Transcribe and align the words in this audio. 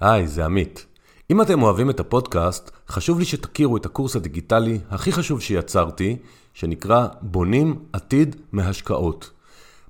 היי, 0.00 0.26
זה 0.26 0.44
עמית. 0.44 0.86
אם 1.30 1.42
אתם 1.42 1.62
אוהבים 1.62 1.90
את 1.90 2.00
הפודקאסט, 2.00 2.70
חשוב 2.88 3.18
לי 3.18 3.24
שתכירו 3.24 3.76
את 3.76 3.86
הקורס 3.86 4.16
הדיגיטלי 4.16 4.78
הכי 4.90 5.12
חשוב 5.12 5.40
שיצרתי, 5.40 6.16
שנקרא 6.54 7.06
בונים 7.22 7.78
עתיד 7.92 8.36
מהשקעות. 8.52 9.30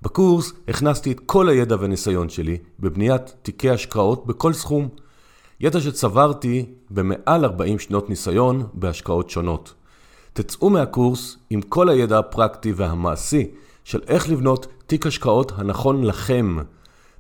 בקורס 0.03 0.53
הכנסתי 0.69 1.13
את 1.13 1.21
כל 1.27 1.49
הידע 1.49 1.77
והניסיון 1.81 2.29
שלי 2.29 2.59
בבניית 2.81 3.35
תיקי 3.43 3.71
השקעות 3.71 4.27
בכל 4.27 4.53
סכום. 4.53 4.89
ידע 5.61 5.81
שצברתי 5.81 6.67
במעל 6.91 7.45
40 7.45 7.79
שנות 7.79 8.11
ניסיון 8.11 8.67
בהשקעות 8.75 9.31
שונות. 9.31 9.75
תצאו 10.33 10.71
מהקורס 10.71 11.37
עם 11.51 11.63
כל 11.63 11.89
הידע 11.89 12.19
הפרקטי 12.19 12.73
והמעשי 12.73 13.51
של 13.85 14.01
איך 14.07 14.29
לבנות 14.29 14.67
תיק 14.87 15.07
השקעות 15.07 15.53
הנכון 15.57 16.05
לכם. 16.05 16.57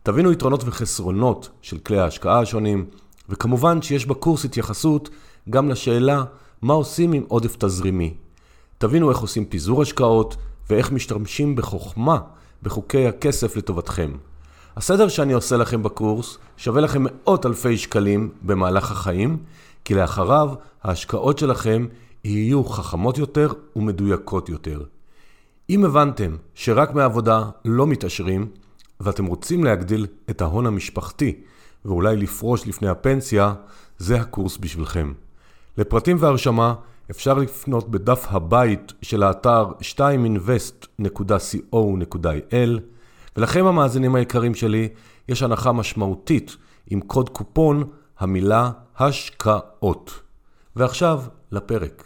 תבינו 0.06 0.32
יתרונות 0.32 0.64
וחסרונות 0.64 1.48
של 1.62 1.78
כלי 1.78 1.98
ההשקעה 1.98 2.40
השונים, 2.40 2.86
וכמובן 3.28 3.82
שיש 3.82 4.06
בקורס 4.06 4.44
התייחסות 4.44 5.10
גם 5.50 5.68
לשאלה 5.68 6.24
מה 6.62 6.74
עושים 6.74 7.12
עם 7.12 7.24
עודף 7.28 7.56
תזרימי. 7.58 8.14
תבינו 8.78 9.10
איך 9.10 9.18
עושים 9.18 9.44
פיזור 9.44 9.82
השקעות 9.82 10.36
ואיך 10.70 10.92
משתמשים 10.92 11.56
בחוכמה 11.56 12.18
בחוקי 12.62 13.06
הכסף 13.06 13.56
לטובתכם. 13.56 14.12
הסדר 14.76 15.08
שאני 15.08 15.32
עושה 15.32 15.56
לכם 15.56 15.82
בקורס 15.82 16.38
שווה 16.56 16.80
לכם 16.80 17.02
מאות 17.04 17.46
אלפי 17.46 17.78
שקלים 17.78 18.30
במהלך 18.42 18.90
החיים, 18.90 19.38
כי 19.84 19.94
לאחריו 19.94 20.50
ההשקעות 20.82 21.38
שלכם 21.38 21.86
יהיו 22.24 22.64
חכמות 22.64 23.18
יותר 23.18 23.52
ומדויקות 23.76 24.48
יותר. 24.48 24.82
אם 25.70 25.84
הבנתם 25.84 26.36
שרק 26.54 26.94
מעבודה 26.94 27.44
לא 27.64 27.86
מתעשרים, 27.86 28.48
ואתם 29.00 29.26
רוצים 29.26 29.64
להגדיל 29.64 30.06
את 30.30 30.42
ההון 30.42 30.66
המשפחתי 30.66 31.40
ואולי 31.84 32.16
לפרוש 32.16 32.66
לפני 32.66 32.88
הפנסיה, 32.88 33.54
זה 33.98 34.20
הקורס 34.20 34.58
בשבילכם. 34.58 35.12
לפרטים 35.78 36.16
והרשמה 36.20 36.74
אפשר 37.10 37.34
לפנות 37.34 37.90
בדף 37.90 38.26
הבית 38.30 38.92
של 39.02 39.22
האתר 39.22 39.66
2invest.co.il 39.80 42.80
ולכם 43.36 43.66
המאזינים 43.66 44.14
היקרים 44.14 44.54
שלי, 44.54 44.88
יש 45.28 45.42
הנחה 45.42 45.72
משמעותית 45.72 46.56
עם 46.90 47.00
קוד 47.00 47.28
קופון 47.28 47.84
המילה 48.18 48.70
השקעות. 48.98 50.20
ועכשיו 50.76 51.22
לפרק. 51.52 52.04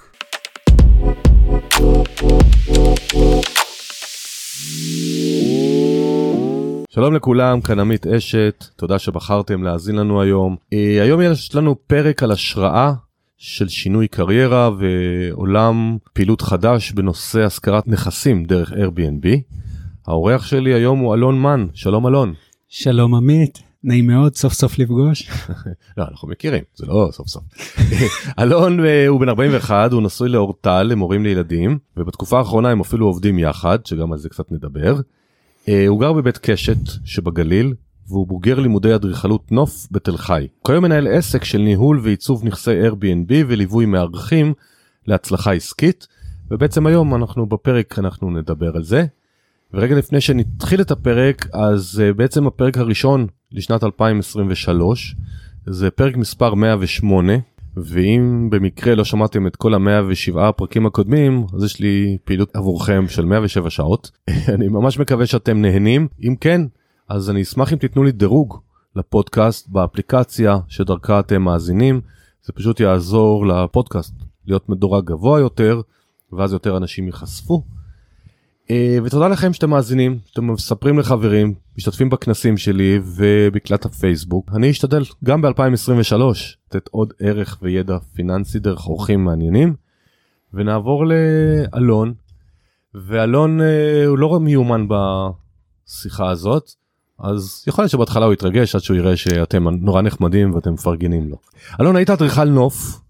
שלום 6.98 7.14
לכולם, 7.14 7.60
כאן 7.60 7.80
עמית 7.80 8.06
אשת, 8.06 8.64
תודה 8.76 8.98
שבחרתם 8.98 9.62
להאזין 9.62 9.96
לנו 9.96 10.22
היום. 10.22 10.56
אה, 10.72 11.02
היום 11.02 11.20
יש 11.20 11.54
לנו 11.54 11.76
פרק 11.86 12.22
על 12.22 12.30
השראה 12.30 12.92
של 13.36 13.68
שינוי 13.68 14.08
קריירה 14.08 14.70
ועולם 14.78 15.98
פעילות 16.12 16.40
חדש 16.40 16.92
בנושא 16.92 17.44
השכרת 17.44 17.88
נכסים 17.88 18.44
דרך 18.44 18.72
Airbnb. 18.72 19.26
האורח 20.06 20.46
שלי 20.46 20.74
היום 20.74 20.98
הוא 20.98 21.14
אלון 21.14 21.40
מן, 21.40 21.66
שלום 21.74 22.06
אלון. 22.06 22.34
שלום 22.68 23.14
עמית, 23.14 23.58
נעים 23.84 24.06
מאוד 24.06 24.34
סוף 24.34 24.52
סוף 24.52 24.78
לפגוש. 24.78 25.30
לא, 25.98 26.04
אנחנו 26.10 26.28
מכירים, 26.28 26.62
זה 26.74 26.86
לא 26.86 27.08
סוף 27.12 27.28
סוף. 27.28 27.44
אלון 28.40 28.84
אה, 28.84 29.06
הוא 29.06 29.20
בן 29.20 29.28
41, 29.28 29.92
הוא 29.92 30.02
נשוי 30.02 30.28
לאורטל, 30.28 30.82
למורים 30.82 31.24
לילדים, 31.24 31.78
ובתקופה 31.96 32.38
האחרונה 32.38 32.70
הם 32.70 32.80
אפילו 32.80 33.06
עובדים 33.06 33.38
יחד, 33.38 33.86
שגם 33.86 34.12
על 34.12 34.18
זה 34.18 34.28
קצת 34.28 34.52
נדבר. 34.52 34.96
אה, 35.68 35.86
הוא 35.86 36.00
גר 36.00 36.12
בבית 36.12 36.38
קשת 36.38 36.78
שבגליל, 37.04 37.74
והוא 38.08 38.26
בוגר 38.26 38.60
לימודי 38.60 38.94
אדריכלות 38.94 39.52
נוף 39.52 39.86
בתל 39.90 40.16
חי. 40.16 40.48
כיום 40.66 40.84
מנהל 40.84 41.06
עסק 41.06 41.44
של 41.44 41.58
ניהול 41.58 42.00
ועיצוב 42.02 42.44
נכסי 42.44 42.70
Airbnb 42.70 43.32
וליווי 43.48 43.86
מארחים 43.86 44.54
להצלחה 45.06 45.52
עסקית, 45.52 46.06
ובעצם 46.50 46.86
היום 46.86 47.14
אנחנו 47.14 47.46
בפרק 47.46 47.98
אנחנו 47.98 48.30
נדבר 48.30 48.76
על 48.76 48.82
זה. 48.82 49.04
ורגע 49.74 49.94
לפני 49.94 50.20
שנתחיל 50.20 50.80
את 50.80 50.90
הפרק, 50.90 51.48
אז 51.52 52.02
uh, 52.02 52.14
בעצם 52.14 52.46
הפרק 52.46 52.78
הראשון 52.78 53.26
לשנת 53.52 53.84
2023, 53.84 55.16
זה 55.66 55.90
פרק 55.90 56.16
מספר 56.16 56.54
108, 56.54 57.32
ואם 57.84 58.50
במקרה 58.50 58.94
לא 58.94 59.04
שמעתם 59.04 59.46
את 59.46 59.56
כל 59.56 59.74
המאה 59.74 60.00
ושבעה 60.06 60.48
הפרקים 60.48 60.86
הקודמים, 60.86 61.46
אז 61.54 61.64
יש 61.64 61.80
לי 61.80 62.18
פעילות 62.24 62.56
עבורכם 62.56 63.04
של 63.08 63.24
107 63.24 63.70
שעות. 63.70 64.10
אני 64.54 64.68
ממש 64.68 64.98
מקווה 64.98 65.26
שאתם 65.26 65.62
נהנים. 65.62 66.08
אם 66.22 66.34
כן, 66.40 66.60
אז 67.08 67.30
אני 67.30 67.42
אשמח 67.42 67.72
אם 67.72 67.78
תיתנו 67.78 68.04
לי 68.04 68.12
דירוג 68.12 68.58
לפודקאסט 68.96 69.68
באפליקציה 69.68 70.58
שדרכה 70.68 71.20
אתם 71.20 71.42
מאזינים. 71.42 72.00
זה 72.42 72.52
פשוט 72.52 72.80
יעזור 72.80 73.46
לפודקאסט 73.46 74.14
להיות 74.46 74.68
מדורג 74.68 75.04
גבוה 75.04 75.40
יותר, 75.40 75.80
ואז 76.32 76.52
יותר 76.52 76.76
אנשים 76.76 77.06
ייחשפו. 77.06 77.62
אה, 78.70 78.98
ותודה 79.04 79.28
לכם 79.28 79.52
שאתם 79.52 79.70
מאזינים, 79.70 80.18
שאתם 80.26 80.46
מספרים 80.46 80.98
לחברים, 80.98 81.54
משתתפים 81.78 82.10
בכנסים 82.10 82.56
שלי 82.56 83.00
ובקלט 83.04 83.84
הפייסבוק. 83.84 84.50
אני 84.54 84.70
אשתדל 84.70 85.02
גם 85.24 85.42
ב-2023 85.42 86.14
לתת 86.66 86.88
עוד 86.90 87.12
ערך 87.20 87.58
וידע 87.62 87.98
פיננסי 87.98 88.58
דרך 88.58 88.86
אורחים 88.86 89.24
מעניינים. 89.24 89.74
ונעבור 90.54 91.04
לאלון, 91.06 92.14
ואלון 92.94 93.60
אה, 93.60 94.06
הוא 94.06 94.18
לא 94.18 94.40
מיומן 94.40 94.86
בשיחה 94.88 96.30
הזאת, 96.30 96.70
אז 97.18 97.64
יכול 97.66 97.82
להיות 97.82 97.92
שבהתחלה 97.92 98.26
הוא 98.26 98.32
יתרגש 98.32 98.74
עד 98.74 98.80
שהוא 98.80 98.96
יראה 98.96 99.16
שאתם 99.16 99.68
נורא 99.68 100.02
נחמדים 100.02 100.54
ואתם 100.54 100.72
מפרגנים 100.72 101.28
לו. 101.28 101.36
אלון 101.80 101.96
היית 101.96 102.10
אדריכל 102.10 102.44
נוף, 102.44 103.00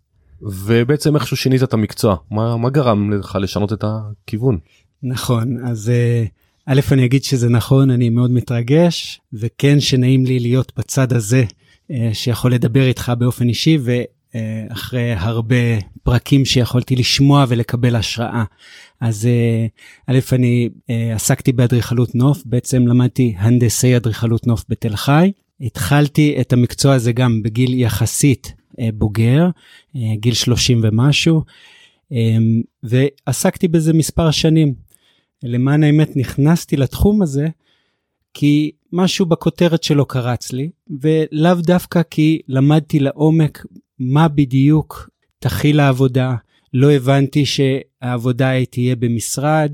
ובעצם 0.42 1.16
איכשהו 1.16 1.36
שינית 1.36 1.62
את 1.62 1.72
המקצוע, 1.72 2.16
מה, 2.30 2.56
מה 2.56 2.70
גרם 2.70 3.12
לך 3.12 3.38
לשנות 3.40 3.72
את 3.72 3.84
הכיוון? 3.84 4.58
נכון, 5.03 5.66
אז 5.66 5.91
אה, 5.91 6.25
א', 6.66 6.81
אני 6.92 7.04
אגיד 7.04 7.25
שזה 7.25 7.48
נכון, 7.48 7.91
אני 7.91 8.09
מאוד 8.09 8.31
מתרגש, 8.31 9.20
וכן 9.32 9.81
שנעים 9.81 10.25
לי 10.26 10.38
להיות 10.38 10.72
בצד 10.76 11.12
הזה, 11.12 11.44
אה, 11.91 12.10
שיכול 12.12 12.54
לדבר 12.54 12.86
איתך 12.86 13.12
באופן 13.19 13.48
אישי, 13.48 13.78
ואחרי 14.34 15.12
הרבה 15.12 15.56
פרקים 16.03 16.44
שיכולתי 16.44 16.97
לשמוע 16.97 17.44
ולקבל 17.48 17.97
השראה. 17.97 18.44
אז 19.00 19.28
א', 20.06 20.19
אני 20.32 20.69
עסקתי 21.14 21.53
באדריכלות 21.53 22.14
נוף, 22.14 22.42
בעצם 22.44 22.87
למדתי 22.87 23.34
הנדסי 23.38 23.97
אדריכלות 23.97 24.47
נוף 24.47 24.64
בתל 24.69 24.97
חי. 24.97 25.32
התחלתי 25.60 26.37
את 26.41 26.53
המקצוע 26.53 26.94
הזה 26.94 27.12
גם 27.12 27.42
בגיל 27.42 27.75
יחסית 27.75 28.53
בוגר, 28.94 29.48
גיל 29.94 30.34
30 30.34 30.81
ומשהו, 30.82 31.42
ועסקתי 32.82 33.69
בזה 33.69 33.92
מספר 33.92 34.31
שנים. 34.31 34.88
למען 35.43 35.82
האמת 35.82 36.16
נכנסתי 36.16 36.76
לתחום 36.76 37.22
הזה 37.22 37.49
כי 38.34 38.71
משהו 38.93 39.26
בכותרת 39.26 39.82
שלו 39.82 40.06
קרץ 40.06 40.53
לי, 40.53 40.71
ולאו 41.00 41.54
דווקא 41.54 42.03
כי 42.10 42.41
למדתי 42.49 43.00
לעומק 43.00 43.66
מה 43.99 44.28
בדיוק 44.28 45.10
תכיל 45.38 45.81
העבודה. 45.81 46.34
לא 46.75 46.91
הבנתי 46.91 47.44
שהעבודה 47.47 48.65
תהיה 48.71 48.97
במשרד 48.97 49.72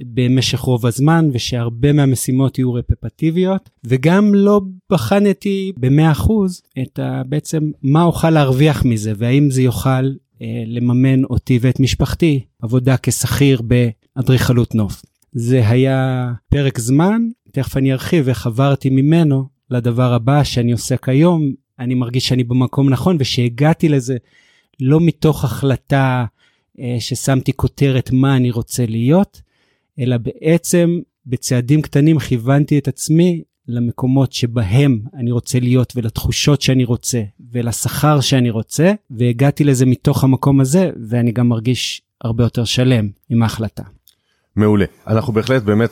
במשך 0.00 0.58
רוב 0.58 0.86
הזמן, 0.86 1.28
ושהרבה 1.32 1.92
מהמשימות 1.92 2.58
יהיו 2.58 2.74
רפפטיביות, 2.74 3.70
וגם 3.84 4.34
לא 4.34 4.60
בחנתי 4.90 5.72
ב-100% 5.76 6.32
את 6.82 6.98
ה, 6.98 7.22
בעצם 7.26 7.70
מה 7.82 8.02
אוכל 8.02 8.30
להרוויח 8.30 8.84
מזה, 8.84 9.12
והאם 9.16 9.50
זה 9.50 9.62
יוכל 9.62 10.10
לממן 10.66 11.24
אותי 11.24 11.58
ואת 11.62 11.80
משפחתי, 11.80 12.44
עבודה 12.62 12.96
כשכיר 13.02 13.62
אדריכלות 14.14 14.74
נוף. 14.74 15.02
זה 15.32 15.68
היה 15.68 16.32
פרק 16.48 16.78
זמן, 16.78 17.22
תכף 17.52 17.76
אני 17.76 17.92
ארחיב 17.92 18.28
איך 18.28 18.46
עברתי 18.46 18.90
ממנו 18.90 19.48
לדבר 19.70 20.12
הבא 20.12 20.44
שאני 20.44 20.72
עושה 20.72 20.96
כיום. 20.96 21.52
אני 21.78 21.94
מרגיש 21.94 22.28
שאני 22.28 22.44
במקום 22.44 22.90
נכון 22.90 23.16
ושהגעתי 23.20 23.88
לזה 23.88 24.16
לא 24.80 25.00
מתוך 25.00 25.44
החלטה 25.44 26.24
אה, 26.80 26.96
ששמתי 27.00 27.52
כותרת 27.52 28.10
מה 28.12 28.36
אני 28.36 28.50
רוצה 28.50 28.86
להיות, 28.86 29.42
אלא 30.00 30.16
בעצם 30.16 31.00
בצעדים 31.26 31.82
קטנים 31.82 32.18
כיוונתי 32.18 32.78
את 32.78 32.88
עצמי 32.88 33.42
למקומות 33.68 34.32
שבהם 34.32 35.00
אני 35.14 35.30
רוצה 35.30 35.60
להיות 35.60 35.92
ולתחושות 35.96 36.62
שאני 36.62 36.84
רוצה 36.84 37.22
ולשכר 37.52 38.20
שאני 38.20 38.50
רוצה, 38.50 38.92
והגעתי 39.10 39.64
לזה 39.64 39.86
מתוך 39.86 40.24
המקום 40.24 40.60
הזה, 40.60 40.90
ואני 41.08 41.32
גם 41.32 41.48
מרגיש 41.48 42.02
הרבה 42.20 42.44
יותר 42.44 42.64
שלם 42.64 43.08
עם 43.28 43.42
ההחלטה. 43.42 43.82
מעולה. 44.56 44.84
אנחנו 45.06 45.32
בהחלט 45.32 45.62
באמת 45.62 45.90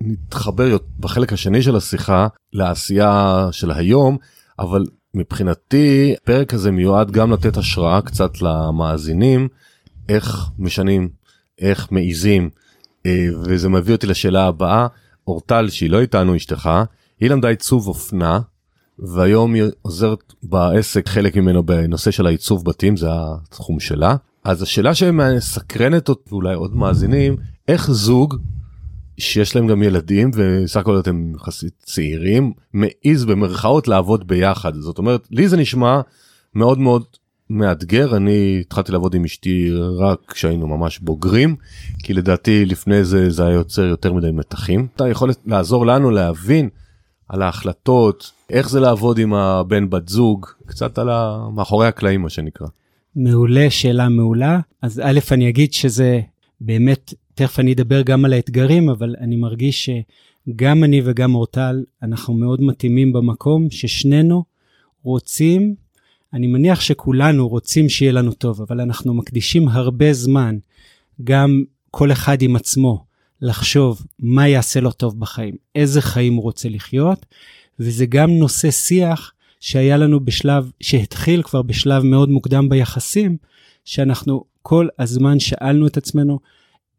נתחבר 0.00 0.76
בחלק 1.00 1.32
השני 1.32 1.62
של 1.62 1.76
השיחה 1.76 2.28
לעשייה 2.52 3.48
של 3.52 3.70
היום, 3.70 4.16
אבל 4.58 4.84
מבחינתי 5.14 6.14
הפרק 6.22 6.54
הזה 6.54 6.70
מיועד 6.70 7.10
גם 7.10 7.32
לתת 7.32 7.56
השראה 7.56 8.00
קצת 8.02 8.42
למאזינים, 8.42 9.48
איך 10.08 10.50
משנים, 10.58 11.08
איך 11.58 11.92
מעיזים, 11.92 12.50
אה, 13.06 13.26
וזה 13.44 13.68
מביא 13.68 13.94
אותי 13.94 14.06
לשאלה 14.06 14.46
הבאה, 14.46 14.86
אורטל 15.26 15.68
שהיא 15.68 15.90
לא 15.90 16.00
איתנו 16.00 16.36
אשתך, 16.36 16.70
היא 17.20 17.30
למדה 17.30 17.48
עיצוב 17.48 17.88
אופנה, 17.88 18.40
והיום 18.98 19.54
היא 19.54 19.64
עוזרת 19.82 20.32
בעסק 20.42 21.08
חלק 21.08 21.36
ממנו 21.36 21.62
בנושא 21.62 22.10
של 22.10 22.26
העיצוב 22.26 22.64
בתים 22.64 22.96
זה 22.96 23.06
התחום 23.10 23.80
שלה. 23.80 24.16
אז 24.44 24.62
השאלה 24.62 24.94
שמסקרנת 24.94 26.08
אותי 26.08 26.22
ואולי 26.28 26.54
עוד 26.54 26.76
מאזינים 26.76 27.36
איך 27.68 27.90
זוג 27.90 28.36
שיש 29.18 29.56
להם 29.56 29.66
גם 29.66 29.82
ילדים 29.82 30.30
וסך 30.34 30.76
הכל 30.76 30.98
אתם 30.98 31.32
יחסית 31.36 31.72
צעירים 31.84 32.52
מעז 32.72 33.24
במרכאות 33.24 33.88
לעבוד 33.88 34.26
ביחד 34.26 34.74
זאת 34.74 34.98
אומרת 34.98 35.28
לי 35.30 35.48
זה 35.48 35.56
נשמע 35.56 36.00
מאוד 36.54 36.78
מאוד 36.78 37.04
מאתגר 37.50 38.16
אני 38.16 38.58
התחלתי 38.60 38.92
לעבוד 38.92 39.14
עם 39.14 39.24
אשתי 39.24 39.70
רק 39.98 40.18
כשהיינו 40.28 40.66
ממש 40.66 40.98
בוגרים 40.98 41.56
כי 42.02 42.14
לדעתי 42.14 42.64
לפני 42.64 43.04
זה 43.04 43.30
זה 43.30 43.46
היה 43.46 43.54
יוצר 43.54 43.82
יותר 43.82 44.12
מדי 44.12 44.30
מתחים. 44.30 44.86
אתה 44.96 45.08
יכול 45.08 45.30
לעזור 45.46 45.86
לנו 45.86 46.10
להבין 46.10 46.68
על 47.28 47.42
ההחלטות 47.42 48.32
איך 48.50 48.70
זה 48.70 48.80
לעבוד 48.80 49.18
עם 49.18 49.34
הבן 49.34 49.90
בת 49.90 50.08
זוג 50.08 50.46
קצת 50.66 50.98
על 50.98 51.08
מאחורי 51.54 51.86
הקלעים 51.86 52.22
מה 52.22 52.30
שנקרא. 52.30 52.66
מעולה 53.16 53.70
שאלה 53.70 54.08
מעולה 54.08 54.60
אז 54.82 55.00
א' 55.04 55.18
אני 55.32 55.48
אגיד 55.48 55.72
שזה 55.72 56.20
באמת 56.60 57.14
תכף 57.34 57.60
אני 57.60 57.72
אדבר 57.72 58.02
גם 58.02 58.24
על 58.24 58.32
האתגרים 58.32 58.90
אבל 58.90 59.14
אני 59.20 59.36
מרגיש 59.36 59.90
שגם 59.90 60.84
אני 60.84 61.02
וגם 61.04 61.34
אורטל 61.34 61.84
אנחנו 62.02 62.34
מאוד 62.34 62.62
מתאימים 62.62 63.12
במקום 63.12 63.70
ששנינו 63.70 64.44
רוצים 65.02 65.74
אני 66.34 66.46
מניח 66.46 66.80
שכולנו 66.80 67.48
רוצים 67.48 67.88
שיהיה 67.88 68.12
לנו 68.12 68.32
טוב, 68.32 68.60
אבל 68.60 68.80
אנחנו 68.80 69.14
מקדישים 69.14 69.68
הרבה 69.68 70.12
זמן, 70.12 70.56
גם 71.24 71.64
כל 71.90 72.12
אחד 72.12 72.42
עם 72.42 72.56
עצמו, 72.56 73.04
לחשוב 73.44 74.06
מה 74.18 74.48
יעשה 74.48 74.80
לו 74.80 74.92
טוב 74.92 75.20
בחיים, 75.20 75.56
איזה 75.74 76.02
חיים 76.02 76.34
הוא 76.34 76.42
רוצה 76.42 76.68
לחיות, 76.68 77.26
וזה 77.78 78.06
גם 78.06 78.30
נושא 78.30 78.70
שיח 78.70 79.32
שהיה 79.60 79.96
לנו 79.96 80.24
בשלב, 80.24 80.70
שהתחיל 80.80 81.42
כבר 81.42 81.62
בשלב 81.62 82.02
מאוד 82.02 82.30
מוקדם 82.30 82.68
ביחסים, 82.68 83.36
שאנחנו 83.84 84.44
כל 84.62 84.88
הזמן 84.98 85.40
שאלנו 85.40 85.86
את 85.86 85.96
עצמנו, 85.96 86.38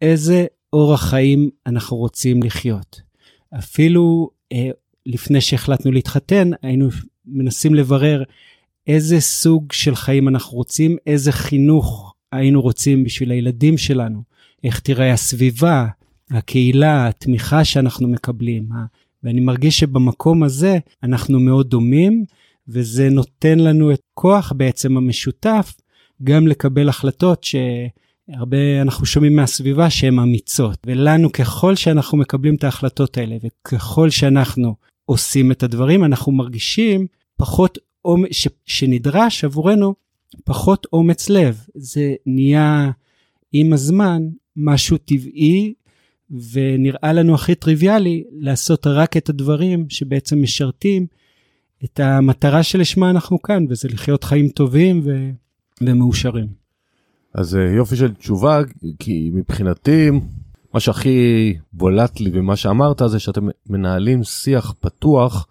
איזה 0.02 0.46
אורח 0.74 1.10
חיים 1.10 1.50
אנחנו 1.68 1.98
רוצים 1.98 2.44
לחיות. 2.44 3.02
אפילו 3.60 4.30
אה, 4.52 4.70
לפני 5.06 5.42
שהחלטנו 5.42 5.92
להתחתן, 5.92 6.52
היינו 6.62 6.90
מנסים 7.26 7.76
לברר 7.76 8.24
איזה 8.88 9.20
סוג 9.20 9.72
של 9.72 9.96
חיים 9.96 10.28
אנחנו 10.28 10.58
רוצים, 10.58 10.98
איזה 11.08 11.32
חינוך 11.32 12.14
היינו 12.32 12.62
רוצים 12.62 13.04
בשביל 13.04 13.32
הילדים 13.32 13.78
שלנו, 13.78 14.24
איך 14.64 14.80
תראה 14.80 15.14
הסביבה, 15.14 15.88
הקהילה, 16.32 17.08
התמיכה 17.08 17.66
שאנחנו 17.66 18.08
מקבלים. 18.08 18.70
ואני 19.24 19.40
מרגיש 19.40 19.80
שבמקום 19.80 20.44
הזה 20.44 20.78
אנחנו 21.04 21.40
מאוד 21.40 21.70
דומים, 21.70 22.26
וזה 22.68 23.10
נותן 23.10 23.60
לנו 23.60 23.94
את 23.94 24.02
כוח 24.14 24.52
בעצם 24.56 24.98
המשותף 24.98 25.74
גם 26.24 26.48
לקבל 26.48 26.90
החלטות 26.90 27.44
שהרבה 27.44 28.82
אנחנו 28.82 29.06
שומעים 29.06 29.36
מהסביבה 29.36 29.90
שהן 29.90 30.20
אמיצות. 30.20 30.78
ולנו 30.86 31.32
ככל 31.32 31.76
שאנחנו 31.76 32.18
מקבלים 32.18 32.56
את 32.56 32.64
ההחלטות 32.64 33.18
האלה 33.18 33.36
וככל 33.44 34.10
שאנחנו 34.10 34.76
עושים 35.06 35.52
את 35.52 35.64
הדברים, 35.64 36.04
אנחנו 36.04 36.32
מרגישים 36.32 37.08
פחות 37.38 37.78
ש, 38.32 38.48
שנדרש 38.66 39.44
עבורנו 39.44 39.96
פחות 40.44 40.88
אומץ 40.94 41.30
לב. 41.30 41.66
זה 41.76 42.14
נהיה 42.26 42.92
עם 43.52 43.74
הזמן 43.74 44.22
משהו 44.56 44.98
טבעי 44.98 45.74
ונראה 46.52 47.14
לנו 47.14 47.36
הכי 47.36 47.56
טריוויאלי 47.56 48.24
לעשות 48.32 48.88
רק 48.88 49.18
את 49.18 49.30
הדברים 49.30 49.86
שבעצם 49.90 50.42
משרתים 50.42 51.06
את 51.84 52.00
המטרה 52.00 52.64
שלשמה 52.64 53.10
אנחנו 53.10 53.42
כאן, 53.42 53.66
וזה 53.70 53.90
לחיות 53.94 54.24
חיים 54.24 54.50
טובים 54.50 55.02
ו... 55.04 55.30
ומאושרים. 55.82 56.48
אז 57.34 57.56
אה, 57.56 57.62
יופי 57.62 57.96
של 57.96 58.14
תשובה, 58.14 58.60
כי 59.00 59.32
מבחינתי 59.34 60.10
מה 60.74 60.80
שהכי 60.80 61.54
בולט 61.74 62.20
לי 62.20 62.32
במה 62.32 62.56
שאמרת 62.56 63.02
זה 63.08 63.20
שאתם 63.20 63.48
מנהלים 63.70 64.24
שיח 64.24 64.74
פתוח 64.80 65.48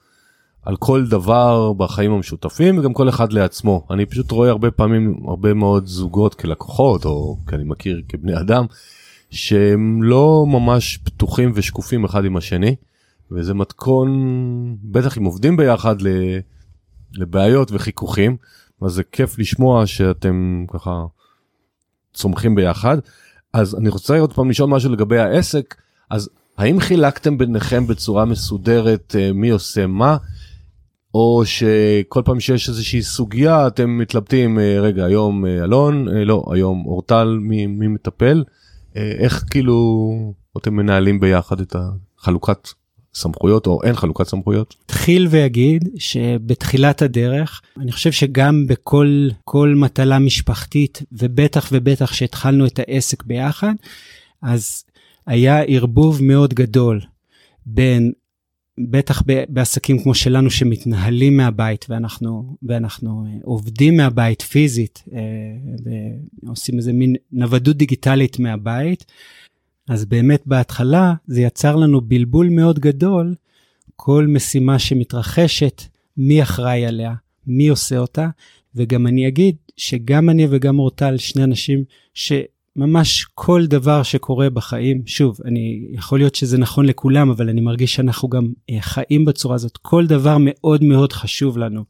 על 0.62 0.76
כל 0.76 1.06
דבר 1.06 1.72
בחיים 1.72 2.12
המשותפים 2.12 2.78
וגם 2.78 2.92
כל 2.92 3.08
אחד 3.08 3.32
לעצמו 3.32 3.86
אני 3.90 4.06
פשוט 4.06 4.30
רואה 4.30 4.50
הרבה 4.50 4.70
פעמים 4.70 5.16
הרבה 5.28 5.54
מאוד 5.54 5.86
זוגות 5.86 6.34
כלקוחות 6.34 7.04
או 7.04 7.36
כי 7.48 7.54
אני 7.54 7.64
מכיר 7.64 8.02
כבני 8.08 8.40
אדם 8.40 8.66
שהם 9.34 10.02
לא 10.02 10.44
ממש 10.48 10.96
פתוחים 10.96 11.52
ושקופים 11.54 12.04
אחד 12.04 12.24
עם 12.24 12.36
השני 12.36 12.74
וזה 13.30 13.54
מתכון 13.54 14.10
בטח 14.82 15.18
אם 15.18 15.24
עובדים 15.24 15.56
ביחד 15.56 15.96
לבעיות 17.12 17.72
וחיכוכים 17.72 18.36
אז 18.82 18.92
זה 18.92 19.02
כיף 19.12 19.38
לשמוע 19.38 19.86
שאתם 19.86 20.64
ככה 20.68 21.04
צומחים 22.14 22.54
ביחד. 22.54 22.98
אז 23.52 23.74
אני 23.74 23.88
רוצה 23.88 24.18
עוד 24.18 24.32
פעם 24.32 24.50
לשאול 24.50 24.70
משהו 24.70 24.92
לגבי 24.92 25.18
העסק. 25.18 25.74
אז 26.10 26.30
האם 26.58 26.80
חילקתם 26.80 27.38
ביניכם 27.38 27.86
בצורה 27.86 28.24
מסודרת 28.24 29.16
אה, 29.18 29.32
מי 29.32 29.50
עושה 29.50 29.86
מה? 29.86 30.16
או 31.14 31.42
שכל 31.44 32.22
פעם 32.24 32.40
שיש 32.40 32.68
איזושהי 32.68 33.02
סוגיה 33.02 33.66
אתם 33.66 33.98
מתלבטים 33.98 34.58
אה, 34.58 34.80
רגע 34.80 35.04
היום 35.04 35.46
אה, 35.46 35.64
אלון 35.64 36.08
לא 36.08 36.44
היום 36.52 36.86
אורטל 36.86 37.38
מי, 37.40 37.66
מי 37.66 37.88
מטפל 37.88 38.44
איך 38.94 39.44
כאילו 39.50 40.34
אתם 40.58 40.74
מנהלים 40.74 41.20
ביחד 41.20 41.60
את 41.60 41.76
החלוקת 42.18 42.68
סמכויות 43.14 43.66
או 43.66 43.82
אין 43.82 43.94
חלוקת 43.94 44.26
סמכויות? 44.26 44.74
התחיל 44.84 45.26
ויגיד 45.30 45.88
שבתחילת 45.96 47.02
הדרך 47.02 47.62
אני 47.80 47.92
חושב 47.92 48.12
שגם 48.12 48.66
בכל 48.66 49.28
כל 49.44 49.74
מטלה 49.76 50.18
משפחתית 50.18 51.02
ובטח 51.12 51.68
ובטח 51.72 52.12
שהתחלנו 52.12 52.66
את 52.66 52.78
העסק 52.78 53.24
ביחד 53.24 53.74
אז 54.42 54.84
היה 55.26 55.62
ערבוב 55.62 56.22
מאוד 56.22 56.54
גדול 56.54 57.00
בין 57.66 58.12
בטח 58.78 59.22
בעסקים 59.48 60.02
כמו 60.02 60.14
שלנו 60.14 60.50
שמתנהלים 60.50 61.36
מהבית 61.36 61.86
ואנחנו 61.88 62.56
ואנחנו 62.62 63.24
אה, 63.26 63.32
עובדים 63.42 63.96
מהבית 63.96 64.42
פיזית 64.42 65.04
אה, 65.12 65.20
ועושים 66.42 66.76
איזה 66.76 66.92
מין 66.92 67.16
נוודות 67.32 67.76
דיגיטלית 67.76 68.38
מהבית 68.38 69.04
אז 69.88 70.04
באמת 70.04 70.42
בהתחלה 70.46 71.14
זה 71.26 71.40
יצר 71.40 71.76
לנו 71.76 72.00
בלבול 72.00 72.48
מאוד 72.48 72.78
גדול 72.78 73.34
כל 73.96 74.26
משימה 74.26 74.78
שמתרחשת 74.78 75.82
מי 76.16 76.42
אחראי 76.42 76.86
עליה 76.86 77.14
מי 77.46 77.68
עושה 77.68 77.98
אותה 77.98 78.28
וגם 78.74 79.06
אני 79.06 79.28
אגיד 79.28 79.56
שגם 79.76 80.30
אני 80.30 80.46
וגם 80.50 80.78
אורטל 80.78 81.16
שני 81.16 81.44
אנשים 81.44 81.84
ש... 82.14 82.32
ממש 82.76 83.26
כל 83.34 83.66
דבר 83.66 84.02
שקורה 84.02 84.50
בחיים, 84.50 85.02
שוב, 85.06 85.38
אני, 85.44 85.86
יכול 85.90 86.18
להיות 86.18 86.34
שזה 86.34 86.58
נכון 86.58 86.86
לכולם, 86.86 87.30
אבל 87.30 87.48
אני 87.48 87.60
מרגיש 87.60 87.94
שאנחנו 87.94 88.28
גם 88.28 88.52
אה, 88.70 88.80
חיים 88.80 89.24
בצורה 89.24 89.54
הזאת. 89.54 89.76
כל 89.82 90.06
דבר 90.06 90.36
מאוד 90.40 90.84
מאוד 90.84 91.12
חשוב 91.12 91.58
לנו. 91.58 91.84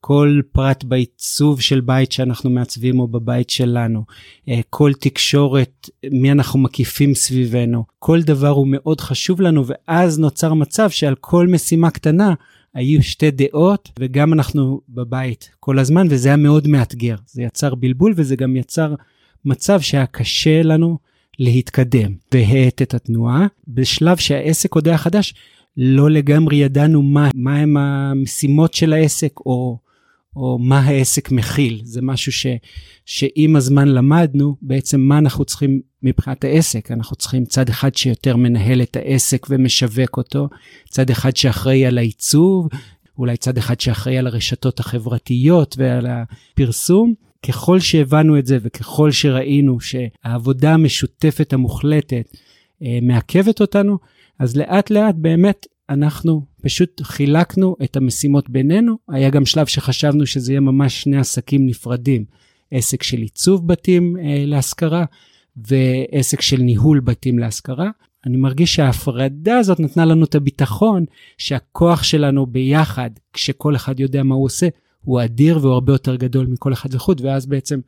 כל 0.00 0.40
פרט 0.52 0.84
בעיצוב 0.84 1.60
של 1.60 1.80
בית 1.80 2.12
שאנחנו 2.12 2.50
מעצבים 2.50 3.00
או 3.00 3.08
בבית 3.08 3.50
שלנו, 3.50 4.04
אה, 4.48 4.60
כל 4.70 4.92
תקשורת, 5.00 5.90
מי 6.10 6.32
אנחנו 6.32 6.58
מקיפים 6.58 7.14
סביבנו, 7.14 7.84
כל 7.98 8.22
דבר 8.22 8.48
הוא 8.48 8.66
מאוד 8.70 9.00
חשוב 9.00 9.40
לנו, 9.40 9.64
ואז 9.66 10.18
נוצר 10.18 10.54
מצב 10.54 10.90
שעל 10.90 11.14
כל 11.20 11.46
משימה 11.46 11.90
קטנה 11.90 12.34
היו 12.74 13.02
שתי 13.02 13.30
דעות, 13.30 13.88
וגם 13.98 14.32
אנחנו 14.32 14.80
בבית 14.88 15.50
כל 15.60 15.78
הזמן, 15.78 16.06
וזה 16.10 16.28
היה 16.28 16.36
מאוד 16.36 16.68
מאתגר. 16.68 17.16
זה 17.26 17.42
יצר 17.42 17.74
בלבול 17.74 18.12
וזה 18.16 18.36
גם 18.36 18.56
יצר 18.56 18.94
מצב 19.46 19.80
שהיה 19.80 20.06
קשה 20.06 20.62
לנו 20.62 20.98
להתקדם 21.38 22.14
והאט 22.34 22.82
את 22.82 22.94
התנועה. 22.94 23.46
בשלב 23.68 24.16
שהעסק 24.16 24.74
עוד 24.74 24.88
היה 24.88 24.98
חדש, 24.98 25.34
לא 25.76 26.10
לגמרי 26.10 26.56
ידענו 26.56 27.02
מה, 27.02 27.30
מה 27.34 27.56
הם 27.56 27.76
המשימות 27.76 28.74
של 28.74 28.92
העסק 28.92 29.32
או, 29.46 29.78
או 30.36 30.58
מה 30.58 30.80
העסק 30.80 31.30
מכיל. 31.30 31.80
זה 31.84 32.02
משהו 32.02 32.32
ש, 32.32 32.46
שעם 33.04 33.56
הזמן 33.56 33.88
למדנו 33.88 34.56
בעצם 34.62 35.00
מה 35.00 35.18
אנחנו 35.18 35.44
צריכים 35.44 35.80
מבחינת 36.02 36.44
העסק. 36.44 36.90
אנחנו 36.90 37.16
צריכים 37.16 37.44
צד 37.44 37.68
אחד 37.68 37.94
שיותר 37.94 38.36
מנהל 38.36 38.82
את 38.82 38.96
העסק 38.96 39.46
ומשווק 39.50 40.16
אותו, 40.16 40.48
צד 40.90 41.10
אחד 41.10 41.36
שאחראי 41.36 41.86
על 41.86 41.98
העיצוב, 41.98 42.68
אולי 43.18 43.36
צד 43.36 43.58
אחד 43.58 43.80
שאחראי 43.80 44.18
על 44.18 44.26
הרשתות 44.26 44.80
החברתיות 44.80 45.74
ועל 45.78 46.06
הפרסום, 46.06 47.14
ככל 47.48 47.80
שהבנו 47.80 48.38
את 48.38 48.46
זה 48.46 48.58
וככל 48.62 49.10
שראינו 49.10 49.78
שהעבודה 49.80 50.74
המשותפת 50.74 51.52
המוחלטת 51.52 52.36
אה, 52.82 52.98
מעכבת 53.02 53.60
אותנו, 53.60 53.98
אז 54.38 54.56
לאט 54.56 54.90
לאט 54.90 55.14
באמת 55.14 55.66
אנחנו 55.90 56.42
פשוט 56.62 57.02
חילקנו 57.02 57.76
את 57.84 57.96
המשימות 57.96 58.50
בינינו. 58.50 58.96
היה 59.08 59.30
גם 59.30 59.46
שלב 59.46 59.66
שחשבנו 59.66 60.26
שזה 60.26 60.52
יהיה 60.52 60.60
ממש 60.60 61.02
שני 61.02 61.16
עסקים 61.16 61.66
נפרדים, 61.66 62.24
עסק 62.70 63.02
של 63.02 63.18
עיצוב 63.18 63.68
בתים 63.68 64.16
אה, 64.16 64.44
להשכרה 64.46 65.04
ועסק 65.56 66.40
של 66.40 66.56
ניהול 66.56 67.00
בתים 67.00 67.38
להשכרה. 67.38 67.90
אני 68.26 68.36
מרגיש 68.36 68.74
שההפרדה 68.74 69.58
הזאת 69.58 69.80
נתנה 69.80 70.04
לנו 70.04 70.24
את 70.24 70.34
הביטחון 70.34 71.04
שהכוח 71.38 72.02
שלנו 72.02 72.46
ביחד, 72.46 73.10
כשכל 73.32 73.76
אחד 73.76 74.00
יודע 74.00 74.22
מה 74.22 74.34
הוא 74.34 74.44
עושה, 74.44 74.68
הוא 75.06 75.24
אדיר 75.24 75.58
והוא 75.58 75.72
הרבה 75.72 75.92
יותר 75.92 76.16
גדול 76.16 76.46
מכל 76.46 76.72
אחד 76.72 76.94
לחוד, 76.94 77.20
ואז 77.24 77.46
בעצם 77.46 77.80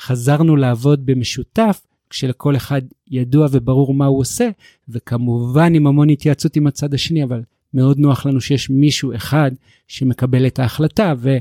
חזרנו 0.00 0.56
לעבוד 0.56 1.06
במשותף, 1.06 1.80
כשלכל 2.10 2.56
אחד 2.56 2.82
ידוע 3.10 3.46
וברור 3.50 3.94
מה 3.94 4.06
הוא 4.06 4.20
עושה, 4.20 4.48
וכמובן 4.88 5.74
עם 5.74 5.86
המון 5.86 6.10
התייעצות 6.10 6.56
עם 6.56 6.66
הצד 6.66 6.94
השני, 6.94 7.24
אבל 7.24 7.42
מאוד 7.74 7.98
נוח 7.98 8.26
לנו 8.26 8.40
שיש 8.40 8.70
מישהו 8.70 9.14
אחד 9.14 9.50
שמקבל 9.88 10.46
את 10.46 10.58
ההחלטה 10.58 11.14
ו, 11.18 11.36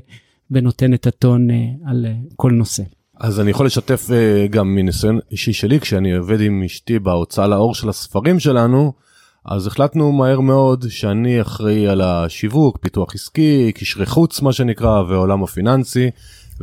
ונותן 0.51 0.93
את 0.93 1.07
הטון 1.07 1.49
uh, 1.49 1.53
על 1.85 2.05
uh, 2.05 2.33
כל 2.35 2.51
נושא. 2.51 2.83
אז 3.19 3.39
אני 3.39 3.51
יכול 3.51 3.65
לשתף 3.65 4.07
uh, 4.09 4.47
גם 4.51 4.75
מניסיון 4.75 5.19
אישי 5.31 5.53
שלי 5.53 5.79
כשאני 5.79 6.15
עובד 6.15 6.41
עם 6.41 6.63
אשתי 6.63 6.99
בהוצאה 6.99 7.47
לאור 7.47 7.75
של 7.75 7.89
הספרים 7.89 8.39
שלנו 8.39 8.93
אז 9.45 9.67
החלטנו 9.67 10.11
מהר 10.11 10.39
מאוד 10.39 10.85
שאני 10.89 11.41
אחראי 11.41 11.87
על 11.87 12.01
השיווק 12.01 12.77
פיתוח 12.77 13.15
עסקי 13.15 13.71
קשרי 13.75 14.05
חוץ 14.05 14.41
מה 14.41 14.53
שנקרא 14.53 15.01
ועולם 15.01 15.43
הפיננסי. 15.43 16.09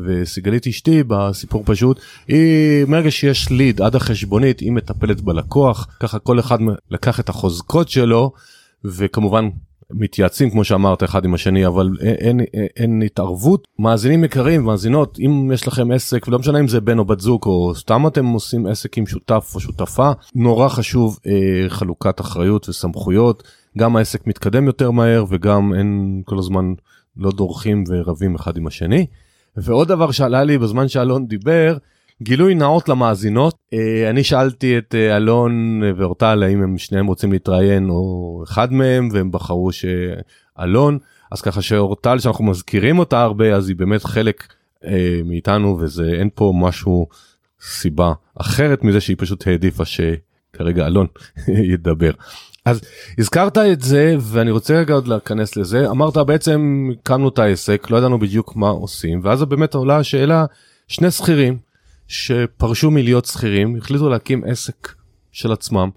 וסיגלית 0.05 0.67
אשתי 0.67 1.03
בסיפור 1.07 1.63
פשוט 1.67 2.01
היא 2.29 2.85
מרגע 2.89 3.11
שיש 3.11 3.51
ליד 3.51 3.83
עד 3.83 3.97
החשבונית 3.97 4.61
היא 4.61 4.73
מטפלת 4.73 5.21
בלקוח. 5.21 5.87
ככה 6.01 6.19
כל 6.19 6.41
אחד 6.41 6.59
לקח 6.91 7.21
את 7.21 7.29
החוזקות 7.29 7.89
שלו 7.89 8.33
וכמובן 8.85 9.49
מתייעצים 9.93 10.51
כמו 10.51 10.65
שאמרת 10.65 11.03
אחד 11.05 11.25
עם 11.25 11.35
השני 11.35 11.67
אבל 11.67 11.91
אין, 12.01 12.41
אין, 12.41 12.67
אין, 12.77 13.03
התערבות 13.03 13.69
מאזינים 13.79 14.25
יקרים 14.25 14.65
מאזינות 14.65 15.19
אם 15.21 15.51
יש 15.55 15.69
לכם 15.69 15.91
עסק 15.91 16.29
ולא 16.29 16.39
משנה 16.39 16.61
אם 16.61 16.69
זה 16.69 16.81
בן 16.81 16.99
או 16.99 17.05
בת 17.05 17.21
זוג 17.21 17.45
או 17.47 17.75
סתם 17.75 18.07
אתם 18.07 18.27
עושים 18.27 18.67
עסק 18.67 18.99
עם 18.99 19.07
שותף 19.07 19.53
או 19.55 19.61
שותפה 19.61 20.11
נורא 20.35 20.69
חשוב 20.69 21.19
אה, 21.27 21.69
חלוקת 21.69 22.21
אחריות 22.21 22.69
וסמכויות 22.69 23.43
גם 23.79 23.97
העסק 23.97 24.27
מתקדם 24.27 24.67
יותר 24.67 24.91
מהר 24.91 25.25
וגם 25.29 25.75
אין 25.75 26.23
כל 26.25 26.39
הזמן 26.39 26.73
לא 27.17 27.31
דורכים 27.31 27.85
ורבים 27.89 28.35
אחד 28.35 28.57
עם 28.57 28.67
השני. 28.67 29.07
ועוד 29.57 29.89
דבר 29.89 30.11
שעלה 30.11 30.45
לי 30.45 30.59
בזמן 30.59 30.89
שאלון 30.89 31.27
דיבר 31.27 31.77
גילוי 32.23 32.55
נאות 32.55 32.89
למאזינות 32.89 33.55
אה, 33.73 34.11
אני 34.11 34.25
שאלתי 34.25 34.79
את 34.79 34.95
אה, 34.95 35.17
אלון 35.17 35.83
ואורטל 35.97 36.43
האם 36.43 36.63
הם 36.63 36.79
שניהם 36.79 37.07
רוצים 37.07 37.33
להתראיין 37.33 37.91
או 37.91 38.43
אחד 38.47 38.73
מהם 38.73 39.09
והם 39.13 39.31
בחרו 39.31 39.71
שאלון 39.73 40.99
אז 41.33 41.41
ככה 41.41 41.63
שאורטל 41.63 42.19
שאנחנו 42.19 42.45
מזכירים 42.45 42.99
אותה 42.99 43.23
הרבה 43.23 43.57
אז 43.57 43.69
היא 43.69 43.77
באמת 43.77 44.05
חלק 44.05 44.55
אה, 44.85 45.21
מאיתנו 45.25 45.79
וזה 45.81 46.11
אין 46.19 46.29
פה 46.35 46.53
משהו 46.57 47.07
סיבה 47.63 48.13
אחרת 48.41 48.85
מזה 48.85 49.01
שהיא 49.01 49.17
פשוט 49.19 49.47
העדיפה 49.47 49.85
שכרגע 49.85 50.87
אלון 50.87 51.07
ידבר. 51.73 52.11
אז 52.65 52.81
הזכרת 53.19 53.59
את 53.59 53.81
זה 53.81 54.17
ואני 54.21 54.51
רוצה 54.51 54.75
רגע 54.75 54.95
עוד 54.95 55.09
להיכנס 55.09 55.57
לזה 55.57 55.91
אמרת 55.91 56.17
בעצם 56.17 56.91
הקמנו 57.01 57.29
את 57.29 57.39
העסק 57.39 57.87
לא 57.91 57.97
ידענו 57.97 58.19
בדיוק 58.19 58.57
מה 58.57 58.69
עושים 58.69 59.21
ואז 59.23 59.43
באמת 59.43 59.75
עולה 59.75 59.97
השאלה 59.97 60.45
שני 60.89 61.11
שכירים 61.11 61.70
שפרשו 62.11 62.91
מלהיות 62.91 63.25
שכירים 63.25 63.77
החליטו 63.77 64.09
להקים 64.09 64.45
עסק 64.47 64.93
של 65.33 65.53
עצמם. 65.53 65.91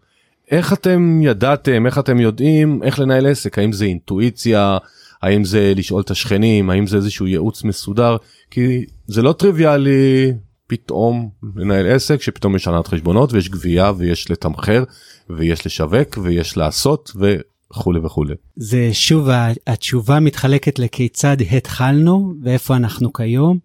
איך 0.51 0.73
אתם 0.73 1.19
ידעתם 1.23 1.85
איך 1.85 1.99
אתם 1.99 2.19
יודעים 2.19 2.83
איך 2.83 2.99
לנהל 2.99 3.27
עסק? 3.27 3.59
האם 3.59 3.71
זה 3.71 3.85
אינטואיציה? 3.85 4.77
האם 5.21 5.43
זה 5.43 5.73
לשאול 5.75 6.01
את 6.01 6.11
השכנים? 6.11 6.69
האם 6.69 6.87
זה 6.87 6.97
איזשהו 6.97 7.27
ייעוץ 7.27 7.63
מסודר? 7.63 8.17
כי 8.51 8.85
זה 9.07 9.21
לא 9.21 9.33
טריוויאלי 9.33 10.33
פתאום 10.67 11.29
לנהל 11.55 11.91
עסק 11.91 12.21
שפתאום 12.21 12.55
יש 12.55 12.67
ענת 12.67 12.87
חשבונות 12.87 13.33
ויש 13.33 13.49
גבייה 13.49 13.91
ויש 13.97 14.31
לתמחר 14.31 14.83
ויש 15.29 15.65
לשווק 15.65 16.17
ויש 16.23 16.57
לעשות 16.57 17.11
וכולי 17.15 17.99
וכולי. 17.99 18.33
זה 18.55 18.89
שוב 18.91 19.29
התשובה 19.67 20.19
מתחלקת 20.19 20.79
לכיצד 20.79 21.37
התחלנו 21.51 22.33
ואיפה 22.43 22.75
אנחנו 22.75 23.13
כיום. 23.13 23.59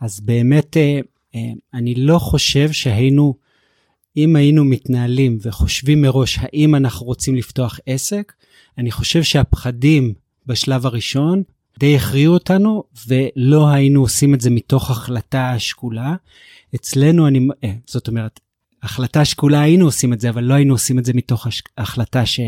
אז 0.00 0.20
באמת 0.20 0.76
אה, 0.76 1.00
אני 1.74 1.94
לא 1.94 2.18
חושב 2.18 2.72
שהיינו, 2.72 3.34
אם 4.16 4.36
היינו 4.36 4.64
מתנהלים 4.64 5.38
וחושבים 5.42 6.02
מראש 6.02 6.38
האם 6.42 6.74
אנחנו 6.74 7.06
רוצים 7.06 7.34
לפתוח 7.34 7.78
עסק, 7.86 8.32
אני 8.78 8.90
חושב 8.90 9.22
שהפחדים 9.22 10.14
בשלב 10.46 10.86
הראשון 10.86 11.42
די 11.78 11.96
הכריעו 11.96 12.34
אותנו 12.34 12.84
ולא 13.08 13.68
היינו 13.68 14.00
עושים 14.00 14.34
את 14.34 14.40
זה 14.40 14.50
מתוך 14.50 14.90
החלטה 14.90 15.58
שקולה. 15.58 16.14
אצלנו 16.74 17.28
אני, 17.28 17.48
אה, 17.64 17.72
זאת 17.86 18.08
אומרת, 18.08 18.40
החלטה 18.84 19.24
שקולה 19.24 19.60
היינו 19.60 19.84
עושים 19.84 20.12
את 20.12 20.20
זה, 20.20 20.30
אבל 20.30 20.44
לא 20.44 20.54
היינו 20.54 20.74
עושים 20.74 20.98
את 20.98 21.04
זה 21.04 21.12
מתוך 21.14 21.46
החלטה 21.78 22.26
ש, 22.26 22.40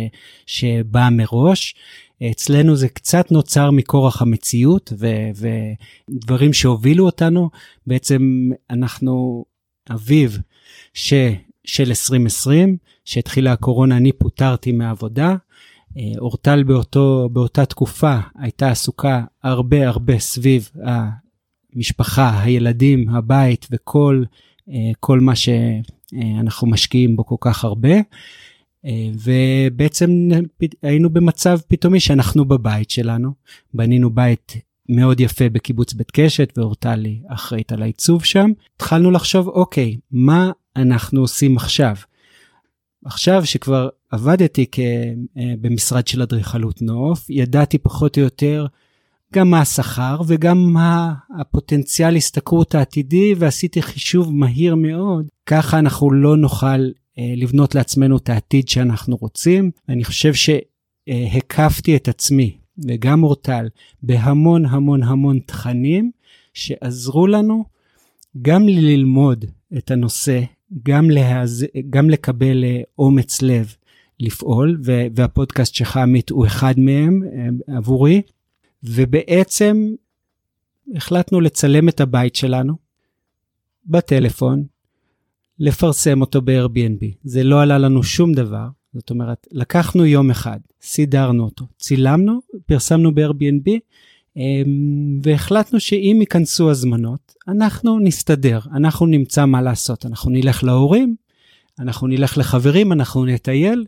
שבאה 0.46 1.10
מראש. 1.10 1.74
אצלנו 2.30 2.76
זה 2.76 2.88
קצת 2.88 3.32
נוצר 3.32 3.70
מכורח 3.70 4.22
המציאות 4.22 4.92
ו, 4.98 5.06
ודברים 6.08 6.52
שהובילו 6.52 7.06
אותנו. 7.06 7.50
בעצם 7.86 8.50
אנחנו 8.70 9.44
אביב 9.90 10.38
ש, 10.94 11.14
של 11.64 11.88
2020, 11.88 12.76
שהתחילה 13.04 13.52
הקורונה, 13.52 13.96
אני 13.96 14.12
פוטרתי 14.12 14.72
מהעבודה. 14.72 15.36
אה, 15.98 16.02
אורטל 16.18 16.62
באותו, 16.62 17.28
באותה 17.32 17.66
תקופה 17.66 18.18
הייתה 18.38 18.70
עסוקה 18.70 19.24
הרבה 19.42 19.88
הרבה 19.88 20.18
סביב 20.18 20.70
המשפחה, 21.74 22.42
הילדים, 22.42 23.08
הבית 23.08 23.66
וכל 23.70 24.24
אה, 24.68 24.90
כל 25.00 25.20
מה 25.20 25.32
שאנחנו 26.10 26.66
משקיעים 26.66 27.16
בו 27.16 27.26
כל 27.26 27.36
כך 27.40 27.64
הרבה. 27.64 27.94
אה, 28.84 29.10
ובעצם 29.25 30.28
היינו 30.82 31.10
במצב 31.10 31.58
פתאומי 31.68 32.00
שאנחנו 32.00 32.44
בבית 32.44 32.90
שלנו, 32.90 33.30
בנינו 33.75 34.10
בית 34.10 34.56
מאוד 34.88 35.20
יפה 35.20 35.48
בקיבוץ 35.48 35.92
בית 35.92 36.10
קשת 36.10 36.52
ואורטלי 36.56 37.20
אחראית 37.28 37.72
על 37.72 37.82
העיצוב 37.82 38.25
שם. 38.25 38.50
התחלנו 38.76 39.10
לחשוב, 39.10 39.48
אוקיי, 39.48 39.96
מה 40.10 40.50
אנחנו 40.76 41.20
עושים 41.20 41.56
עכשיו? 41.56 41.96
עכשיו 43.04 43.46
שכבר 43.46 43.88
עבדתי. 44.10 44.66
אה, 44.78 45.54
במשרד 45.60 46.06
של 46.06 46.22
אדריכלות 46.22 46.82
נוף, 46.82 47.30
ידעתי 47.30 47.78
פחות 47.78 48.18
או 48.18 48.22
יותר 48.22 48.66
גם 49.35 49.50
מה 49.50 49.61
השכר 49.61 50.21
וגם 50.26 50.73
מה 50.73 51.14
הפוטנציאל 51.40 52.16
השתכרות 52.16 52.75
העתידי 52.75 53.35
ועשיתי 53.38 53.83
חישוב 53.83 54.35
מהיר 54.35 54.75
מאוד, 54.75 55.26
ככה 55.47 55.78
אנחנו 55.78 56.11
לא 56.11 56.37
נוכל 56.37 56.90
אה, 57.18 57.33
לבנות 57.37 57.75
לעצמנו 57.75 58.16
את 58.16 58.28
העתיד 58.28 58.68
שאנחנו 58.68 59.16
רוצים. 59.16 59.71
אני 59.88 60.04
חושב 60.04 60.33
שהקפתי 60.35 61.97
את 61.97 62.09
עצמי 62.09 62.56
וגם 62.88 63.23
אורטל 63.23 63.68
בהמון 64.02 64.66
המון 64.66 65.02
המון 65.02 65.38
תכנים 65.47 66.11
שעזרו 66.54 67.26
לנו 67.26 67.64
גם 68.42 68.68
ללמוד 68.68 69.45
את 69.78 69.90
הנושא, 69.90 70.40
גם, 70.83 71.11
להז... 71.11 71.66
גם 71.90 72.11
לקבל 72.11 72.64
אה, 72.64 72.80
אומץ 72.99 73.42
לב 73.42 73.75
לפעול. 74.21 74.80
והפודקאסט 75.14 75.75
שלך 75.75 75.97
עמית 75.97 76.30
הוא 76.30 76.47
אחד 76.47 76.75
מהם 76.78 77.23
אה, 77.33 77.76
עבורי, 77.76 78.23
ובעצם 78.88 79.94
החלטנו 80.96 81.40
לצלם 81.40 81.88
את 81.88 82.00
הבית 82.00 82.36
שלנו 82.36 82.74
בטלפון, 83.86 84.64
לפרסם 85.58 86.20
אותו 86.20 86.42
ב-Airbnb. 86.42 87.04
זה 87.24 87.44
לא 87.44 87.62
עלה 87.62 87.78
לנו 87.78 88.02
שום 88.02 88.32
דבר. 88.32 88.66
זאת 88.94 89.10
אומרת, 89.10 89.46
לקחנו 89.52 90.06
יום 90.06 90.30
אחד, 90.30 90.58
סידרנו 90.82 91.44
אותו, 91.44 91.64
צילמנו, 91.78 92.40
פרסמנו 92.66 93.14
ב-Airbnb, 93.14 93.70
אמ, 94.36 95.20
והחלטנו 95.22 95.80
שאם 95.80 96.16
ייכנסו 96.20 96.70
הזמנות, 96.70 97.34
אנחנו 97.48 97.98
נסתדר, 98.00 98.58
אנחנו 98.72 99.06
נמצא 99.06 99.46
מה 99.46 99.62
לעשות. 99.62 100.06
אנחנו 100.06 100.30
נלך 100.30 100.64
להורים, 100.64 101.16
אנחנו 101.78 102.06
נלך 102.06 102.38
לחברים, 102.38 102.92
אנחנו 102.92 103.24
נטייל, 103.24 103.84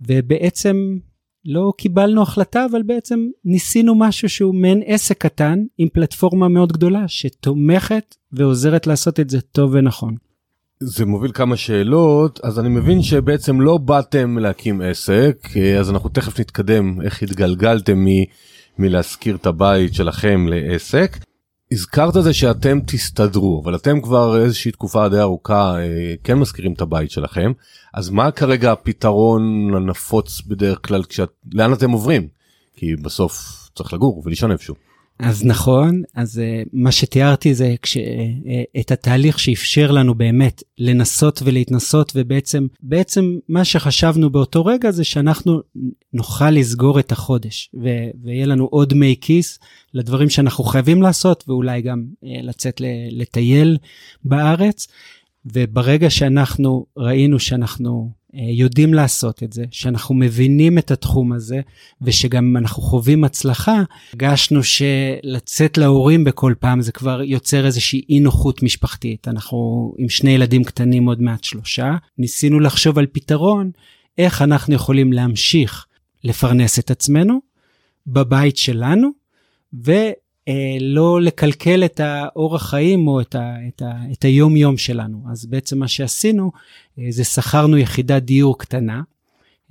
ובעצם 0.00 0.98
לא 1.46 1.72
קיבלנו 1.78 2.22
החלטה, 2.22 2.66
אבל 2.70 2.82
בעצם 2.82 3.28
ניסינו 3.44 3.94
משהו 3.94 4.28
שהוא 4.28 4.54
מעין 4.54 4.82
עסק 4.86 5.18
קטן 5.18 5.58
עם 5.78 5.88
פלטפורמה 5.88 6.48
מאוד 6.48 6.72
גדולה 6.72 7.08
שתומכת 7.08 8.14
ועוזרת 8.32 8.86
לעשות 8.86 9.20
את 9.20 9.30
זה 9.30 9.40
טוב 9.40 9.70
ונכון. 9.74 10.14
זה 10.80 11.06
מוביל 11.06 11.32
כמה 11.32 11.56
שאלות 11.56 12.40
אז 12.42 12.58
אני 12.58 12.68
מבין 12.68 13.02
שבעצם 13.02 13.60
לא 13.60 13.78
באתם 13.78 14.38
להקים 14.38 14.80
עסק 14.80 15.48
אז 15.80 15.90
אנחנו 15.90 16.08
תכף 16.08 16.40
נתקדם 16.40 17.00
איך 17.00 17.22
התגלגלתם 17.22 18.04
מ, 18.04 18.08
מלהשכיר 18.78 19.36
את 19.36 19.46
הבית 19.46 19.94
שלכם 19.94 20.46
לעסק. 20.48 21.16
הזכרת 21.72 22.14
זה 22.22 22.32
שאתם 22.34 22.78
תסתדרו 22.86 23.62
אבל 23.64 23.74
אתם 23.74 24.00
כבר 24.00 24.42
איזושהי 24.44 24.72
תקופה 24.72 25.08
די 25.08 25.20
ארוכה 25.20 25.76
אה, 25.78 26.14
כן 26.24 26.38
מזכירים 26.38 26.72
את 26.72 26.80
הבית 26.80 27.10
שלכם 27.10 27.52
אז 27.94 28.10
מה 28.10 28.30
כרגע 28.30 28.72
הפתרון 28.72 29.74
הנפוץ 29.76 30.42
בדרך 30.46 30.78
כלל 30.86 31.04
כשאת 31.04 31.30
לאן 31.52 31.72
אתם 31.72 31.90
עוברים 31.90 32.28
כי 32.76 32.96
בסוף 32.96 33.64
צריך 33.74 33.92
לגור 33.92 34.22
ולישון 34.24 34.52
איפשהו. 34.52 34.74
אז 35.18 35.44
נכון, 35.44 36.02
אז 36.14 36.38
uh, 36.38 36.68
מה 36.72 36.92
שתיארתי 36.92 37.54
זה 37.54 37.74
כש, 37.82 37.96
uh, 37.96 38.00
את 38.80 38.90
התהליך 38.90 39.38
שאפשר 39.38 39.90
לנו 39.90 40.14
באמת 40.14 40.62
לנסות 40.78 41.40
ולהתנסות, 41.44 42.12
ובעצם 42.14 42.66
בעצם 42.80 43.38
מה 43.48 43.64
שחשבנו 43.64 44.30
באותו 44.30 44.64
רגע 44.64 44.90
זה 44.90 45.04
שאנחנו 45.04 45.60
נוכל 46.12 46.50
לסגור 46.50 47.00
את 47.00 47.12
החודש, 47.12 47.70
ו- 47.82 48.10
ויהיה 48.22 48.46
לנו 48.46 48.64
עוד 48.64 48.88
דמי 48.88 49.16
כיס 49.20 49.58
לדברים 49.94 50.30
שאנחנו 50.30 50.64
חייבים 50.64 51.02
לעשות, 51.02 51.44
ואולי 51.48 51.82
גם 51.82 52.04
uh, 52.14 52.26
לצאת 52.42 52.80
לטייל 53.10 53.78
בארץ. 54.24 54.86
וברגע 55.54 56.10
שאנחנו 56.10 56.86
ראינו 56.96 57.40
שאנחנו 57.40 58.10
יודעים 58.34 58.94
לעשות 58.94 59.42
את 59.42 59.52
זה, 59.52 59.64
שאנחנו 59.70 60.14
מבינים 60.14 60.78
את 60.78 60.90
התחום 60.90 61.32
הזה, 61.32 61.60
ושגם 62.02 62.56
אנחנו 62.56 62.82
חווים 62.82 63.24
הצלחה, 63.24 63.82
הרגשנו 64.12 64.60
שלצאת 64.62 65.78
להורים 65.78 66.24
בכל 66.24 66.54
פעם 66.60 66.82
זה 66.82 66.92
כבר 66.92 67.22
יוצר 67.22 67.66
איזושהי 67.66 68.02
אי 68.08 68.20
נוחות 68.20 68.62
משפחתית. 68.62 69.28
אנחנו 69.28 69.92
עם 69.98 70.08
שני 70.08 70.30
ילדים 70.30 70.64
קטנים 70.64 71.06
עוד 71.06 71.22
מעט 71.22 71.44
שלושה, 71.44 71.96
ניסינו 72.18 72.60
לחשוב 72.60 72.98
על 72.98 73.06
פתרון, 73.12 73.70
איך 74.18 74.42
אנחנו 74.42 74.74
יכולים 74.74 75.12
להמשיך 75.12 75.86
לפרנס 76.24 76.78
את 76.78 76.90
עצמנו 76.90 77.40
בבית 78.06 78.56
שלנו, 78.56 79.10
ו... 79.84 79.92
אה, 80.48 80.76
לא 80.80 81.20
לקלקל 81.20 81.84
את 81.84 82.00
האורח 82.00 82.70
חיים 82.70 83.08
או 83.08 83.20
את, 83.20 83.34
ה, 83.34 83.54
את, 83.68 83.82
ה, 83.82 83.92
את 84.12 84.24
היום 84.24 84.56
יום 84.56 84.76
שלנו. 84.76 85.22
אז 85.30 85.46
בעצם 85.46 85.78
מה 85.78 85.88
שעשינו 85.88 86.52
אה, 86.98 87.06
זה 87.10 87.24
שכרנו 87.24 87.78
יחידת 87.78 88.22
דיור 88.22 88.58
קטנה, 88.58 89.02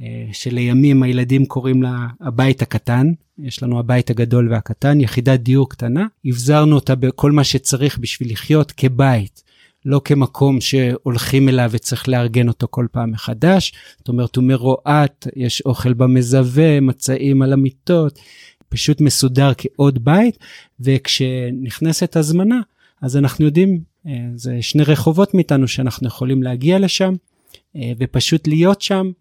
אה, 0.02 0.26
שלימים 0.32 1.04
הילדים 1.04 1.46
קוראים 1.46 1.84
לה 1.84 2.08
הבית 2.22 2.62
הקטן, 2.62 3.12
יש 3.40 3.64
לנו 3.64 3.80
הבית 3.80 4.10
הגדול 4.10 4.52
והקטן, 4.52 5.02
יחידת 5.02 5.40
דיור 5.40 5.70
קטנה, 5.70 6.06
הבזרנו 6.26 6.76
אותה 6.76 6.96
בכל 6.96 7.32
מה 7.32 7.44
שצריך 7.44 7.98
בשביל 7.98 8.32
לחיות 8.32 8.72
כבית. 8.72 9.44
לא 9.86 10.02
כמקום 10.06 10.62
שהולכים 10.62 11.50
אליו 11.50 11.70
וצריך 11.74 12.10
לארגן 12.10 12.48
אותו 12.48 12.68
כל 12.70 12.88
פעם 12.92 13.12
מחדש. 13.12 13.74
זאת 13.98 14.08
אומרת, 14.08 14.36
הוא 14.36 14.44
מרועט, 14.44 15.28
יש 15.36 15.62
אוכל 15.62 15.94
במזווה, 15.94 16.80
מצעים 16.80 17.42
על 17.42 17.54
המיטות, 17.54 18.20
פשוט 18.74 19.02
מסודר 19.02 19.52
כעוד 19.58 20.06
בית, 20.06 20.38
וכשנכנסת 20.80 22.16
הזמנה, 22.16 22.62
אז 23.02 23.18
אנחנו 23.18 23.46
יודעים, 23.46 23.80
אה, 24.08 24.12
זה 24.36 24.62
שני 24.62 24.84
רחובות 24.84 25.34
מאיתנו 25.34 25.68
שאנחנו 25.68 26.08
יכולים 26.08 26.44
להגיע 26.44 26.80
לשם, 26.80 27.14
אה, 27.76 27.92
ופשוט 28.00 28.48
להיות 28.48 28.82
שם 28.82 29.12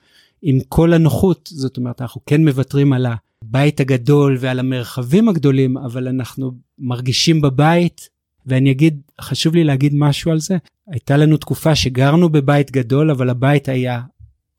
עם 0.43 0.59
כל 0.69 0.93
הנוחות. 0.93 1.51
זאת 1.53 1.77
אומרת, 1.77 2.01
אנחנו 2.03 2.21
כן 2.27 2.45
מוותרים 2.45 2.93
על 2.93 3.07
הבית 3.43 3.81
הגדול 3.81 4.37
ועל 4.41 4.59
המרחבים 4.59 5.29
הגדולים, 5.29 5.79
אבל 5.79 6.09
אנחנו 6.09 6.53
מרגישים 6.79 7.41
בבית, 7.41 8.09
ואני 8.47 8.71
אגיד, 8.71 9.01
חשוב 9.21 9.55
לי 9.55 9.65
להגיד 9.65 9.95
משהו 9.95 10.31
על 10.31 10.41
זה. 10.41 10.57
הייתה 10.87 11.17
לנו 11.17 11.37
תקופה 11.37 11.75
שגרנו 11.75 12.29
בבית 12.29 12.71
גדול, 12.71 13.11
אבל 13.11 13.31
הבית 13.31 13.69
היה 13.69 14.01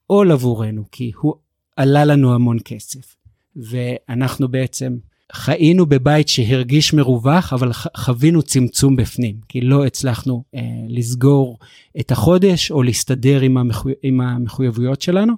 עול 0.08 0.32
עבורנו, 0.32 0.84
כי 0.92 1.12
הוא 1.16 1.34
עלה 1.76 2.06
לנו 2.06 2.36
המון 2.36 2.58
כסף. 2.66 3.23
ואנחנו 3.56 4.48
בעצם 4.48 4.98
חיינו 5.34 5.86
בבית 5.86 6.28
שהרגיש 6.28 6.94
מרווח, 6.94 7.54
אבל 7.54 7.72
חווינו 7.98 8.42
צמצום 8.42 8.96
בפנים, 8.96 9.36
כי 9.50 9.62
לא 9.62 9.86
הצלחנו 9.86 10.44
אה, 10.56 10.62
לסגור 10.90 11.60
את 12.00 12.12
החודש 12.12 12.72
או 12.72 12.84
להסתדר 12.84 13.42
עם, 13.42 13.58
המחו... 13.58 13.90
עם 14.04 14.22
המחויבויות 14.22 15.02
שלנו. 15.02 15.34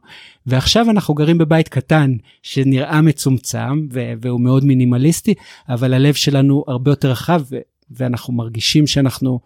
ועכשיו 0.45 0.89
אנחנו 0.89 1.13
גרים 1.13 1.37
בבית 1.37 1.67
קטן 1.67 2.15
שנראה 2.43 3.01
מצומצם 3.01 3.87
ו... 3.93 4.13
והוא 4.21 4.41
מאוד 4.41 4.65
מינימליסטי, 4.65 5.33
אבל 5.69 5.93
הלב 5.93 6.13
שלנו 6.13 6.63
הרבה 6.67 6.91
יותר 6.91 7.11
רחב 7.11 7.41
ו... 7.51 7.57
ואנחנו 7.91 8.33
מרגישים 8.33 8.87
שאנחנו 8.87 9.39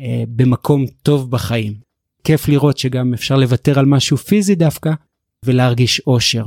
אה, 0.00 0.24
במקום 0.28 0.84
טוב 1.02 1.30
בחיים. 1.30 1.74
כיף 2.24 2.48
לראות 2.48 2.78
שגם 2.78 3.14
אפשר 3.14 3.36
לוותר 3.36 3.78
על 3.78 3.86
משהו 3.86 4.16
פיזי 4.16 4.54
דווקא 4.54 4.90
ולהרגיש 5.44 6.00
אושר. 6.06 6.44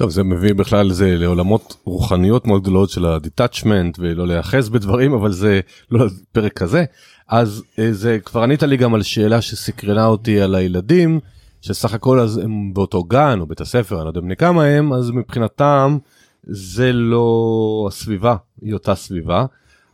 טוב 0.00 0.10
זה 0.10 0.22
מביא 0.22 0.54
בכלל 0.54 0.92
זה 0.92 1.16
לעולמות 1.16 1.76
רוחניות 1.84 2.46
מאוד 2.46 2.62
גדולות 2.62 2.90
של 2.90 3.06
הדיטאצ'מנט 3.06 3.98
ולא 3.98 4.26
להיאחז 4.26 4.68
בדברים 4.68 5.12
אבל 5.12 5.32
זה 5.32 5.60
לא 5.90 6.06
פרק 6.32 6.52
כזה 6.52 6.84
אז 7.28 7.62
אה, 7.78 7.92
זה 7.92 8.18
כבר 8.24 8.42
ענית 8.42 8.62
לי 8.62 8.76
גם 8.76 8.94
על 8.94 9.02
שאלה 9.02 9.40
שסקרנה 9.40 10.06
אותי 10.06 10.40
על 10.40 10.54
הילדים 10.54 11.20
שסך 11.60 11.94
הכל 11.94 12.20
אז 12.20 12.38
הם 12.38 12.74
באותו 12.74 13.04
גן 13.04 13.40
או 13.40 13.46
בית 13.46 13.60
הספר 13.60 13.96
אני 13.96 14.04
לא 14.04 14.10
יודע 14.10 14.20
בני 14.20 14.36
כמה 14.36 14.64
הם 14.64 14.92
אז 14.92 15.10
מבחינתם 15.10 15.98
זה 16.44 16.92
לא 16.92 17.86
הסביבה 17.88 18.36
היא 18.62 18.74
אותה 18.74 18.94
סביבה 18.94 19.44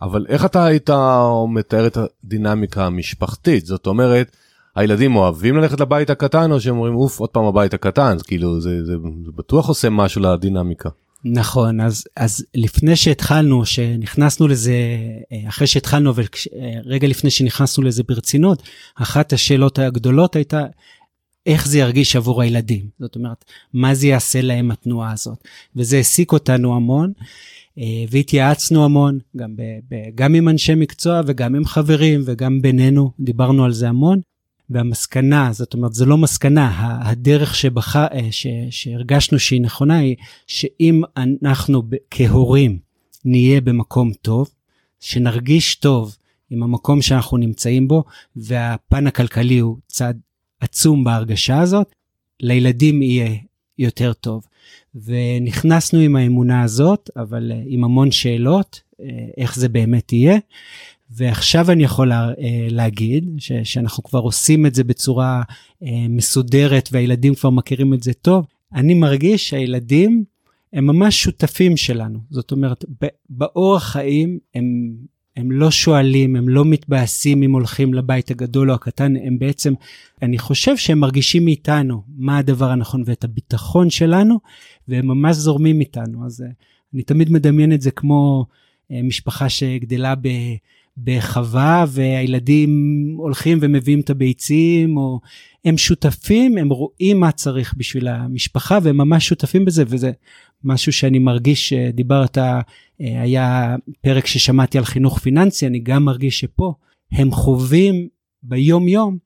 אבל 0.03 0.27
איך 0.29 0.45
אתה 0.45 0.65
היית 0.65 0.91
מתאר 1.49 1.87
את 1.87 1.99
הדינמיקה 2.25 2.87
המשפחתית 2.87 3.67
זאת 3.67 3.87
אומרת. 3.87 4.37
הילדים 4.77 5.17
אוהבים 5.17 5.57
ללכת 5.57 5.81
לבית 5.81 6.11
הקטן 6.11 6.53
או 6.53 6.61
שהם 6.61 6.77
אומרים 6.77 6.95
אוף 6.95 7.21
עוד 7.21 7.31
פעם 7.31 7.45
הבית 7.45 7.75
הקטן 7.75 8.17
כאילו 8.25 8.61
זה, 8.61 8.85
זה, 8.85 8.93
זה 9.25 9.33
בטוח 9.37 9.69
עושה 9.69 9.91
משהו 9.91 10.23
לדינמיקה. 10.23 10.89
נכון 11.25 11.81
אז 11.81 12.05
אז 12.17 12.47
לפני 12.55 12.97
שהתחלנו 12.97 13.67
שנכנסנו 13.67 14.49
לזה 14.49 14.75
אחרי 15.49 15.67
שהתחלנו 15.67 16.11
אבל 16.11 16.25
רגע 16.85 17.09
לפני 17.09 17.31
שנכנסנו 17.31 17.85
לזה 17.85 18.03
ברצינות 18.09 18.63
אחת 18.95 19.33
השאלות 19.33 19.79
הגדולות 19.79 20.37
הייתה 20.37 20.65
איך 21.47 21.69
זה 21.69 21.79
ירגיש 21.79 22.17
עבור 22.17 22.43
הילדים 22.43 22.87
זאת 23.01 23.17
אומרת 23.17 23.45
מה 23.75 23.95
זה 23.95 24.07
יעשה 24.07 24.41
להם 24.41 24.71
התנועה 24.71 25.13
הזאת 25.13 25.39
וזה 25.77 25.97
העסיק 25.97 26.33
אותנו 26.33 26.77
המון. 26.77 27.13
והתייעצנו 28.11 28.85
המון 28.85 29.19
גם, 29.37 29.57
ב, 29.57 29.63
ב, 29.91 29.95
גם 30.15 30.35
עם 30.35 30.49
אנשי 30.49 30.75
מקצוע 30.75 31.21
וגם 31.27 31.55
עם 31.55 31.65
חברים 31.65 32.23
וגם 32.25 32.63
בינינו 32.63 33.11
דיברנו 33.21 33.65
על 33.65 33.73
זה 33.73 33.89
המון 33.89 34.21
והמסקנה, 34.71 35.53
זאת 35.53 35.75
אומרת, 35.75 35.93
זו 35.93 36.07
לא 36.07 36.19
מסקנה, 36.19 36.99
הדרך 37.03 37.55
שבח... 37.55 37.97
אה, 37.97 38.29
ש... 38.31 38.47
שהרגשנו 38.71 39.39
שהיא 39.39 39.61
נכונה 39.61 39.99
היא 39.99 40.17
שאם 40.47 41.03
אנחנו 41.17 41.83
כהורים 42.11 42.79
נהיה 43.25 43.61
במקום 43.61 44.13
טוב, 44.13 44.51
שנרגיש 45.01 45.75
טוב 45.75 46.17
עם 46.51 46.63
המקום 46.63 47.03
שאנחנו 47.03 47.37
נמצאים 47.37 47.89
בו, 47.89 48.05
והפן 48.37 49.07
הכלכלי 49.07 49.59
הוא 49.59 49.77
צד 49.87 50.15
עצום 50.61 51.05
בהרגשה 51.05 51.61
הזאת, 51.61 51.95
לילדים 52.41 53.03
יהיה 53.03 53.37
יותר 53.79 54.13
טוב. 54.13 54.47
ונכנסנו 55.05 55.99
עם 55.99 56.17
האמונה 56.17 56.63
הזאת, 56.63 57.11
אבל 57.17 57.53
אה, 57.53 57.63
עם 57.67 57.85
המון 57.85 58.11
שאלות, 58.11 58.81
אה, 59.01 59.07
איך 59.37 59.57
זה 59.57 59.69
באמת 59.69 60.13
יהיה. 60.13 60.39
ועכשיו 61.11 61.71
אני 61.71 61.85
יכול 61.85 62.09
לה, 62.09 62.29
אה, 62.29 62.67
להגיד 62.71 63.25
ש, 63.39 63.53
שאנחנו 63.65 64.03
כבר 64.03 64.19
עושים 64.19 64.67
את 64.67 64.75
זה 64.75 64.85
בצורה 64.85 65.43
אה, 65.83 66.07
מסודרת 66.09 66.89
והילדים 66.93 67.35
כבר 67.35 67.51
מכירים 67.51 67.95
את 67.95 68.03
זה 68.03 68.13
טוב. 68.13 68.47
אני 68.75 68.95
מרגיש 68.95 69.49
שהילדים 69.49 70.25
הם 70.73 70.87
ממש 70.87 71.23
שותפים 71.23 71.77
שלנו. 71.77 72.19
זאת 72.31 72.53
אומרת, 72.53 72.85
באורח 73.31 73.83
חיים 73.93 74.39
הם, 74.55 74.97
הם 75.37 75.53
לא 75.53 75.71
שואלים, 75.71 76.37
הם 76.37 76.49
לא 76.49 76.65
מתבאסים 76.65 77.43
אם 77.43 77.53
הולכים 77.53 77.95
לבית 77.95 78.31
הגדול 78.31 78.71
או 78.71 78.75
הקטן, 78.75 79.17
הם 79.17 79.39
בעצם, 79.39 79.75
אני 80.23 80.39
חושב 80.39 80.77
שהם 80.77 80.99
מרגישים 80.99 81.45
מאיתנו 81.45 82.03
מה 82.17 82.39
הדבר 82.39 82.71
הנכון 82.71 83.03
ואת 83.07 83.25
הביטחון 83.25 83.91
שלנו, 83.91 84.39
והם 84.89 85.07
ממש 85.07 85.37
זורמים 85.37 85.81
איתנו. 85.81 86.27
אז 86.27 86.43
אה, 86.43 86.47
אני 86.95 87.03
תמיד 87.03 87.33
מדמיין 87.33 87.73
את 87.73 87.81
זה 87.81 87.91
כמו 87.91 88.47
משפחה 88.91 89.49
שגדלה 89.49 90.15
ב... 90.15 90.29
בחווה 91.05 91.85
והילדים 91.89 92.71
הולכים 93.17 93.59
ומביאים 93.61 94.01
את 94.01 94.11
הביצים 94.11 94.97
או 94.97 95.21
הם 95.65 95.79
שותפים 95.79 96.59
הם 96.59 96.69
רואים 96.69 97.21
מה 97.21 97.33
צריך 97.33 97.75
בשביל 97.77 98.09
המשפחה 98.09 98.79
והם 98.83 98.97
ממש 98.97 99.29
שותפים 99.29 99.65
בזה 99.65 99.85
וזה 99.87 100.13
משהו 100.65 100.93
שאני 100.93 101.19
מרגיש 101.19 101.69
שדיברת 101.69 102.39
אה, 102.39 102.61
היה 102.99 103.77
פרק 104.01 104.27
ששמעתי 104.27 104.79
על 104.79 104.85
חינוך 104.85 105.19
פיננסי 105.19 105.67
אני 105.67 105.79
גם 105.79 106.05
מרגיש 106.05 106.41
שפה 106.41 106.75
הם 107.13 107.31
חווים 107.31 108.09
ביום 108.43 108.89
יום 108.89 109.19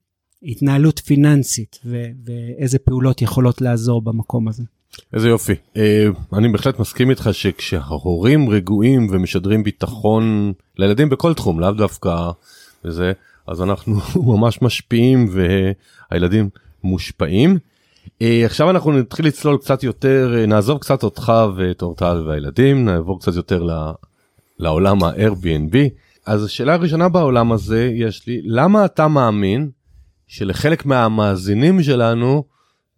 התנהלות 0.43 0.99
פיננסית 0.99 1.79
ו- 1.85 2.05
ואיזה 2.25 2.79
פעולות 2.79 3.21
יכולות 3.21 3.61
לעזור 3.61 4.01
במקום 4.01 4.47
הזה. 4.47 4.63
איזה 5.13 5.29
יופי 5.29 5.55
אה, 5.77 6.07
אני 6.33 6.49
בהחלט 6.49 6.79
מסכים 6.79 7.09
איתך 7.09 7.29
שכשההורים 7.31 8.49
רגועים 8.49 9.07
ומשדרים 9.11 9.63
ביטחון 9.63 10.53
לילדים 10.77 11.09
בכל 11.09 11.33
תחום 11.33 11.59
לאו 11.59 11.71
דווקא 11.71 12.31
וזה 12.85 13.11
אז 13.47 13.61
אנחנו 13.61 13.95
ממש 14.35 14.61
משפיעים 14.61 15.29
והילדים 15.31 16.49
מושפעים. 16.83 17.57
אה, 18.21 18.41
עכשיו 18.45 18.69
אנחנו 18.69 18.91
נתחיל 18.91 19.27
לצלול 19.27 19.57
קצת 19.57 19.83
יותר 19.83 20.35
אה, 20.37 20.45
נעזוב 20.45 20.77
קצת 20.77 21.03
אותך 21.03 21.33
ואת 21.55 21.81
אורטל 21.81 22.23
והילדים 22.27 22.85
נעבור 22.85 23.19
קצת 23.19 23.35
יותר 23.35 23.67
לעולם 24.59 25.03
ה-Airbnb 25.03 25.75
אז 26.25 26.43
השאלה 26.43 26.73
הראשונה 26.73 27.09
בעולם 27.09 27.51
הזה 27.51 27.91
יש 27.93 28.27
לי 28.27 28.41
למה 28.45 28.85
אתה 28.85 29.07
מאמין 29.07 29.69
שלחלק 30.27 30.85
מהמאזינים 30.85 31.83
שלנו 31.83 32.43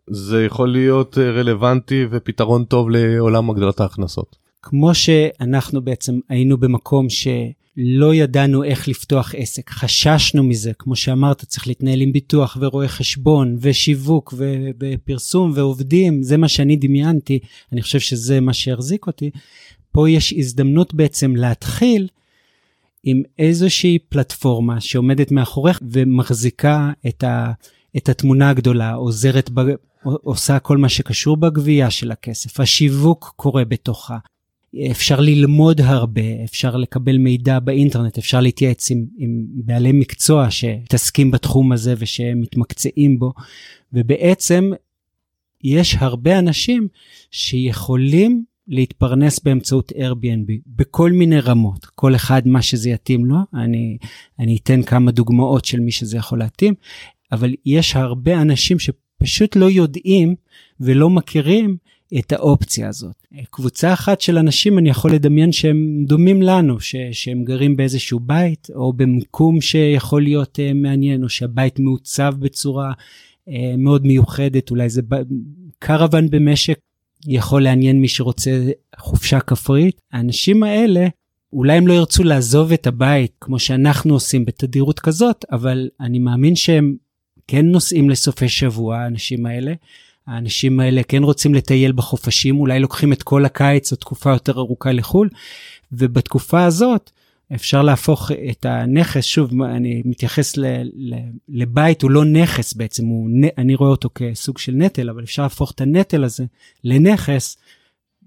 זה 0.10 0.46
יכול 0.46 0.72
להיות 0.72 1.18
אה, 1.18 1.32
רלוונטי 1.32 2.06
ופתרון 2.12 2.64
טוב 2.64 2.90
לעולם 2.90 3.50
הגדלת 3.50 3.80
ההכנסות. 3.80 4.36
כמו 4.62 4.96
שאנחנו 4.96 5.82
בעצם 5.82 6.20
היינו 6.30 6.58
במקום 6.58 7.08
שלא 7.10 8.16
ידענו 8.16 8.64
איך 8.64 8.88
לפתוח 8.88 9.36
עסק, 9.38 9.70
חששנו 9.70 10.44
מזה, 10.44 10.72
כמו 10.80 10.96
שאמרת, 10.96 11.46
צריך 11.46 11.68
להתנהל 11.68 12.02
עם 12.02 12.14
ביטוח 12.14 12.58
ורואה 12.60 12.88
חשבון 12.88 13.58
ושיווק 13.62 14.34
ופרסום 14.80 15.52
ועובדים, 15.56 16.24
זה 16.24 16.38
מה 16.38 16.48
שאני 16.48 16.76
דמיינתי, 16.76 17.40
אני 17.72 17.82
חושב 17.82 18.00
שזה 18.00 18.40
מה 18.40 18.54
שהחזיק 18.54 19.08
אותי. 19.08 19.32
פה 19.92 20.10
יש 20.10 20.34
הזדמנות 20.38 20.94
בעצם 20.94 21.36
להתחיל 21.36 22.08
עם 23.04 23.24
איזושהי 23.40 24.00
פלטפורמה 24.10 24.82
שעומדת 24.82 25.32
מאחוריך 25.32 25.82
ומחזיקה 25.92 26.92
את, 27.08 27.24
את 27.98 28.10
התמונה 28.10 28.50
הגדולה, 28.50 28.94
עוזרת, 28.94 29.50
ב, 29.50 29.62
עושה 30.04 30.60
כל 30.60 30.78
מה 30.78 30.90
שקשור 30.90 31.38
בגבייה 31.38 31.92
של 31.92 32.12
הכסף, 32.12 32.60
השיווק 32.60 33.34
קורה 33.36 33.66
בתוכה. 33.66 34.18
אפשר 34.92 35.20
ללמוד 35.20 35.82
הרבה, 35.82 36.44
אפשר 36.44 36.76
לקבל 36.76 37.18
מידע 37.18 37.60
באינטרנט, 37.60 38.18
אפשר 38.18 38.42
להתייעץ 38.42 38.92
עם, 38.92 39.06
עם 39.18 39.46
בעלי 39.54 39.92
מקצוע 39.92 40.48
שתעסקים 40.50 41.32
בתחום 41.32 41.72
הזה 41.72 41.94
ושמתמקצעים 41.98 43.20
בו, 43.20 43.34
ובעצם 43.94 44.72
יש 45.64 45.96
הרבה 46.00 46.40
אנשים 46.40 46.88
שיכולים 47.32 48.44
להתפרנס 48.68 49.40
באמצעות 49.40 49.92
Airbnb 49.92 50.52
בכל 50.68 51.12
מיני 51.12 51.40
רמות, 51.40 51.86
כל 51.86 52.16
אחד 52.16 52.48
מה 52.48 52.62
שזה 52.62 52.90
יתאים 52.90 53.26
לו, 53.26 53.38
אני, 53.54 53.98
אני 54.40 54.58
אתן 54.64 54.84
כמה 54.84 55.12
דוגמאות 55.12 55.66
של 55.66 55.80
מי 55.80 55.92
שזה 55.92 56.18
יכול 56.18 56.40
להתאים, 56.40 56.74
אבל 57.34 57.54
יש 57.66 57.96
הרבה 57.96 58.42
אנשים 58.42 58.78
שפשוט 58.80 59.56
לא 59.56 59.70
יודעים 59.70 60.36
ולא 60.80 61.10
מכירים 61.10 61.78
את 62.20 62.32
האופציה 62.32 62.90
הזאת. 62.90 63.16
קבוצה 63.52 63.94
אחת 63.94 64.22
של 64.22 64.38
אנשים 64.38 64.78
אני 64.78 64.90
יכול 64.90 65.12
לדמיין 65.12 65.52
שהם 65.52 66.04
דומים 66.08 66.42
לנו, 66.42 66.80
ש, 66.80 66.96
שהם 67.12 67.44
גרים 67.44 67.78
באיזשהו 67.78 68.20
בית 68.20 68.68
או 68.76 68.94
במקום 68.94 69.62
שיכול 69.62 70.24
להיות 70.24 70.60
uh, 70.60 70.74
מעניין, 70.74 71.24
או 71.24 71.30
שהבית 71.30 71.80
מעוצב 71.80 72.36
בצורה 72.40 72.92
uh, 72.92 73.52
מאוד 73.78 74.06
מיוחדת, 74.06 74.72
אולי 74.72 74.90
זה 74.90 75.02
קרוון 75.80 76.30
במשק 76.30 76.80
יכול 77.28 77.64
לעניין 77.64 78.02
מי 78.02 78.08
שרוצה 78.08 78.66
חופשה 78.98 79.40
כפרית. 79.40 80.02
האנשים 80.12 80.64
האלה, 80.64 81.08
אולי 81.54 81.78
הם 81.78 81.88
לא 81.88 81.94
ירצו 81.94 82.24
לעזוב 82.24 82.72
את 82.72 82.88
הבית 82.88 83.32
כמו 83.42 83.60
שאנחנו 83.60 84.14
עושים 84.14 84.46
בתדירות 84.46 85.00
כזאת, 85.00 85.46
אבל 85.52 85.90
אני 86.00 86.20
מאמין 86.20 86.56
שהם 86.56 86.96
כן 87.48 87.66
נוסעים 87.66 88.10
לסופי 88.10 88.50
שבוע, 88.50 88.98
האנשים 88.98 89.46
האלה. 89.46 89.74
האנשים 90.28 90.80
האלה 90.80 91.04
כן 91.04 91.24
רוצים 91.24 91.54
לטייל 91.54 91.92
בחופשים, 91.92 92.60
אולי 92.60 92.80
לוקחים 92.80 93.14
את 93.14 93.24
כל 93.24 93.46
הקיץ 93.46 93.92
או 93.92 93.98
תקופה 93.98 94.30
יותר 94.30 94.60
ארוכה 94.60 94.92
לחו"ל, 94.92 95.30
ובתקופה 95.92 96.64
הזאת 96.64 97.12
אפשר 97.56 97.82
להפוך 97.82 98.32
את 98.50 98.66
הנכס, 98.66 99.26
שוב, 99.26 99.62
אני 99.62 100.02
מתייחס 100.06 100.58
ל, 100.58 100.66
ל, 100.94 101.16
לבית, 101.50 102.02
הוא 102.02 102.12
לא 102.12 102.26
נכס 102.26 102.74
בעצם, 102.74 103.06
הוא, 103.06 103.30
אני 103.58 103.76
רואה 103.76 103.90
אותו 103.90 104.10
כסוג 104.16 104.58
של 104.58 104.72
נטל, 104.72 105.10
אבל 105.10 105.24
אפשר 105.24 105.44
להפוך 105.44 105.72
את 105.72 105.82
הנטל 105.82 106.24
הזה 106.24 106.46
לנכס, 106.84 107.58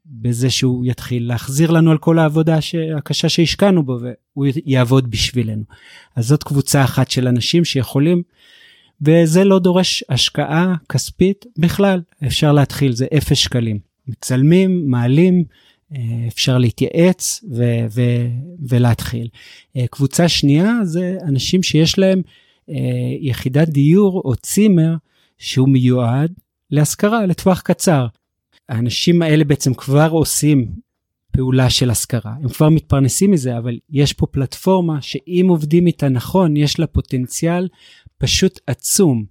בזה 0.07 0.51
שהוא 0.51 0.85
יתחיל 0.87 1.29
להחזיר 1.29 1.71
לנו 1.71 1.91
על 1.91 1.99
כל 1.99 2.19
העבודה 2.19 2.59
הקשה 2.97 3.29
שהשקענו 3.29 3.83
בו, 3.83 3.99
והוא 4.01 4.47
יעבוד 4.67 5.11
בשבילנו. 5.11 5.63
אז 6.17 6.27
זאת 6.27 6.43
קבוצה 6.43 6.85
אחת 6.85 7.11
של 7.11 7.29
אנשים 7.29 7.65
שיכולים, 7.65 8.23
וזה 9.03 9.45
לא 9.45 9.59
דורש 9.59 10.05
השקעה 10.09 10.75
כספית 10.89 11.47
בכלל, 11.59 12.01
אפשר 12.27 12.53
להתחיל, 12.53 12.93
זה 12.93 13.07
אפס 13.17 13.37
שקלים. 13.37 13.79
מצלמים, 14.09 14.91
מעלים, 14.91 15.45
אה, 15.93 15.99
אפשר 16.29 16.59
להתייעץ 16.59 17.45
ו- 17.53 17.87
ו- 17.91 18.29
ולהתחיל. 18.69 19.29
אה, 19.77 19.87
קבוצה 19.91 20.29
שנייה 20.29 20.73
זה 20.85 21.19
אנשים 21.23 21.63
שיש 21.63 21.99
להם 21.99 22.23
אה, 22.71 22.75
יחידת 23.21 23.69
דיור 23.69 24.23
או 24.25 24.37
צימר 24.37 24.95
שהוא 25.39 25.69
מיועד 25.69 26.33
להשכרה 26.71 27.27
לטווח 27.27 27.61
קצר. 27.61 28.07
האנשים 28.69 29.23
האלה 29.23 29.45
בעצם 29.45 29.75
כבר 29.75 30.09
עושים 30.11 30.69
פעולה 31.37 31.71
של 31.71 31.91
השכרה, 31.91 32.35
הם 32.43 32.49
כבר 32.49 32.69
מתפרנסים 32.69 33.31
מזה, 33.31 33.59
אבל 33.59 33.79
יש 33.91 34.13
פה 34.13 34.27
פלטפורמה 34.27 35.03
שאם 35.03 35.47
עובדים 35.49 35.87
איתה 35.87 36.09
נכון, 36.09 36.57
יש 36.57 36.81
לה 36.81 36.87
פוטנציאל 36.87 37.69
פשוט 38.19 38.61
עצום. 38.67 39.25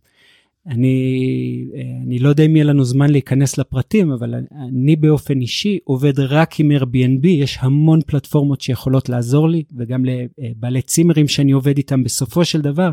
אני, 0.68 1.65
אני 2.06 2.20
לא 2.20 2.30
יודע 2.30 2.44
אם 2.46 2.56
יהיה 2.56 2.65
לנו 2.65 2.84
זמן 2.84 3.10
להיכנס 3.10 3.58
לפרטים, 3.58 4.12
אבל 4.12 4.34
אני 4.70 4.96
באופן 4.96 5.41
אישי 5.41 5.80
עובד 5.84 6.20
רק 6.20 6.60
עם 6.60 6.72
Airbnb, 6.72 7.28
יש 7.28 7.58
המון 7.62 8.00
פלטפורמות 8.08 8.62
שיכולות 8.62 9.10
לעזור 9.10 9.50
לי, 9.50 9.63
וגם 9.78 10.04
לבעלי 10.06 10.82
צימרים 10.82 11.28
שאני 11.28 11.52
עובד 11.52 11.78
איתם 11.78 12.04
בסופו 12.04 12.46
של 12.46 12.62
דבר, 12.62 12.91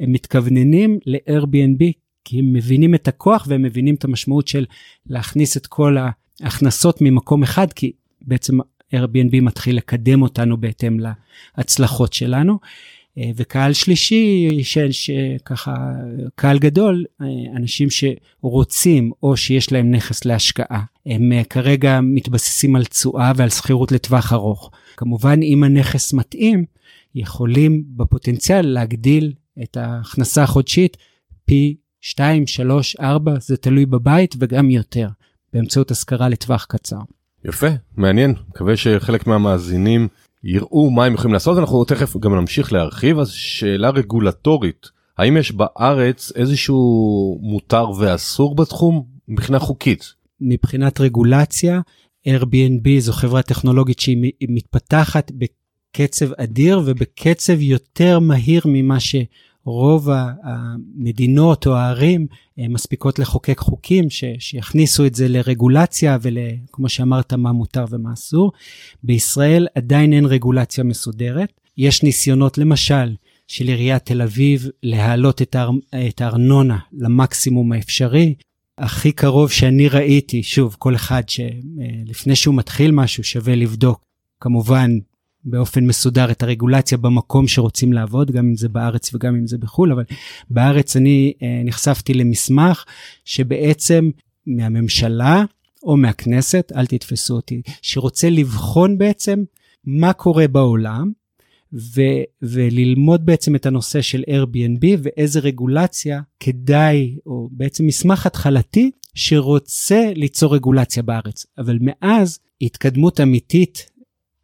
הם 0.00 0.12
מתכווננים 0.12 0.98
ל-Airbnb, 1.06 1.84
כי 2.24 2.38
הם 2.38 2.52
מבינים 2.52 2.94
את 2.94 3.08
הכוח 3.08 3.46
והם 3.48 3.62
מבינים 3.62 3.94
את 3.94 4.04
המשמעות 4.04 4.48
של 4.48 4.64
להכניס 5.06 5.56
את 5.56 5.66
כל 5.66 5.96
ההכנסות 6.40 6.98
ממקום 7.00 7.42
אחד, 7.42 7.72
כי 7.72 7.92
בעצם 8.24 8.58
Airbnb 8.94 9.40
מתחיל 9.42 9.76
לקדם 9.76 10.22
אותנו 10.22 10.60
בהתאם 10.60 10.96
להצלחות 11.56 12.12
שלנו. 12.12 12.58
אה, 13.18 13.30
וקהל 13.36 13.72
שלישי 13.72 14.48
של 14.62 14.92
שככה 14.92 15.92
קהל 16.34 16.58
גדול 16.58 17.04
אה, 17.20 17.26
אנשים 17.56 17.88
שרוצים 17.90 19.12
או 19.22 19.36
שיש 19.36 19.72
להם 19.72 19.90
נכס 19.90 20.24
להשקעה 20.24 20.82
הם 21.06 21.32
אה, 21.32 21.44
כרגע 21.44 22.00
מתבססים 22.02 22.76
על 22.76 22.84
תשואה 22.84 23.32
ועל 23.36 23.48
שכירות 23.48 23.92
לטווח 23.92 24.32
ארוך 24.32 24.70
כמובן 24.96 25.42
אם 25.42 25.64
הנכס 25.64 26.12
מתאים 26.12 26.64
יכולים 27.14 27.84
בפוטנציאל 27.86 28.66
להגדיל 28.66 29.32
את 29.62 29.76
ההכנסה 29.76 30.42
החודשית 30.42 30.96
פי 31.44 31.76
2 32.00 32.46
3 32.46 32.96
4 32.96 33.34
זה 33.40 33.56
תלוי 33.56 33.86
בבית 33.86 34.34
וגם 34.38 34.70
יותר 34.70 35.08
באמצעות 35.52 35.90
השכרה 35.90 36.28
לטווח 36.28 36.64
קצר. 36.64 37.00
יפה 37.44 37.66
מעניין. 37.96 38.34
מקווה 38.48 38.76
שחלק 38.76 39.26
מהמאזינים 39.26 40.08
יראו 40.44 40.90
מה 40.90 41.04
הם 41.04 41.14
יכולים 41.14 41.32
לעשות. 41.32 41.58
אנחנו 41.58 41.84
תכף 41.84 42.16
גם 42.16 42.34
נמשיך 42.34 42.72
להרחיב. 42.72 43.18
אז 43.18 43.30
שאלה 43.30 43.90
רגולטורית. 43.90 44.86
האם 45.18 45.36
יש 45.36 45.52
בארץ 45.52 46.32
איזשהו 46.34 47.38
מותר 47.42 47.90
ואסור 47.90 48.54
בתחום 48.54 49.04
מבחינה 49.28 49.58
חוקית. 49.58 50.14
מבחינת 50.40 51.00
רגולציה 51.00 51.80
Airbnb 52.28 52.88
זו 52.98 53.12
חברה 53.12 53.42
טכנולוגית 53.42 53.98
שהיא 53.98 54.32
מתפתחת 54.48 55.32
בקצב 55.34 56.32
אדיר 56.32 56.80
ובקצב 56.84 57.60
יותר 57.60 58.18
מהיר 58.18 58.62
ממה 58.66 59.00
ש... 59.00 59.16
רוב 59.64 60.08
המדינות 60.42 61.66
או 61.66 61.76
הערים 61.76 62.26
אה, 62.58 62.68
מספיקות 62.68 63.18
לחוקק 63.18 63.58
חוקים 63.58 64.10
ש, 64.10 64.24
שיכניסו 64.38 65.06
את 65.06 65.14
זה 65.14 65.28
לרגולציה 65.28 66.18
וכמו 66.22 66.88
שאמרת 66.88 67.32
מה 67.32 67.52
מותר 67.52 67.84
ומה 67.90 68.12
אסור. 68.12 68.52
בישראל 69.02 69.66
עדיין 69.74 70.12
אין 70.12 70.26
רגולציה 70.26 70.84
מסודרת. 70.84 71.52
יש 71.78 72.02
ניסיונות 72.02 72.58
למשל 72.58 73.14
של 73.48 73.68
עיריית 73.68 74.04
תל 74.04 74.22
אביב 74.22 74.68
להעלות 74.82 75.42
את, 75.42 75.54
האר, 75.54 75.70
את 76.08 76.20
הארנונה 76.20 76.78
למקסימום 76.92 77.72
האפשרי. 77.72 78.34
הכי 78.78 79.12
קרוב 79.12 79.50
שאני 79.50 79.88
ראיתי, 79.88 80.42
שוב, 80.42 80.76
כל 80.78 80.94
אחד 80.94 81.22
שלפני 81.28 82.36
שהוא 82.36 82.54
מתחיל 82.54 82.90
משהו 82.90 83.24
שווה 83.24 83.54
לבדוק 83.54 84.04
כמובן 84.40 84.98
באופן 85.44 85.86
מסודר 85.86 86.30
את 86.30 86.42
הרגולציה 86.42 86.98
במקום 86.98 87.48
שרוצים 87.48 87.92
לעבוד, 87.92 88.30
גם 88.30 88.46
אם 88.46 88.56
זה 88.56 88.68
בארץ 88.68 89.14
וגם 89.14 89.34
אם 89.34 89.46
זה 89.46 89.58
בחו"ל, 89.58 89.92
אבל 89.92 90.04
בארץ 90.50 90.96
אני 90.96 91.32
אה, 91.42 91.62
נחשפתי 91.64 92.14
למסמך 92.14 92.84
שבעצם 93.24 94.10
מהממשלה 94.46 95.44
או 95.82 95.96
מהכנסת, 95.96 96.72
אל 96.76 96.86
תתפסו 96.86 97.34
אותי, 97.34 97.62
שרוצה 97.82 98.30
לבחון 98.30 98.98
בעצם 98.98 99.44
מה 99.84 100.12
קורה 100.12 100.48
בעולם 100.48 101.12
ו- 101.72 102.22
וללמוד 102.42 103.26
בעצם 103.26 103.54
את 103.54 103.66
הנושא 103.66 104.00
של 104.00 104.22
Airbnb 104.28 104.86
ואיזה 105.02 105.40
רגולציה 105.40 106.20
כדאי, 106.40 107.16
או 107.26 107.48
בעצם 107.52 107.86
מסמך 107.86 108.26
התחלתי 108.26 108.90
שרוצה 109.14 110.12
ליצור 110.14 110.54
רגולציה 110.54 111.02
בארץ. 111.02 111.46
אבל 111.58 111.78
מאז 111.80 112.38
התקדמות 112.62 113.20
אמיתית 113.20 113.90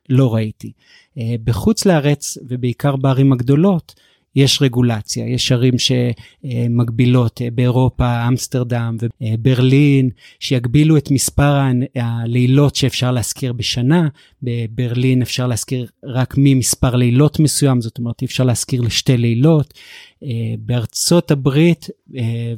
לא 0.09 0.35
ראיתי. 0.35 0.73
אה, 1.19 1.35
בחוץ 1.45 1.87
לארץ 1.87 2.39
ובעיקר 2.49 2.97
בערים 2.97 3.33
הגדולות 3.33 3.95
יש 4.39 4.63
רגולציה, 4.63 5.27
יש 5.27 5.53
ערים 5.53 5.75
שמגבילות 5.79 7.43
אה, 7.43 7.51
באירופה, 7.51 8.29
אמסטרדם 8.29 8.97
וברלין, 9.21 10.11
שיגבילו 10.41 10.97
את 10.97 11.11
מספר 11.11 11.61
הלילות 11.95 12.77
שאפשר 12.77 13.11
להשכיר 13.11 13.53
בשנה. 13.53 14.09
בברלין 14.43 15.23
אפשר 15.23 15.47
להשכיר 15.47 15.87
רק 16.05 16.35
ממספר 16.39 16.97
לילות 16.97 17.41
מסוים, 17.41 17.81
זאת 17.81 17.99
אומרת 17.99 18.23
אפשר 18.23 18.45
להשכיר 18.45 18.81
לשתי 18.81 19.17
לילות. 19.17 19.75
אה, 20.23 20.55
בארצות 20.59 21.31
הברית 21.31 21.87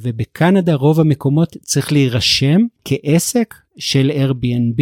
ובקנדה 0.01 0.75
רוב 0.75 0.99
המקומות 0.99 1.57
צריך 1.61 1.91
להירשם 1.91 2.61
כעסק 2.85 3.55
של 3.77 4.11
Airbnb 4.15 4.81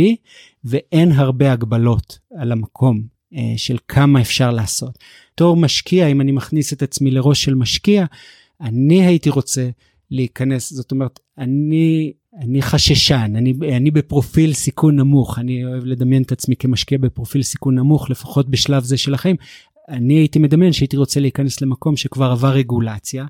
ואין 0.63 1.11
הרבה 1.11 1.51
הגבלות 1.51 2.19
על 2.37 2.51
המקום 2.51 3.18
של 3.57 3.77
כמה 3.87 4.21
אפשר 4.21 4.51
לעשות. 4.51 4.99
בתור 5.33 5.55
משקיע, 5.57 6.07
אם 6.07 6.21
אני 6.21 6.31
מכניס 6.31 6.73
את 6.73 6.81
עצמי 6.81 7.11
לראש 7.11 7.43
של 7.43 7.55
משקיע, 7.55 8.05
אני 8.61 9.05
הייתי 9.05 9.29
רוצה 9.29 9.69
להיכנס, 10.11 10.73
זאת 10.73 10.91
אומרת, 10.91 11.19
אני, 11.37 12.13
אני 12.37 12.61
חששן, 12.61 13.33
אני, 13.35 13.53
אני 13.77 13.91
בפרופיל 13.91 14.53
סיכון 14.53 14.95
נמוך, 14.95 15.39
אני 15.39 15.65
אוהב 15.65 15.85
לדמיין 15.85 16.23
את 16.23 16.31
עצמי 16.31 16.55
כמשקיע 16.55 16.97
בפרופיל 16.97 17.43
סיכון 17.43 17.75
נמוך, 17.75 18.09
לפחות 18.09 18.49
בשלב 18.49 18.83
זה 18.83 18.97
של 18.97 19.13
החיים. 19.13 19.35
אני 19.89 20.13
הייתי 20.13 20.39
מדמיין 20.39 20.73
שהייתי 20.73 20.97
רוצה 20.97 21.19
להיכנס 21.19 21.61
למקום 21.61 21.97
שכבר 21.97 22.31
עבר 22.31 22.49
רגולציה, 22.49 23.25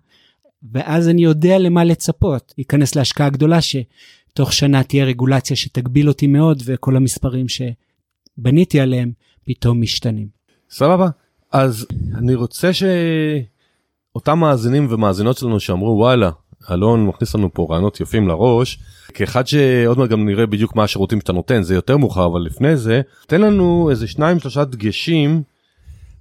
ואז 0.72 1.10
אני 1.10 1.24
יודע 1.24 1.60
למה 1.60 1.84
לצפות, 1.84 2.54
להיכנס 2.58 2.96
להשקעה 2.96 3.30
גדולה 3.30 3.60
שתוך 3.62 4.54
שנה 4.54 4.84
תהיה 4.84 5.06
רגולציה 5.06 5.56
שתגביל 5.56 6.08
אותי 6.08 6.28
מאוד, 6.28 6.64
וכל 6.66 6.96
המספרים 6.96 7.46
שבניתי 7.48 8.80
עליהם 8.80 9.12
פתאום 9.50 9.82
משתנים. 9.82 10.28
סבבה. 10.70 11.10
אז 11.52 11.88
אני 12.16 12.36
רוצה 12.36 12.72
שאותם 12.74 14.40
מאזינים 14.40 14.88
ומאזינות 14.90 15.38
שלנו 15.38 15.60
שאמרו 15.60 15.98
וואלה 15.98 16.30
אלון 16.72 17.06
מכניס 17.06 17.36
לנו 17.36 17.54
פה 17.54 17.68
רעיונות 17.70 18.00
יפים 18.00 18.28
לראש 18.28 18.80
כאחד 19.14 19.48
שעוד 19.48 19.98
מעט 19.98 20.10
גם 20.10 20.26
נראה 20.26 20.46
בדיוק 20.46 20.76
מה 20.76 20.84
השירותים 20.84 21.20
שאתה 21.20 21.34
נותן 21.34 21.64
זה 21.64 21.76
יותר 21.76 21.98
מאוחר 21.98 22.26
אבל 22.26 22.42
לפני 22.42 22.78
זה 22.78 23.02
תן 23.28 23.42
לנו 23.42 23.90
איזה 23.90 24.08
שניים 24.08 24.40
שלושה 24.40 24.66
דגשים 24.66 25.44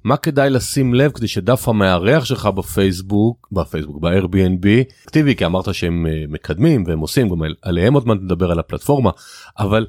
מה 0.05 0.17
כדאי 0.17 0.51
לשים 0.51 0.95
לב 0.95 1.11
כדי 1.11 1.29
שדף 1.29 1.69
המארח 1.69 2.25
שלך 2.25 2.47
בפייסבוק 2.47 3.49
בפייסבוק 3.53 4.03
ב-Airbnb 4.03 4.67
אקטיבי 5.05 5.37
כי 5.37 5.47
אמרת 5.47 5.75
שהם 5.75 6.07
אה, 6.07 6.25
מקדמים 6.29 6.85
והם 6.87 6.99
עושים 6.99 7.29
גם 7.29 7.39
עליהם 7.63 7.95
עוד 7.95 8.07
מעט 8.07 8.19
נדבר 8.23 8.51
על 8.51 8.59
הפלטפורמה 8.59 9.11
אבל 9.59 9.87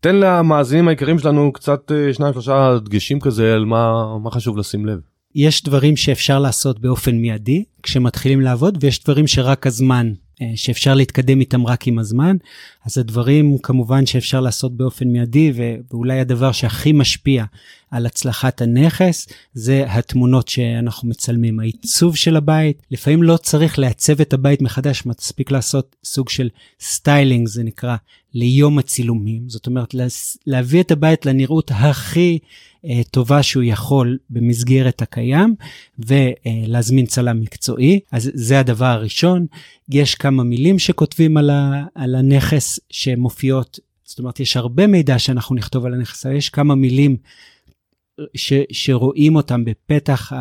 תן 0.00 0.16
למאזינים 0.16 0.88
העיקריים 0.88 1.18
שלנו 1.18 1.52
קצת 1.52 1.92
אה, 1.92 2.14
שניים 2.14 2.32
שלושה 2.32 2.78
דגשים 2.78 3.20
כזה 3.20 3.54
על 3.54 3.64
מה 3.64 3.92
מה 4.18 4.30
חשוב 4.30 4.58
לשים 4.58 4.86
לב. 4.86 5.00
יש 5.34 5.62
דברים 5.64 5.96
שאפשר 5.96 6.38
לעשות 6.38 6.78
באופן 6.80 7.14
מיידי 7.16 7.64
כשמתחילים 7.82 8.40
לעבוד 8.40 8.78
ויש 8.80 9.04
דברים 9.04 9.26
שרק 9.26 9.66
הזמן 9.66 10.12
שאפשר 10.54 10.94
להתקדם 10.94 11.40
איתם 11.40 11.66
רק 11.66 11.86
עם 11.86 11.98
הזמן. 11.98 12.36
אז 12.84 12.98
הדברים 12.98 13.58
כמובן 13.58 14.06
שאפשר 14.06 14.40
לעשות 14.40 14.76
באופן 14.76 15.08
מיידי 15.08 15.52
ואולי 15.54 16.20
הדבר 16.20 16.52
שהכי 16.52 16.92
משפיע 16.92 17.44
על 17.90 18.06
הצלחת 18.06 18.62
הנכס 18.62 19.28
זה 19.54 19.84
התמונות 19.88 20.48
שאנחנו 20.48 21.08
מצלמים, 21.08 21.60
העיצוב 21.60 22.16
של 22.16 22.36
הבית. 22.36 22.82
לפעמים 22.90 23.22
לא 23.22 23.36
צריך 23.36 23.78
לעצב 23.78 24.20
את 24.20 24.32
הבית 24.32 24.62
מחדש, 24.62 25.06
מספיק 25.06 25.50
לעשות 25.50 25.96
סוג 26.04 26.28
של 26.28 26.48
styling 26.80 27.48
זה 27.48 27.62
נקרא, 27.62 27.96
ליום 28.34 28.78
הצילומים. 28.78 29.48
זאת 29.48 29.66
אומרת 29.66 29.94
להביא 30.46 30.80
את 30.80 30.90
הבית 30.90 31.26
לנראות 31.26 31.70
הכי 31.74 32.38
אה, 32.42 32.48
טובה 33.10 33.42
שהוא 33.42 33.62
יכול 33.62 34.18
במסגרת 34.30 35.02
הקיים 35.02 35.54
ולהזמין 35.98 37.06
צלם 37.06 37.40
מקצועי. 37.40 38.00
אז 38.12 38.30
זה 38.34 38.60
הדבר 38.60 38.86
הראשון. 38.86 39.46
יש 39.88 40.14
כמה 40.14 40.42
מילים 40.42 40.78
שכותבים 40.78 41.36
על, 41.36 41.50
ה, 41.50 41.84
על 41.94 42.14
הנכס 42.14 42.80
שמופיעות, 42.90 43.78
זאת 44.04 44.18
אומרת 44.18 44.40
יש 44.40 44.56
הרבה 44.56 44.86
מידע 44.86 45.18
שאנחנו 45.18 45.54
נכתוב 45.54 45.86
על 45.86 45.94
הנכס, 45.94 46.26
אבל 46.26 46.36
יש 46.36 46.50
כמה 46.50 46.74
מילים 46.74 47.16
ש, 48.34 48.52
שרואים 48.72 49.36
אותם 49.36 49.64
בפתח 49.64 50.32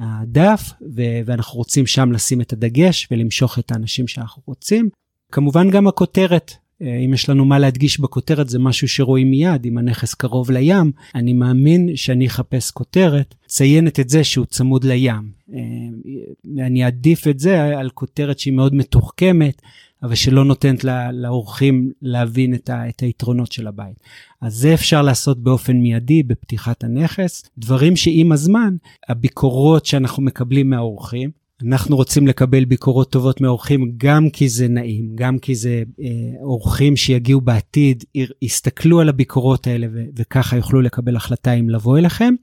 הדף 0.00 0.72
ו- 0.94 1.20
ואנחנו 1.26 1.58
רוצים 1.58 1.86
שם 1.86 2.12
לשים 2.12 2.40
את 2.40 2.52
הדגש 2.52 3.08
ולמשוך 3.10 3.58
את 3.58 3.72
האנשים 3.72 4.08
שאנחנו 4.08 4.42
רוצים. 4.46 4.88
כמובן 5.32 5.70
גם 5.70 5.86
הכותרת 5.86 6.50
אה, 6.50 6.56
אם 6.80 7.14
יש 7.14 7.28
לנו 7.28 7.44
מה 7.44 7.58
להדגיש 7.58 8.00
בכותרת 8.00 8.48
זה 8.48 8.58
משהו 8.58 8.88
שרואים 8.88 9.30
מיד, 9.30 9.66
אם 9.66 9.78
הנכס 9.78 10.14
קרוב 10.14 10.50
לים, 10.50 10.92
אני 11.14 11.32
מאמין 11.32 11.96
שאני 11.96 12.26
אחפש 12.26 12.70
כותרת, 12.70 13.34
ציינת 13.46 14.00
את 14.00 14.08
זה 14.08 14.24
שהוא 14.24 14.46
צמוד 14.46 14.84
לים. 14.84 15.30
אה, 15.54 16.66
אני 16.66 16.84
אעדיף 16.84 17.28
את 17.28 17.38
זה 17.38 17.78
על 17.78 17.90
כותרת 17.90 18.38
שהיא 18.38 18.54
מאוד 18.54 18.74
מתוחכמת, 18.74 19.62
אבל 20.02 20.14
שלא 20.14 20.44
נותנת 20.44 20.84
לאורחים 21.12 21.92
להבין 22.02 22.54
את, 22.54 22.70
ה, 22.70 22.88
את 22.88 23.00
היתרונות 23.00 23.52
של 23.52 23.66
הבית. 23.66 23.96
אז 24.40 24.54
זה 24.54 24.74
אפשר 24.74 25.02
לעשות 25.02 25.42
באופן 25.42 25.76
מיידי 25.76 26.22
בפתיחת 26.22 26.84
הנכס. 26.84 27.50
דברים 27.58 27.96
שעם 27.96 28.32
הזמן, 28.32 28.76
הביקורות 29.08 29.86
שאנחנו 29.86 30.22
מקבלים 30.22 30.70
מהאורחים, 30.70 31.30
אנחנו 31.62 31.96
רוצים 31.96 32.26
לקבל 32.26 32.64
ביקורות 32.64 33.12
טובות 33.12 33.40
מאורחים 33.40 33.92
גם 33.96 34.30
כי 34.30 34.48
זה 34.48 34.68
נעים, 34.68 35.10
גם 35.14 35.38
כי 35.38 35.54
זה 35.54 35.82
אה, 36.00 36.06
אורחים 36.42 36.96
שיגיעו 36.96 37.40
בעתיד, 37.40 38.04
יסתכלו 38.42 39.00
על 39.00 39.08
הביקורות 39.08 39.66
האלה 39.66 39.86
ו- 39.94 40.04
וככה 40.16 40.56
יוכלו 40.56 40.82
לקבל 40.82 41.16
החלטה 41.16 41.52
אם 41.52 41.70
לבוא 41.70 41.98
אליכם. 41.98 42.34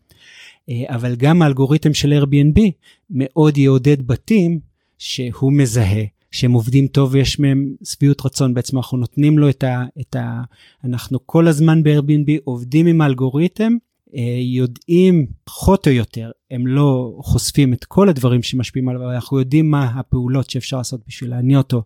אה, 0.70 0.84
אבל 0.88 1.16
גם 1.16 1.42
האלגוריתם 1.42 1.94
של 1.94 2.14
Airbnb 2.14 2.62
מאוד 3.10 3.58
יעודד 3.58 4.08
בתים 4.08 4.60
שהוא 4.98 5.54
מזהה, 5.54 6.04
שהם 6.32 6.52
עובדים 6.52 6.88
טוב 6.88 7.14
ויש 7.14 7.40
מהם 7.40 7.74
שביעות 7.84 8.26
רצון, 8.26 8.54
בעצם 8.54 8.78
אנחנו 8.78 8.98
נותנים 8.98 9.40
לו 9.40 9.50
את 9.50 9.64
ה... 9.64 9.84
את 10.02 10.16
ה 10.16 10.42
אנחנו 10.84 11.20
כל 11.26 11.48
הזמן 11.48 11.84
ב-Airbnb 11.84 12.32
עובדים 12.44 12.88
עם 12.88 13.02
האלגוריתם 13.02 13.74
יודעים 14.42 15.26
פחות 15.44 15.88
או 15.88 15.92
יותר, 15.92 16.32
הם 16.52 16.68
לא 16.68 17.18
חושפים 17.22 17.74
את 17.74 17.86
כל 17.86 18.10
הדברים 18.10 18.44
שמשפיעים 18.44 18.90
עליו, 18.90 19.04
אבל 19.04 19.14
אנחנו 19.14 19.40
יודעים 19.40 19.72
מה 19.72 19.84
הפעולות 19.84 20.50
שאפשר 20.50 20.78
לעשות 20.78 21.02
בשביל 21.08 21.30
להניע 21.30 21.58
אותו 21.58 21.84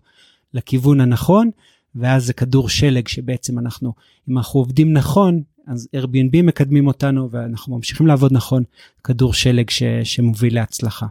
לכיוון 0.54 1.02
הנכון, 1.02 1.50
ואז 1.96 2.26
זה 2.26 2.34
כדור 2.34 2.70
שלג 2.70 3.08
שבעצם 3.08 3.60
אנחנו, 3.60 3.94
אם 4.30 4.38
אנחנו 4.38 4.60
עובדים 4.60 4.94
נכון, 4.94 5.42
אז 5.68 5.88
Airbnb 5.96 6.42
מקדמים 6.44 6.88
אותנו 6.88 7.32
ואנחנו 7.32 7.76
ממשיכים 7.76 8.08
לעבוד 8.08 8.34
נכון, 8.34 8.64
כדור 9.04 9.34
שלג 9.34 9.70
ש, 9.70 9.84
שמוביל 10.04 10.56
להצלחה. 10.56 11.06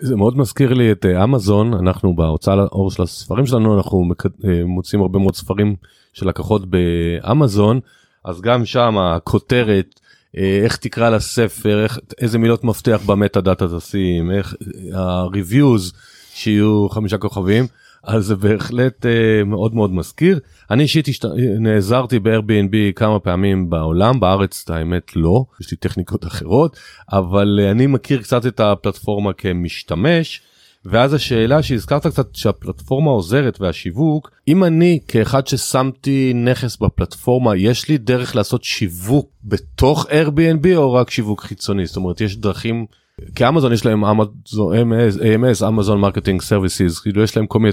זה 0.00 0.16
מאוד 0.16 0.38
מזכיר 0.38 0.74
לי 0.74 0.92
את 0.92 1.06
אה, 1.06 1.24
אמזון, 1.24 1.74
אנחנו 1.74 2.16
בהוצאה 2.16 2.56
לאור 2.56 2.90
של 2.90 3.02
הספרים 3.02 3.46
שלנו, 3.46 3.76
אנחנו 3.76 4.10
אה, 4.44 4.64
מוצאים 4.64 5.02
הרבה 5.02 5.18
מאוד 5.18 5.34
ספרים 5.34 5.76
של 6.12 6.28
לקוחות 6.28 6.62
באמזון, 6.66 7.80
אז 8.24 8.40
גם 8.40 8.64
שם 8.64 8.98
הכותרת 8.98 10.00
אה, 10.00 10.09
איך 10.36 10.76
תקרא 10.76 11.10
לספר, 11.10 11.82
איך, 11.82 11.98
איזה 12.20 12.38
מילות 12.38 12.64
מפתח 12.64 13.00
במטה 13.06 13.40
דאטה 13.40 13.66
תשים, 13.78 14.30
איך 14.30 14.54
ה-reviews 14.94 15.94
שיהיו 16.34 16.88
חמישה 16.88 17.18
כוכבים, 17.18 17.66
אז 18.04 18.24
זה 18.24 18.36
בהחלט 18.36 19.06
uh, 19.06 19.44
מאוד 19.44 19.74
מאוד 19.74 19.92
מזכיר. 19.92 20.38
אני 20.70 20.82
אישית 20.82 21.08
השת... 21.08 21.24
נעזרתי 21.58 22.18
ב-Airbnb 22.18 22.92
כמה 22.96 23.18
פעמים 23.18 23.70
בעולם, 23.70 24.20
בארץ 24.20 24.70
האמת 24.70 25.16
לא, 25.16 25.44
יש 25.60 25.70
לי 25.70 25.76
טכניקות 25.76 26.26
אחרות, 26.26 26.76
אבל 27.12 27.60
uh, 27.62 27.70
אני 27.70 27.86
מכיר 27.86 28.22
קצת 28.22 28.46
את 28.46 28.60
הפלטפורמה 28.60 29.32
כמשתמש. 29.32 30.42
ואז 30.84 31.14
השאלה 31.14 31.62
שהזכרת 31.62 32.06
קצת 32.06 32.34
שהפלטפורמה 32.34 33.10
עוזרת 33.10 33.60
והשיווק 33.60 34.30
אם 34.48 34.64
אני 34.64 34.98
כאחד 35.08 35.46
ששמתי 35.46 36.32
נכס 36.34 36.76
בפלטפורמה 36.76 37.56
יש 37.56 37.88
לי 37.88 37.98
דרך 37.98 38.36
לעשות 38.36 38.64
שיווק 38.64 39.30
בתוך 39.44 40.06
Airbnb 40.06 40.76
או 40.76 40.92
רק 40.92 41.10
שיווק 41.10 41.40
חיצוני 41.40 41.86
זאת 41.86 41.96
אומרת 41.96 42.20
יש 42.20 42.36
דרכים 42.36 42.86
כי 43.34 43.48
אמזון 43.48 43.72
יש 43.72 43.84
להם 43.86 44.04
אמזון 44.04 44.92
AMS 45.20 45.68
Amazon 45.68 46.00
Marketing 46.00 46.42
Services 46.42 46.98
כאילו 46.98 47.22
יש 47.22 47.36
להם 47.36 47.46
כל 47.46 47.58
מיני 47.58 47.72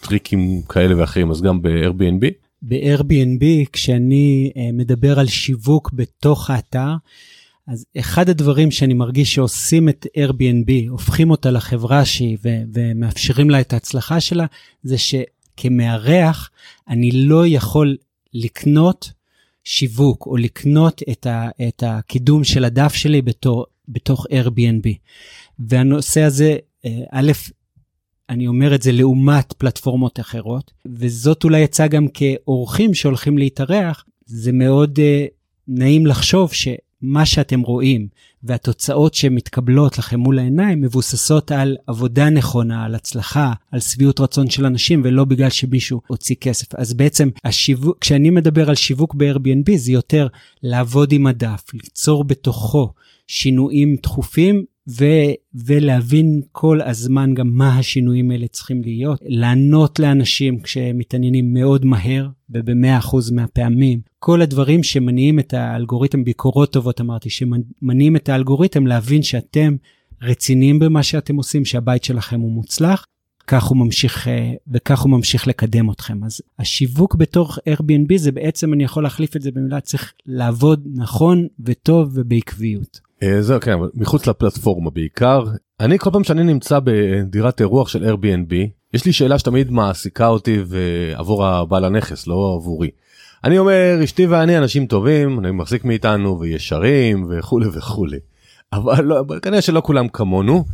טריקים 0.00 0.62
כאלה 0.68 0.98
ואחרים 0.98 1.30
אז 1.30 1.42
גם 1.42 1.62
ב-Airbnb. 1.62 2.26
ב-Airbnb 2.62 3.44
כשאני 3.72 4.50
uh, 4.54 4.58
מדבר 4.72 5.18
על 5.18 5.26
שיווק 5.26 5.90
בתוך 5.92 6.50
האתר. 6.50 6.94
אז 7.66 7.86
אחד 7.98 8.28
הדברים 8.28 8.70
שאני 8.70 8.94
מרגיש 8.94 9.34
שעושים 9.34 9.88
את 9.88 10.06
Airbnb, 10.16 10.88
הופכים 10.88 11.30
אותה 11.30 11.50
לחברה 11.50 12.04
שהיא 12.04 12.38
ו- 12.44 12.62
ומאפשרים 12.72 13.50
לה 13.50 13.60
את 13.60 13.72
ההצלחה 13.72 14.20
שלה, 14.20 14.46
זה 14.82 14.96
שכמארח 14.98 16.50
אני 16.88 17.10
לא 17.12 17.46
יכול 17.46 17.96
לקנות 18.34 19.12
שיווק 19.64 20.26
או 20.26 20.36
לקנות 20.36 21.02
את, 21.10 21.26
ה- 21.26 21.48
את 21.68 21.82
הקידום 21.86 22.44
של 22.44 22.64
הדף 22.64 22.94
שלי 22.94 23.22
בתור, 23.22 23.66
בתוך 23.88 24.26
Airbnb. 24.26 24.88
והנושא 25.58 26.20
הזה, 26.22 26.56
אה, 26.84 26.90
א', 27.10 27.32
אני 28.30 28.46
אומר 28.46 28.74
את 28.74 28.82
זה 28.82 28.92
לעומת 28.92 29.52
פלטפורמות 29.52 30.20
אחרות, 30.20 30.72
וזאת 30.86 31.44
אולי 31.44 31.60
יצא 31.60 31.86
גם 31.86 32.06
כאורחים 32.08 32.94
שהולכים 32.94 33.38
להתארח, 33.38 34.04
זה 34.26 34.52
מאוד 34.52 34.98
uh, 34.98 35.02
נעים 35.68 36.06
לחשוב 36.06 36.52
ש... 36.52 36.68
מה 37.02 37.26
שאתם 37.26 37.60
רואים 37.60 38.08
והתוצאות 38.42 39.14
שמתקבלות 39.14 39.98
לכם 39.98 40.20
מול 40.20 40.38
העיניים 40.38 40.80
מבוססות 40.80 41.50
על 41.50 41.76
עבודה 41.86 42.30
נכונה, 42.30 42.84
על 42.84 42.94
הצלחה, 42.94 43.52
על 43.72 43.80
שביעות 43.80 44.20
רצון 44.20 44.50
של 44.50 44.66
אנשים 44.66 45.02
ולא 45.04 45.24
בגלל 45.24 45.50
שמישהו 45.50 46.00
הוציא 46.06 46.36
כסף. 46.40 46.74
אז 46.74 46.94
בעצם 46.94 47.28
השיווק, 47.44 47.98
כשאני 48.00 48.30
מדבר 48.30 48.68
על 48.68 48.74
שיווק 48.74 49.14
ב-Airbnb 49.14 49.76
זה 49.76 49.92
יותר 49.92 50.26
לעבוד 50.62 51.12
עם 51.12 51.26
הדף, 51.26 51.64
ליצור 51.74 52.24
בתוכו 52.24 52.92
שינויים 53.26 53.96
תכופים 53.96 54.64
ו, 54.88 55.04
ולהבין 55.54 56.40
כל 56.52 56.80
הזמן 56.82 57.34
גם 57.34 57.50
מה 57.52 57.78
השינויים 57.78 58.30
האלה 58.30 58.48
צריכים 58.48 58.82
להיות, 58.82 59.20
לענות 59.22 59.98
לאנשים 59.98 60.60
כשמתעניינים 60.60 61.52
מאוד 61.52 61.84
מהר 61.84 62.28
וב-100% 62.50 63.16
מהפעמים. 63.32 64.00
כל 64.18 64.42
הדברים 64.42 64.82
שמניעים 64.82 65.38
את 65.38 65.54
האלגוריתם, 65.54 66.24
ביקורות 66.24 66.72
טובות 66.72 67.00
אמרתי, 67.00 67.30
שמניעים 67.30 68.16
את 68.16 68.28
האלגוריתם 68.28 68.86
להבין 68.86 69.22
שאתם 69.22 69.76
רציניים 70.22 70.78
במה 70.78 71.02
שאתם 71.02 71.36
עושים, 71.36 71.64
שהבית 71.64 72.04
שלכם 72.04 72.40
הוא 72.40 72.52
מוצלח, 72.52 73.06
כך 73.46 73.64
הוא 73.64 73.78
ממשיך 73.78 74.28
אה, 74.28 74.52
וכך 74.72 75.00
הוא 75.00 75.10
ממשיך 75.10 75.48
לקדם 75.48 75.90
אתכם. 75.90 76.24
אז 76.24 76.40
השיווק 76.58 77.14
בתוך 77.14 77.58
Airbnb 77.58 78.16
זה 78.16 78.32
בעצם, 78.32 78.74
אני 78.74 78.84
יכול 78.84 79.02
להחליף 79.02 79.36
את 79.36 79.42
זה 79.42 79.50
במילה, 79.50 79.80
צריך 79.80 80.12
לעבוד 80.26 80.86
נכון 80.94 81.46
וטוב 81.60 82.10
ובעקביות. 82.14 83.09
אה, 83.22 83.42
זהו 83.42 83.60
כן 83.60 83.78
מחוץ 83.94 84.26
לפלטפורמה 84.26 84.90
בעיקר 84.90 85.44
אני 85.80 85.98
כל 85.98 86.10
פעם 86.10 86.24
שאני 86.24 86.42
נמצא 86.44 86.78
בדירת 86.84 87.60
אירוח 87.60 87.88
של 87.88 88.14
Airbnb 88.14 88.54
יש 88.94 89.04
לי 89.04 89.12
שאלה 89.12 89.38
שתמיד 89.38 89.70
מעסיקה 89.70 90.28
אותי 90.28 90.62
ועבור 90.66 91.46
הבעל 91.46 91.84
הנכס 91.84 92.26
לא 92.26 92.54
עבורי. 92.60 92.90
אני 93.44 93.58
אומר 93.58 94.04
אשתי 94.04 94.26
ואני 94.26 94.58
אנשים 94.58 94.86
טובים 94.86 95.38
אני 95.38 95.50
מחזיק 95.50 95.84
מאיתנו 95.84 96.40
וישרים 96.40 97.26
וכולי 97.30 97.66
וכולי 97.72 98.18
אבל 98.72 99.04
לא, 99.04 99.24
כנראה 99.42 99.62
שלא 99.62 99.82
כולם 99.84 100.08
כמונו 100.08 100.64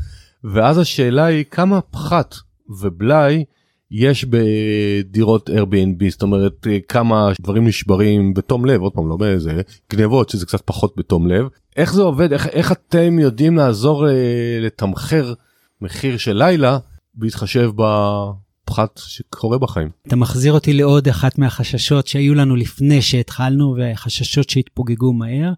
ואז 0.45 0.79
השאלה 0.79 1.25
היא 1.25 1.45
כמה 1.51 1.81
פחת 1.81 2.35
ובלאי 2.81 3.45
יש 3.90 4.25
בדירות 4.25 5.51
Airbnb 5.51 6.11
זאת 6.11 6.22
אומרת 6.22 6.66
כמה 6.88 7.33
דברים 7.40 7.66
נשברים 7.66 8.35
בתום 8.35 8.64
לב 8.64 8.81
עוד 8.81 8.92
פעם 8.92 9.09
לא 9.09 9.16
באיזה 9.16 9.61
גנבות 9.92 10.29
שזה 10.29 10.46
קצת 10.46 10.62
פחות 10.64 10.94
בתום 10.96 11.27
לב. 11.27 11.46
איך 11.77 11.94
זה 11.94 12.03
עובד? 12.03 12.33
איך, 12.33 12.46
איך 12.46 12.72
אתם 12.72 13.18
יודעים 13.18 13.57
לעזור 13.57 14.09
אה, 14.09 14.59
לתמחר 14.61 15.35
מחיר 15.81 16.16
של 16.16 16.33
לילה 16.33 16.79
בהתחשב 17.14 17.70
בפחת 17.77 19.01
שקורה 19.05 19.59
בחיים. 19.59 19.88
אתה 20.07 20.16
מחזיר 20.16 20.53
אותי 20.53 20.72
לעוד 20.72 21.09
אחת 21.09 21.38
מהחששות 21.38 22.07
שהיו 22.07 22.35
לנו 22.35 22.57
לפני 22.57 23.03
שהתחלנו 23.03 23.77
וחששות 23.79 24.51
שהתפוגגו 24.51 25.12
מהר. 25.12 25.53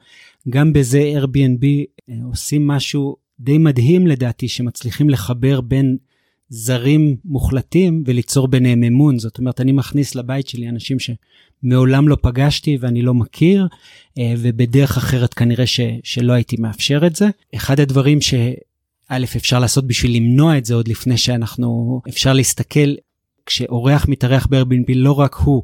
גם 0.48 0.72
בזה 0.72 1.12
Airbnb 1.16 1.64
אה, 2.10 2.14
עושים 2.24 2.66
משהו 2.66 3.16
די 3.40 3.58
מדהים 3.58 4.06
לדעתי 4.06 4.48
שמצליחים 4.48 5.10
לחבר 5.10 5.60
בין 5.60 5.96
זרים 6.50 7.16
מוחלטים 7.24 8.02
וליצור 8.06 8.48
ביניהם 8.48 8.84
אמון. 8.84 9.18
זאת 9.18 9.38
אומרת, 9.38 9.60
אני 9.60 9.72
מכניס 9.72 10.14
לבית 10.14 10.48
שלי 10.48 10.68
אנשים 10.68 10.96
שמעולם 10.98 12.08
לא 12.08 12.16
פגשתי 12.22 12.78
ואני 12.80 13.02
לא 13.02 13.14
מכיר, 13.14 13.68
אה, 14.18 14.34
ובדרך 14.38 14.96
אחרת 14.96 15.34
כנראה 15.34 15.66
ש, 15.66 15.80
שלא 16.02 16.32
הייתי 16.32 16.56
מאפשר 16.58 17.06
את 17.06 17.16
זה. 17.16 17.28
אחד 17.54 17.80
הדברים 17.80 18.20
שא', 18.20 19.16
אפשר 19.36 19.58
לעשות 19.58 19.86
בשביל 19.86 20.16
למנוע 20.16 20.58
את 20.58 20.64
זה 20.64 20.74
עוד 20.74 20.88
לפני 20.88 21.16
שאנחנו, 21.16 22.00
אפשר 22.08 22.32
להסתכל, 22.32 22.94
כשאורח 23.46 24.08
מתארח 24.08 24.46
ב-Airbnb, 24.46 24.92
לא 24.94 25.20
רק 25.20 25.34
הוא 25.34 25.62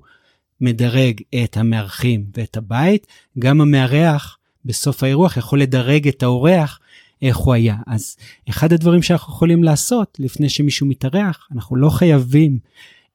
מדרג 0.61 1.21
את 1.45 1.57
המארחים 1.57 2.25
ואת 2.37 2.57
הבית, 2.57 3.07
גם 3.39 3.61
המארח 3.61 4.39
בסוף 4.65 5.03
האירוח 5.03 5.37
יכול 5.37 5.61
לדרג 5.61 6.09
את 6.09 6.23
האורח 6.23 6.81
איך 7.25 7.37
הוא 7.37 7.55
היה. 7.55 7.77
אז 7.87 8.17
אחד 8.49 8.73
הדברים 8.73 9.03
שאנחנו 9.03 9.33
יכולים 9.33 9.65
לעשות 9.65 10.17
לפני 10.21 10.49
שמישהו 10.49 10.87
מתארח, 10.87 11.49
אנחנו 11.53 11.77
לא 11.77 11.91
חייבים 11.91 12.59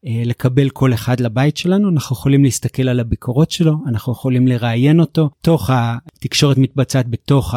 אה, 0.06 0.22
לקבל 0.26 0.69
כל 0.69 0.93
אחד 0.93 1.19
לבית 1.19 1.58
שלנו, 1.58 1.89
אנחנו 1.89 2.13
יכולים 2.15 2.43
להסתכל 2.43 2.89
על 2.89 3.00
הביקורות 3.00 3.52
שלו, 3.52 3.76
אנחנו 3.88 4.13
יכולים 4.13 4.48
לראיין 4.48 5.00
אותו, 5.00 5.30
תוך 5.41 5.69
התקשורת 5.74 6.58
מתבצעת 6.58 7.08
בתוך 7.08 7.56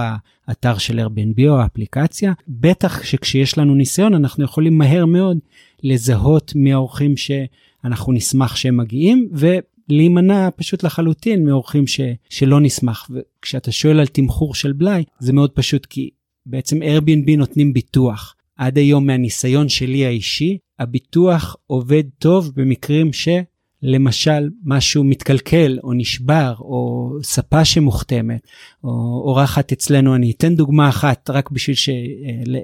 האתר 0.49 0.79
של 0.79 0.99
Airbnb 0.99 1.43
או 1.49 1.61
האפליקציה. 1.61 2.33
בטח 2.49 3.05
שכשיש 3.05 3.59
לנו 3.59 3.75
ניסיון 3.75 4.15
אנחנו 4.15 4.45
יכולים 4.45 4.79
מהר 4.79 5.07
מאוד 5.07 5.39
לזהות 5.83 6.53
מהאורחים 6.57 7.15
שאנחנו 7.17 8.13
נשמח 8.13 8.57
שהם 8.57 8.77
מגיעים, 8.77 9.29
ו... 9.35 9.57
להימנע 9.89 10.49
פשוט 10.57 10.83
לחלוטין 10.83 11.45
מאורחים 11.45 11.87
ש, 11.87 12.01
שלא 12.31 12.61
נשמח. 12.61 13.11
וכשאתה 13.11 13.73
שואל 13.73 14.01
על 14.01 14.07
תמחור 14.07 14.55
של 14.55 14.73
בלאי, 14.73 15.05
זה 15.19 15.33
מאוד 15.33 15.51
פשוט 15.51 15.87
כי 15.87 16.11
בעצם 16.47 16.83
Airbnb 16.83 17.37
נותנים 17.37 17.73
ביטוח. 17.73 18.35
עד 18.57 18.79
היום 18.79 19.07
מהניסיון 19.07 19.69
שלי 19.69 20.07
האישי, 20.07 20.59
הביטוח 20.79 21.57
עובד 21.67 22.05
טוב 22.19 22.51
במקרים 22.57 23.11
שלמשל 23.13 24.51
משהו 24.65 25.05
מתקלקל 25.05 25.79
או 25.85 25.93
נשבר 25.93 26.55
או 26.59 27.13
ספה 27.23 27.65
שמוכתמת 27.65 28.47
או 28.85 28.91
אורחת 29.25 29.73
אצלנו, 29.73 30.15
אני 30.15 30.31
אתן 30.31 30.57
דוגמה 30.57 30.89
אחת 30.89 31.31
רק 31.31 31.51
בשביל 31.51 31.77
ש... 31.77 31.89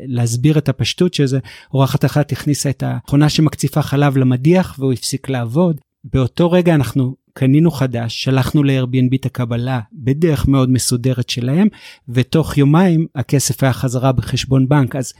להסביר 0.07 0.59
את 0.59 0.69
הפשטות 0.69 1.15
של 1.15 1.27
זה, 1.27 1.39
אורחת 1.75 2.05
אחת 2.05 2.33
הכניסה 2.33 2.71
את 2.71 2.83
המכונה 2.83 3.29
שמקציפה 3.29 3.83
חלב 3.83 4.17
למדיח 4.17 4.77
והוא 4.79 4.93
הפסיק 4.93 5.29
לעבוד. 5.29 5.81
באותו 6.05 6.51
רגע 6.51 6.75
אנחנו 6.75 7.15
קנינו 7.39 7.71
חדש, 7.71 8.25
שלחנו 8.25 8.63
ל-Airbnb 8.63 9.15
את 9.15 9.27
הקבלה 9.27 9.81
בדרך 9.93 10.49
מאוד 10.49 10.71
מסודרת 10.71 11.29
שלהם, 11.29 11.69
ותוך 12.09 12.59
יומיים 12.59 13.07
הכסף 13.15 13.63
היה 13.63 13.73
חזרה 13.73 14.13
בחשבון 14.13 14.69
בנק. 14.69 14.97
אז 14.97 15.13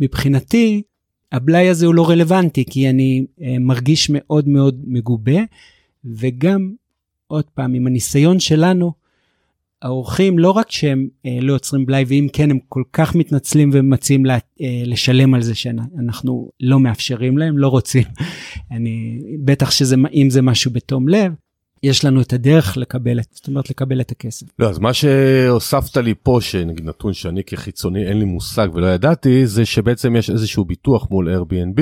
מבחינתי, 0.00 0.82
הבלאי 1.32 1.68
הזה 1.68 1.86
הוא 1.86 1.94
לא 1.94 2.10
רלוונטי, 2.10 2.64
כי 2.70 2.90
אני 2.90 3.24
אה, 3.42 3.56
מרגיש 3.60 4.10
מאוד 4.10 4.48
מאוד 4.48 4.80
מגובה, 4.86 5.40
וגם, 6.04 6.72
עוד 7.26 7.44
פעם, 7.54 7.74
עם 7.74 7.86
הניסיון 7.86 8.40
שלנו, 8.40 8.92
האורחים 9.82 10.38
לא 10.38 10.50
רק 10.50 10.70
שהם 10.70 11.08
אה, 11.26 11.38
לא 11.40 11.52
יוצרים 11.52 11.86
בלאי, 11.86 12.04
ואם 12.08 12.28
כן 12.32 12.50
הם 12.50 12.58
כל 12.68 12.82
כך 12.92 13.14
מתנצלים 13.14 13.70
ומציעים 13.72 14.24
לה, 14.24 14.38
אה, 14.60 14.82
לשלם 14.84 15.34
על 15.34 15.42
זה 15.42 15.54
שאנחנו 15.54 16.50
לא 16.60 16.80
מאפשרים 16.80 17.38
להם, 17.38 17.58
לא 17.58 17.68
רוצים. 17.68 18.04
אני, 18.72 19.20
בטח 19.44 19.70
שאם 19.70 20.30
זה 20.30 20.42
משהו 20.42 20.70
בתום 20.70 21.08
לב, 21.08 21.32
יש 21.82 22.04
לנו 22.04 22.20
את 22.20 22.32
הדרך 22.32 22.76
לקבל 22.76 23.20
את, 23.20 23.26
זאת 23.32 23.48
אומרת 23.48 23.70
לקבל 23.70 24.00
את 24.00 24.10
הכסף. 24.10 24.46
לא, 24.58 24.68
אז 24.68 24.78
מה 24.78 24.94
שהוספת 24.94 25.96
לי 25.96 26.14
פה, 26.22 26.38
שנגיד 26.40 26.84
נתון 26.84 27.12
שאני 27.12 27.44
כחיצוני 27.44 28.06
אין 28.06 28.18
לי 28.18 28.24
מושג 28.24 28.68
ולא 28.74 28.86
ידעתי, 28.86 29.46
זה 29.46 29.66
שבעצם 29.66 30.16
יש 30.16 30.30
איזשהו 30.30 30.64
ביטוח 30.64 31.10
מול 31.10 31.36
Airbnb, 31.36 31.80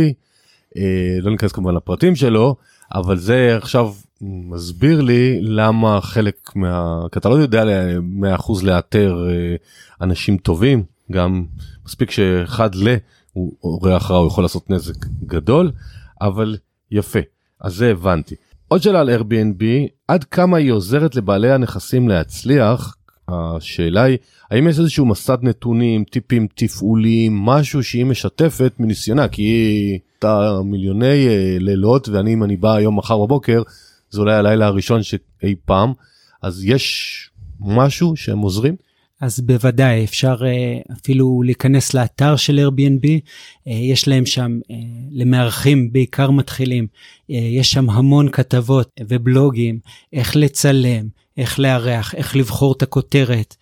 אה, 0.77 1.19
לא 1.21 1.31
ניכנס 1.31 1.53
כמובן 1.53 1.75
לפרטים 1.75 2.17
שלו, 2.17 2.57
אבל 2.95 3.19
זה 3.19 3.57
עכשיו 3.57 3.95
מסביר 4.21 5.01
לי 5.01 5.39
למה 5.43 6.01
חלק 6.01 6.51
מה... 6.55 7.01
כי 7.13 7.19
אתה 7.19 7.29
לא 7.29 7.35
יודע 7.35 7.65
100% 8.37 8.53
לאתר 8.63 9.27
אה, 9.31 9.57
אנשים 10.01 10.37
טובים, 10.37 10.85
גם 11.13 11.45
מספיק 11.87 12.11
שאחד 12.11 12.75
ל... 12.75 12.97
הוא 13.33 13.53
אורח 13.63 14.11
רע 14.11 14.17
הוא 14.17 14.27
יכול 14.27 14.45
לעשות 14.45 14.71
נזק 14.71 15.07
גדול, 15.27 15.71
אבל 16.21 16.57
יפה, 16.91 17.19
אז 17.61 17.75
זה 17.75 17.91
הבנתי. 17.91 18.35
עוד 18.69 18.83
שאלה 18.83 19.01
על 19.01 19.11
Airbnb, 19.11 19.65
עד 20.09 20.25
כמה 20.25 20.57
היא 20.57 20.73
עוזרת 20.73 21.15
לבעלי 21.15 21.53
הנכסים 21.53 22.09
להצליח? 22.09 22.97
השאלה 23.29 24.03
היא, 24.03 24.19
האם 24.51 24.69
יש 24.69 24.79
איזשהו 24.79 25.07
מסד 25.07 25.39
נתונים, 25.43 26.05
טיפים 26.05 26.47
תפעוליים, 26.55 27.37
משהו 27.37 27.83
שהיא 27.83 28.07
משתפת 28.07 28.73
מניסיונה, 28.79 29.29
כי 29.29 29.43
היא 29.43 29.99
הייתה 30.15 30.61
מיליוני 30.65 31.27
uh, 31.27 31.63
לילות, 31.63 32.09
ואני, 32.09 32.35
אם 32.35 32.45
אני 32.45 32.57
בא 32.57 32.75
היום 32.75 32.99
מחר 32.99 33.19
בבוקר, 33.25 33.63
זה 34.11 34.21
אולי 34.21 34.35
הלילה 34.35 34.67
הראשון 34.67 35.03
שאי 35.03 35.55
פעם, 35.65 35.93
אז 36.43 36.65
יש 36.65 37.31
משהו 37.61 38.17
שהם 38.17 38.39
עוזרים? 38.39 38.77
אז 39.21 39.41
בוודאי 39.41 40.05
אפשר 40.05 40.37
uh, 40.37 40.93
אפילו 40.93 41.43
להיכנס 41.45 41.95
לאתר 41.95 42.37
של 42.37 42.69
Airbnb, 42.69 43.05
uh, 43.05 43.71
יש 43.71 44.09
להם 44.09 44.27
שם 44.27 44.59
uh, 44.63 44.75
למארחים 45.13 45.93
בעיקר 45.93 46.31
מתחילים, 46.31 46.87
יש 47.29 47.71
שם 47.71 47.91
המון 47.91 48.29
כתבות 48.31 49.01
ובלוגים, 49.09 49.79
איך 50.13 50.37
לצלם, 50.37 51.09
איך 51.37 51.59
לארח, 51.59 52.15
איך 52.15 52.37
לבחור 52.37 52.75
את 52.77 52.83
הכותרת, 52.83 53.57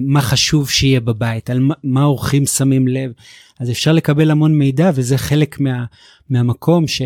מה 0.00 0.20
חשוב 0.20 0.70
שיהיה 0.70 1.00
בבית, 1.00 1.50
על 1.50 1.68
מה 1.84 2.04
אורחים 2.04 2.46
שמים 2.46 2.88
לב, 2.88 3.12
אז 3.60 3.70
אפשר 3.70 3.92
לקבל 3.92 4.30
המון 4.30 4.58
מידע 4.58 4.90
וזה 4.94 5.18
חלק 5.18 5.60
מה, 5.60 5.84
מהמקום 6.30 6.88
ש... 6.88 7.02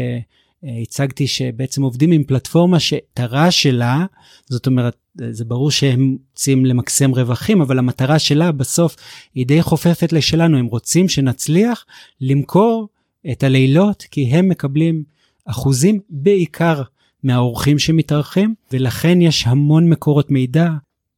הצגתי 0.63 1.27
שבעצם 1.27 1.83
עובדים 1.83 2.13
עם 2.13 2.25
פלטפורמה 2.25 2.77
הרעש 3.17 3.63
שלה, 3.63 4.05
זאת 4.47 4.67
אומרת, 4.67 4.97
זה 5.31 5.45
ברור 5.45 5.71
שהם 5.71 6.17
רוצים 6.31 6.67
למקסם 6.67 7.11
רווחים, 7.15 7.61
אבל 7.61 7.79
המטרה 7.79 8.19
שלה 8.19 8.53
בסוף 8.53 8.97
היא 9.35 9.47
די 9.47 9.63
חופפת 9.63 10.13
לשלנו, 10.13 10.59
הם 10.59 10.67
רוצים 10.67 11.09
שנצליח 11.09 11.85
למכור 12.21 12.89
את 13.33 13.43
הלילות, 13.43 14.05
כי 14.11 14.25
הם 14.25 14.49
מקבלים 14.49 15.03
אחוזים 15.45 16.01
בעיקר 16.11 16.83
מהאורחים 17.23 17.79
שמתארחים, 17.79 18.55
ולכן 18.73 19.23
יש 19.23 19.47
המון 19.47 19.89
מקורות 19.89 20.31
מידע, 20.31 20.71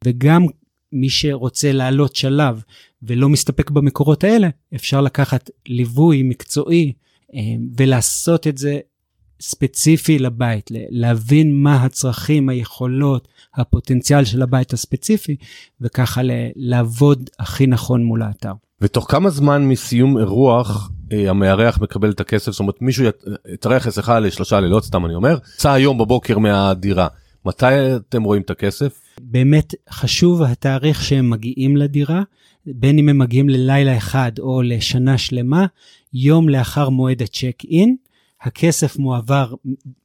וגם 0.05 0.47
מי 0.93 1.11
שרוצה 1.11 1.73
לעלות 1.73 2.17
שלב 2.17 2.63
ולא 3.03 3.29
מסתפק 3.29 3.71
במקורות 3.71 4.25
האלה, 4.25 4.49
אפשר 4.75 5.01
לקחת 5.01 5.51
ליווי 5.67 6.23
מקצועי 6.23 6.93
אה, 7.35 7.41
ולעשות 7.77 8.47
את 8.47 8.59
זה 8.59 8.79
ספציפי 9.41 10.19
לבית, 10.19 10.71
להבין 10.91 11.55
מה 11.55 11.85
הצרכים, 11.85 12.49
היכולות, 12.49 13.29
הפוטנציאל 13.55 14.25
של 14.25 14.43
הבית 14.43 14.73
הספציפי, 14.73 15.37
וככה 15.81 16.21
לעבוד 16.57 17.31
הכי 17.39 17.67
נכון 17.67 18.03
מול 18.05 18.23
האתר. 18.23 18.53
ותוך 18.81 19.07
כמה 19.11 19.31
זמן 19.31 19.65
מסיום 19.65 20.19
אירוח 20.19 20.91
אה, 21.13 21.31
המארח 21.31 21.79
מקבל 21.81 22.11
את 22.11 22.21
הכסף? 22.21 22.53
זאת 22.53 22.61
אומרת 22.61 22.83
מישהו 22.83 23.05
יתארח 23.55 23.87
אצלך 23.87 24.13
לשלושה 24.23 24.61
לילות, 24.61 24.85
סתם 24.85 25.07
אני 25.07 25.15
אומר, 25.15 25.39
יצא 25.55 25.71
היום 25.71 25.99
בבוקר 25.99 26.39
מהדירה. 26.39 27.09
מתי 27.47 27.97
אתם 27.97 28.23
רואים 28.23 28.43
את 28.43 28.51
הכסף? 28.51 29.01
באמת 29.21 29.75
חשוב 29.91 30.43
התאריך 30.43 31.05
שהם 31.05 31.31
מגיעים 31.31 31.77
לדירה, 31.77 32.23
בין 32.67 32.99
אם 32.99 33.09
הם 33.09 33.19
מגיעים 33.19 33.49
ללילה 33.49 33.97
אחד 33.97 34.33
או 34.39 34.63
לשנה 34.63 35.19
שלמה, 35.19 35.67
יום 36.15 36.49
לאחר 36.49 36.89
מועד 36.89 37.23
הצ'ק 37.23 37.63
אין, 37.71 37.97
הכסף 38.43 38.99
מועבר 38.99 39.55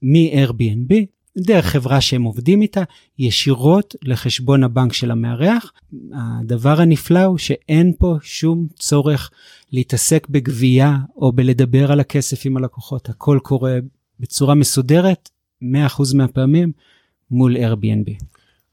מ-Airbnb 0.02 0.94
דרך 1.38 1.66
חברה 1.66 2.02
שהם 2.02 2.24
עובדים 2.24 2.62
איתה, 2.62 2.84
ישירות 3.20 3.96
לחשבון 4.04 4.64
הבנק 4.64 4.94
של 4.94 5.12
המארח. 5.12 5.74
הדבר 6.14 6.82
הנפלא 6.82 7.24
הוא 7.24 7.38
שאין 7.38 7.94
פה 8.00 8.16
שום 8.22 8.68
צורך 8.80 9.32
להתעסק 9.72 10.28
בגבייה 10.30 10.98
או 11.16 11.32
בלדבר 11.32 11.92
על 11.92 12.00
הכסף 12.00 12.46
עם 12.46 12.58
הלקוחות, 12.58 13.10
הכל 13.10 13.40
קורה 13.44 13.78
בצורה 14.20 14.56
מסודרת, 14.56 15.30
100% 15.64 15.66
מהפעמים 16.16 16.72
מול 17.32 17.58
Airbnb. 17.58 18.26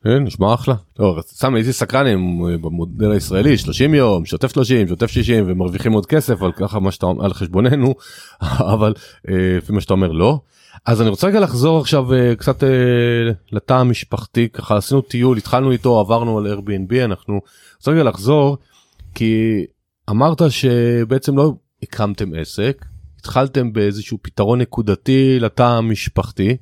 כן, 0.05 0.25
נשמע 0.25 0.55
אחלה. 0.55 0.75
טוב, 0.93 1.21
סתם 1.21 1.55
הייתי 1.55 1.73
סקרן 1.73 2.07
עם 2.07 2.43
במודל 2.63 3.11
הישראלי 3.11 3.59
30 3.59 3.95
יום, 3.95 4.25
שוטף 4.25 4.53
30, 4.53 4.89
שוטף 4.89 5.07
60 5.07 5.45
ומרוויחים 5.47 5.93
עוד 5.93 6.07
כסף 6.07 6.43
על 6.43 6.53
ככה 6.53 6.81
מה 6.81 6.91
שאתה 6.91 7.07
אומר 7.07 7.25
על 7.25 7.35
חשבוננו, 7.35 7.95
אבל 8.75 8.95
אה, 9.29 9.35
לפי 9.59 9.73
מה 9.73 9.81
שאתה 9.81 9.95
אומר 9.95 10.13
לא. 10.13 10.41
אז 10.87 11.03
אני 11.03 11.11
רוצה 11.11 11.27
רגע 11.27 11.41
לחזור 11.41 11.81
עכשיו 11.81 12.15
אה, 12.15 12.35
קצת 12.37 12.65
אה, 12.65 12.69
לתא 13.53 13.73
המשפחתי, 13.75 14.49
ככה 14.49 14.77
עשינו 14.77 15.01
טיול, 15.01 15.39
התחלנו 15.39 15.71
איתו, 15.71 16.01
עברנו 16.01 16.39
על 16.39 16.47
Airbnb, 16.47 16.95
אנחנו 17.05 17.41
רוצה 17.77 17.91
רגע 17.91 18.03
לחזור, 18.03 18.59
כי 19.15 19.65
אמרת 20.11 20.43
שבעצם 20.49 21.37
לא 21.37 21.55
הקמתם 21.83 22.35
עסק, 22.35 22.85
התחלתם 23.19 23.73
באיזשהו 23.73 24.19
פתרון 24.23 24.61
נקודתי 24.61 25.41
לתא 25.41 25.63
המשפחתי. 25.63 26.57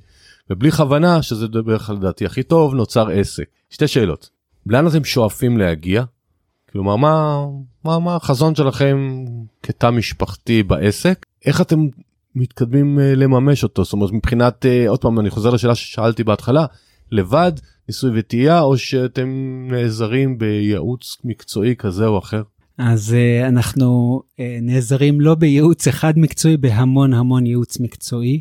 ובלי 0.50 0.70
כוונה 0.70 1.22
שזה 1.22 1.48
בערך 1.48 1.90
לדעתי 1.90 2.26
הכי 2.26 2.42
טוב 2.42 2.74
נוצר 2.74 3.08
עסק. 3.08 3.44
שתי 3.70 3.88
שאלות, 3.88 4.30
לאן 4.66 4.86
אתם 4.86 5.04
שואפים 5.04 5.58
להגיע? 5.58 6.04
כלומר 6.72 6.96
מה 6.96 7.44
מה 7.84 7.98
מה 7.98 8.16
החזון 8.16 8.54
שלכם 8.54 9.24
כתא 9.62 9.90
משפחתי 9.90 10.62
בעסק 10.62 11.26
איך 11.46 11.60
אתם 11.60 11.86
מתקדמים 12.34 12.98
uh, 12.98 13.16
לממש 13.16 13.62
אותו 13.62 13.84
זאת 13.84 13.92
אומרת 13.92 14.12
מבחינת 14.12 14.64
uh, 14.64 14.88
עוד 14.88 15.00
פעם 15.00 15.20
אני 15.20 15.30
חוזר 15.30 15.50
לשאלה 15.50 15.74
ששאלתי 15.74 16.24
בהתחלה 16.24 16.66
לבד 17.12 17.52
ניסוי 17.88 18.10
וטעייה 18.14 18.60
או 18.60 18.78
שאתם 18.78 19.28
נעזרים 19.70 20.38
בייעוץ 20.38 21.16
מקצועי 21.24 21.76
כזה 21.76 22.06
או 22.06 22.18
אחר. 22.18 22.42
אז 22.78 23.16
uh, 23.16 23.48
אנחנו 23.48 24.20
uh, 24.24 24.40
נעזרים 24.62 25.20
לא 25.20 25.34
בייעוץ 25.34 25.88
אחד 25.88 26.18
מקצועי 26.18 26.56
בהמון 26.56 27.14
המון 27.14 27.46
ייעוץ 27.46 27.80
מקצועי 27.80 28.40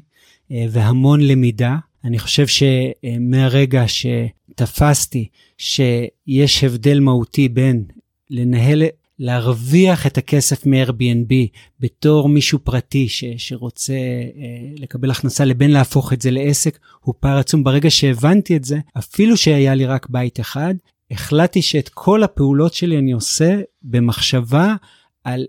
uh, 0.50 0.54
והמון 0.72 1.22
למידה 1.22 1.78
אני 2.04 2.20
חושב 2.20 2.46
שמהרגע 2.48 3.84
שתפסתי 3.88 5.28
שיש 5.58 6.64
הבדל 6.64 7.00
מהותי 7.00 7.50
בין 7.50 7.84
לנהל, 8.30 8.84
להרוויח 9.20 10.08
את 10.08 10.18
הכסף 10.18 10.66
מ-Airbnb 10.66 11.34
בתור 11.80 12.30
מישהו 12.30 12.60
פרטי 12.60 13.10
ש, 13.10 13.24
שרוצה 13.38 13.94
אה, 13.94 14.72
לקבל 14.76 15.12
הכנסה 15.12 15.46
לבין 15.46 15.72
להפוך 15.72 16.14
את 16.14 16.22
זה 16.22 16.32
לעסק, 16.32 16.80
הוא 17.00 17.14
פער 17.20 17.38
עצום. 17.38 17.64
ברגע 17.64 17.90
שהבנתי 17.90 18.56
את 18.56 18.64
זה, 18.64 18.80
אפילו 18.98 19.38
שהיה 19.38 19.76
לי 19.76 19.86
רק 19.86 20.10
בית 20.10 20.40
אחד, 20.40 20.74
החלטתי 21.12 21.62
שאת 21.62 21.90
כל 21.90 22.24
הפעולות 22.24 22.74
שלי 22.74 22.98
אני 22.98 23.12
עושה 23.12 23.60
במחשבה 23.84 24.76
על 25.24 25.46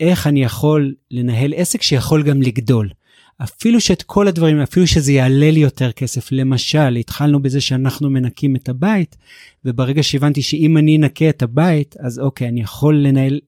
איך 0.00 0.26
אני 0.26 0.42
יכול 0.42 0.94
לנהל 1.10 1.54
עסק 1.56 1.82
שיכול 1.82 2.22
גם 2.22 2.42
לגדול. 2.42 2.88
אפילו 3.42 3.80
שאת 3.80 4.02
כל 4.02 4.28
הדברים, 4.28 4.60
אפילו 4.60 4.86
שזה 4.86 5.12
יעלה 5.12 5.50
לי 5.50 5.60
יותר 5.60 5.92
כסף, 5.92 6.32
למשל, 6.32 6.96
התחלנו 6.96 7.42
בזה 7.42 7.60
שאנחנו 7.60 8.10
מנקים 8.10 8.56
את 8.56 8.68
הבית, 8.68 9.16
וברגע 9.64 10.02
שהבנתי 10.02 10.42
שאם 10.42 10.78
אני 10.78 10.96
אנקה 10.96 11.28
את 11.28 11.42
הבית, 11.42 11.94
אז 12.00 12.18
אוקיי, 12.18 12.48
אני 12.48 12.60
יכול 12.60 12.96
לנהל 12.96 13.40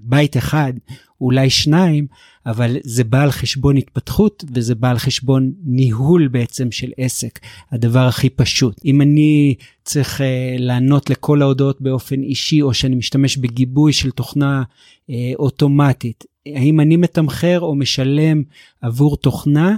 בית 0.00 0.36
אחד, 0.36 0.72
אולי 1.20 1.50
שניים, 1.50 2.06
אבל 2.46 2.76
זה 2.82 3.04
בא 3.04 3.22
על 3.22 3.30
חשבון 3.30 3.76
התפתחות 3.76 4.44
וזה 4.54 4.74
בא 4.74 4.90
על 4.90 4.98
חשבון 4.98 5.52
ניהול 5.64 6.28
בעצם 6.28 6.70
של 6.70 6.90
עסק, 6.96 7.38
הדבר 7.72 8.06
הכי 8.06 8.30
פשוט. 8.30 8.80
אם 8.84 9.00
אני 9.00 9.54
צריך 9.84 10.20
uh, 10.20 10.24
לענות 10.58 11.10
לכל 11.10 11.42
ההודעות 11.42 11.80
באופן 11.80 12.22
אישי, 12.22 12.62
או 12.62 12.74
שאני 12.74 12.96
משתמש 12.96 13.36
בגיבוי 13.36 13.92
של 13.92 14.10
תוכנה 14.10 14.62
uh, 14.62 15.12
אוטומטית, 15.38 16.24
האם 16.46 16.80
אני 16.80 16.96
מתמחר 16.96 17.60
או 17.60 17.74
משלם 17.74 18.42
עבור 18.80 19.16
תוכנה 19.16 19.76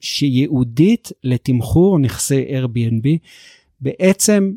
שייעודית 0.00 1.12
לתמחור 1.24 1.98
נכסי 1.98 2.44
Airbnb. 2.48 3.08
בעצם 3.80 4.52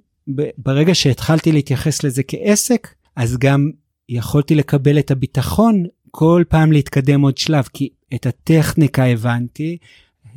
ברגע 0.58 0.96
שהתחלתי 0.96 1.52
להתייחס 1.52 2.04
לזה 2.04 2.24
כעסק, 2.24 2.96
אז 3.16 3.38
גם 3.38 3.72
יכולתי 4.10 4.56
לקבל 4.56 5.00
את 5.00 5.12
הביטחון 5.12 5.84
כל 6.12 6.44
פעם 6.50 6.72
להתקדם 6.72 7.22
עוד 7.22 7.38
שלב, 7.38 7.68
כי 7.74 7.90
את 8.14 8.26
הטכניקה 8.26 9.06
הבנתי, 9.06 9.78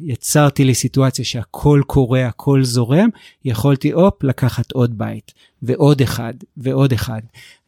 יצרתי 0.00 0.64
לי 0.64 0.74
סיטואציה 0.74 1.24
שהכל 1.24 1.82
קורה, 1.86 2.26
הכל 2.26 2.64
זורם, 2.64 3.08
יכולתי 3.44 3.92
הופ, 3.92 4.22
לקחת 4.22 4.72
עוד 4.72 4.98
בית, 4.98 5.32
ועוד 5.62 6.00
אחד, 6.00 6.34
ועוד 6.56 6.92
אחד, 6.92 7.20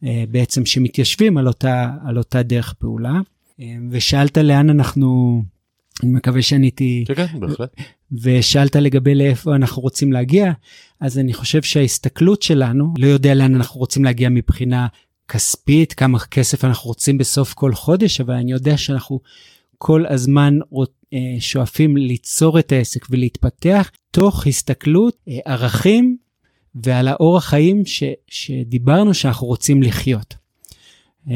אה, 0.05 0.25
בעצם 0.31 0.67
שמתיישבים 0.67 1.39
על 1.39 1.49
אותה, 1.49 1.91
על 2.05 2.19
אותה 2.19 2.43
דרך 2.43 2.73
פעולה. 2.73 3.21
אה, 3.61 3.77
ושאלת 3.91 4.39
לאן 4.39 4.71
אנחנו, 4.71 5.43
אני 6.03 6.13
מקווה 6.13 6.43
שעניתי, 6.43 7.05
כן, 7.07 7.27
כן, 7.27 7.41
בהחלט. 7.41 7.77
ושאלת 8.23 8.77
לגבי 8.77 9.15
לאיפה 9.15 9.57
אנחנו 9.57 9.83
רוצים 9.83 10.13
להגיע, 10.13 10.53
אז 11.01 11.19
אני 11.19 11.33
חושב 11.33 11.63
שההסתכלות 11.63 12.43
שלנו, 12.43 12.95
לא 12.99 13.07
יודע 13.07 13.35
לאן 13.35 13.55
אנחנו 13.55 13.81
רוצים 13.81 14.05
להגיע 14.05 14.29
מבחינה 14.29 14.87
כספית, 15.29 15.93
כמה 15.93 16.19
כסף 16.19 16.65
אנחנו 16.65 16.89
רוצים 16.89 17.19
בסוף 17.19 17.55
כל 17.55 17.75
חודש, 17.75 18.21
אבל 18.21 18.35
אני 18.35 18.53
יודע 18.53 18.77
שאנחנו 18.77 19.21
כל 19.79 20.05
הזמן 20.09 20.59
אה, 20.73 20.85
שואפים 21.39 21.97
ליצור 21.97 22.59
את 22.59 22.73
העסק 22.73 23.07
ולהתפתח 23.11 23.91
תוך 24.11 24.47
הסתכלות, 24.47 25.17
אה, 25.29 25.39
ערכים 25.45 26.17
ועל 26.75 27.09
האורח 27.09 27.45
חיים 27.45 27.87
ש, 27.87 28.03
שדיברנו 28.27 29.15
שאנחנו 29.15 29.47
רוצים 29.47 29.83
לחיות. 29.83 30.35
אה, 31.31 31.35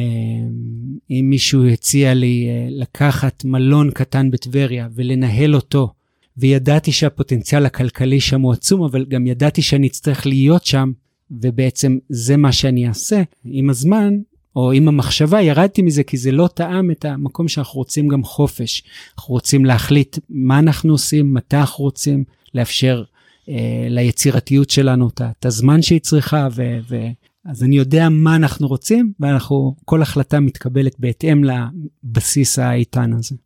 אם 1.11 1.27
מישהו 1.31 1.67
הציע 1.67 2.15
לי 2.15 2.49
לקחת 2.71 3.45
מלון 3.45 3.91
קטן 3.91 4.31
בטבריה 4.31 4.89
ולנהל 4.95 5.55
אותו, 5.55 5.93
וידעתי 6.37 6.93
שהפוטנציאל 6.93 7.67
הכלכלי 7.67 8.21
שם 8.21 8.41
הוא 8.41 8.53
עצום, 8.53 8.83
אבל 8.83 9.05
גם 9.05 9.27
ידעתי 9.27 9.63
שאני 9.63 9.87
אצטרך 9.87 10.27
להיות 10.27 10.65
שם, 10.65 10.93
ובעצם 11.31 11.99
זה 12.09 12.37
מה 12.37 12.53
שאני 12.53 12.89
אעשה, 12.89 13.23
עם 13.45 13.71
הזמן 13.71 14.19
או 14.57 14.73
עם 14.73 14.89
המחשבה 14.89 15.43
ירדתי 15.43 15.83
מזה 15.83 16.03
כי 16.03 16.17
זה 16.17 16.33
לא 16.33 16.49
טעם 16.55 16.91
את 16.91 17.05
המקום 17.05 17.49
שאנחנו 17.49 17.79
רוצים 17.79 18.09
גם 18.09 18.25
חופש. 18.25 18.83
אנחנו 19.19 19.35
רוצים 19.35 19.65
להחליט 19.65 20.19
מה 20.29 20.59
אנחנו 20.59 20.93
עושים, 20.93 21.35
מתי 21.35 21.57
אנחנו 21.57 21.85
רוצים, 21.85 22.25
לאפשר 22.55 23.03
אה, 23.49 23.87
ליצירתיות 23.91 24.71
שלנו 24.71 25.09
את 25.23 25.47
הזמן 25.47 25.83
שהיא 25.83 26.01
צריכה, 26.01 26.49
ו, 26.55 26.79
ו, 26.89 26.97
אז 27.45 27.63
אני 27.63 27.77
יודע 27.77 28.09
מה 28.09 28.37
אנחנו 28.37 28.69
רוצים, 28.69 29.13
ואנחנו, 29.21 29.75
כל 29.85 30.03
החלטה 30.03 30.41
מתקבלת 30.41 30.95
בהתאם 30.99 31.43
לבסיס 31.45 32.59
האיתן 32.59 33.13
הזה. 33.13 33.37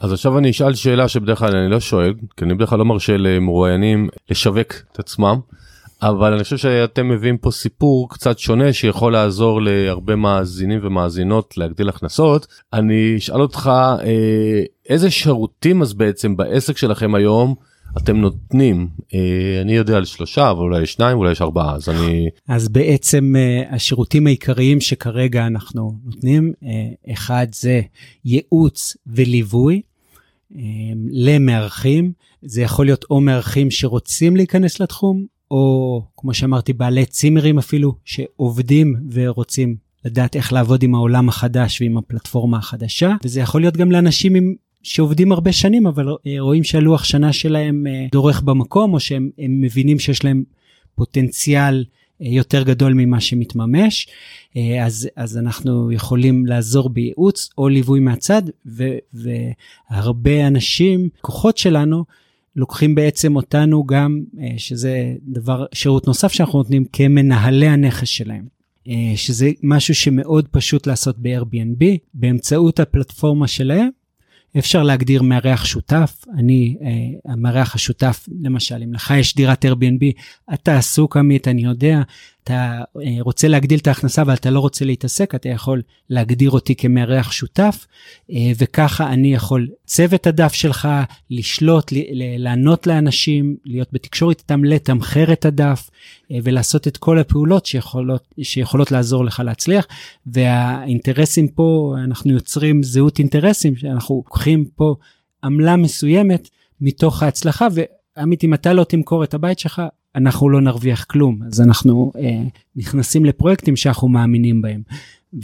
אז 0.00 0.12
עכשיו 0.12 0.38
אני 0.38 0.50
אשאל 0.50 0.74
שאלה 0.74 1.08
שבדרך 1.08 1.38
כלל 1.38 1.56
אני 1.56 1.70
לא 1.70 1.80
שואל, 1.80 2.14
כי 2.36 2.44
אני 2.44 2.54
בדרך 2.54 2.70
כלל 2.70 2.78
לא 2.78 2.84
מרשה 2.84 3.16
למרואיינים 3.16 4.08
לשווק 4.30 4.74
את 4.92 4.98
עצמם. 4.98 5.40
אבל 6.02 6.32
אני 6.32 6.44
חושב 6.44 6.56
שאתם 6.56 7.08
מביאים 7.08 7.38
פה 7.38 7.50
סיפור 7.50 8.08
קצת 8.10 8.38
שונה 8.38 8.72
שיכול 8.72 9.12
לעזור 9.12 9.62
להרבה 9.62 10.16
מאזינים 10.16 10.80
ומאזינות 10.82 11.56
להגדיל 11.56 11.88
הכנסות. 11.88 12.46
אני 12.72 13.14
אשאל 13.18 13.40
אותך 13.40 13.70
אה, 14.04 14.62
איזה 14.88 15.10
שירותים 15.10 15.82
אז 15.82 15.94
בעצם 15.94 16.36
בעסק 16.36 16.76
שלכם 16.76 17.14
היום 17.14 17.54
אתם 17.96 18.16
נותנים 18.16 18.88
אה, 19.14 19.58
אני 19.62 19.76
יודע 19.76 19.96
על 19.96 20.04
שלושה 20.04 20.50
אבל 20.50 20.60
אולי 20.60 20.86
שניים 20.86 21.18
אולי 21.18 21.32
יש 21.32 21.42
ארבעה 21.42 21.74
אז 21.74 21.88
אני 21.88 22.28
אז 22.48 22.68
בעצם 22.68 23.34
אה, 23.36 23.74
השירותים 23.74 24.26
העיקריים 24.26 24.80
שכרגע 24.80 25.46
אנחנו 25.46 25.92
נותנים 26.04 26.52
אחד 27.12 27.46
זה 27.52 27.80
ייעוץ 28.24 28.96
וליווי 29.06 29.82
למארחים 31.10 32.12
זה 32.42 32.62
יכול 32.62 32.86
להיות 32.86 33.04
או 33.10 33.20
מארחים 33.20 33.70
שרוצים 33.70 34.36
להיכנס 34.36 34.80
לתחום 34.80 35.37
או 35.50 36.02
כמו 36.16 36.34
שאמרתי, 36.34 36.72
בעלי 36.72 37.06
צימרים 37.06 37.58
אפילו, 37.58 37.94
שעובדים 38.04 38.96
ורוצים 39.12 39.76
לדעת 40.04 40.36
איך 40.36 40.52
לעבוד 40.52 40.82
עם 40.82 40.94
העולם 40.94 41.28
החדש 41.28 41.80
ועם 41.80 41.98
הפלטפורמה 41.98 42.58
החדשה, 42.58 43.16
וזה 43.24 43.40
יכול 43.40 43.60
להיות 43.60 43.76
גם 43.76 43.92
לאנשים 43.92 44.34
עם 44.34 44.54
שעובדים 44.82 45.32
הרבה 45.32 45.52
שנים, 45.52 45.86
אבל 45.86 46.06
רואים 46.38 46.64
שהלוח 46.64 47.04
שנה 47.04 47.32
שלהם 47.32 47.84
דורך 48.12 48.42
במקום, 48.42 48.94
או 48.94 49.00
שהם 49.00 49.30
מבינים 49.38 49.98
שיש 49.98 50.24
להם 50.24 50.42
פוטנציאל 50.94 51.84
יותר 52.20 52.62
גדול 52.62 52.92
ממה 52.94 53.20
שמתממש, 53.20 54.08
אז, 54.82 55.08
אז 55.16 55.38
אנחנו 55.38 55.92
יכולים 55.92 56.46
לעזור 56.46 56.88
בייעוץ 56.88 57.50
או 57.58 57.68
ליווי 57.68 58.00
מהצד, 58.00 58.42
ו, 58.66 58.84
והרבה 59.90 60.46
אנשים, 60.46 61.08
כוחות 61.20 61.58
שלנו, 61.58 62.04
לוקחים 62.58 62.94
בעצם 62.94 63.36
אותנו 63.36 63.86
גם, 63.86 64.20
שזה 64.56 65.14
דבר, 65.22 65.66
שירות 65.74 66.06
נוסף 66.06 66.32
שאנחנו 66.32 66.58
נותנים 66.58 66.84
כמנהלי 66.92 67.68
הנכס 67.68 68.08
שלהם. 68.08 68.58
שזה 69.16 69.50
משהו 69.62 69.94
שמאוד 69.94 70.48
פשוט 70.48 70.86
לעשות 70.86 71.18
ב-Airbnb, 71.18 71.84
באמצעות 72.14 72.80
הפלטפורמה 72.80 73.46
שלהם, 73.46 73.88
אפשר 74.58 74.82
להגדיר 74.82 75.22
מארח 75.22 75.64
שותף, 75.64 76.24
אני 76.38 76.76
אה, 76.82 77.32
המארח 77.32 77.74
השותף, 77.74 78.28
למשל, 78.42 78.82
אם 78.84 78.94
לך 78.94 79.14
יש 79.18 79.34
דירת 79.34 79.64
Airbnb, 79.64 80.22
אתה 80.54 80.78
עסוק 80.78 81.16
עמית, 81.16 81.48
אני 81.48 81.64
יודע, 81.64 82.02
אתה 82.48 82.82
אה, 83.02 83.16
רוצה 83.20 83.48
להגדיל 83.48 83.78
את 83.78 83.86
ההכנסה 83.86 84.22
אבל 84.22 84.34
אתה 84.34 84.50
לא 84.50 84.60
רוצה 84.60 84.84
להתעסק, 84.84 85.34
אתה 85.34 85.48
יכול 85.48 85.82
להגדיר 86.10 86.50
אותי 86.50 86.74
כמארח 86.74 87.32
שותף, 87.32 87.86
אה, 88.30 88.50
וככה 88.58 89.12
אני 89.12 89.34
יכול 89.34 89.68
צוות 89.86 90.26
הדף 90.26 90.52
שלך, 90.52 90.88
לשלוט, 91.30 91.92
לענות 92.38 92.86
לאנשים, 92.86 93.56
להיות 93.64 93.88
בתקשורת 93.92 94.38
איתם, 94.40 94.64
לתמחר 94.64 95.32
את 95.32 95.44
הדף 95.44 95.90
אה, 96.32 96.38
ולעשות 96.42 96.88
את 96.88 96.96
כל 96.96 97.18
הפעולות 97.18 97.66
שיכולות, 97.66 98.34
שיכולות 98.42 98.92
לעזור 98.92 99.24
לך 99.24 99.40
להצליח. 99.44 99.86
והאינטרסים 100.26 101.48
פה, 101.48 101.94
אנחנו 102.04 102.32
יוצרים 102.32 102.82
זהות 102.82 103.18
אינטרסים, 103.18 103.76
שאנחנו 103.76 104.14
לוקחים 104.14 104.64
פה 104.76 104.94
עמלה 105.44 105.76
מסוימת 105.76 106.48
מתוך 106.80 107.22
ההצלחה, 107.22 107.68
ועמית, 107.72 108.44
אם 108.44 108.54
אתה 108.54 108.72
לא 108.72 108.84
תמכור 108.84 109.24
את 109.24 109.34
הבית 109.34 109.58
שלך, 109.58 109.82
אנחנו 110.18 110.48
לא 110.48 110.60
נרוויח 110.60 111.04
כלום. 111.04 111.42
אז 111.46 111.60
אנחנו 111.60 112.12
אה, 112.18 112.42
נכנסים 112.76 113.24
לפרויקטים 113.24 113.76
שאנחנו 113.76 114.08
מאמינים 114.08 114.62
בהם, 114.62 114.82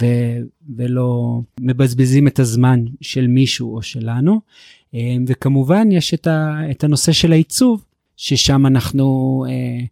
ו, 0.00 0.06
ולא 0.76 1.40
מבזבזים 1.60 2.26
את 2.26 2.38
הזמן 2.38 2.84
של 3.00 3.26
מישהו 3.26 3.76
או 3.76 3.82
שלנו. 3.82 4.40
אה, 4.94 5.16
וכמובן, 5.26 5.88
יש 5.92 6.14
את, 6.14 6.26
ה, 6.26 6.60
את 6.70 6.84
הנושא 6.84 7.12
של 7.12 7.32
העיצוב, 7.32 7.84
ששם 8.16 8.66
אנחנו... 8.66 9.44
אה, 9.48 9.84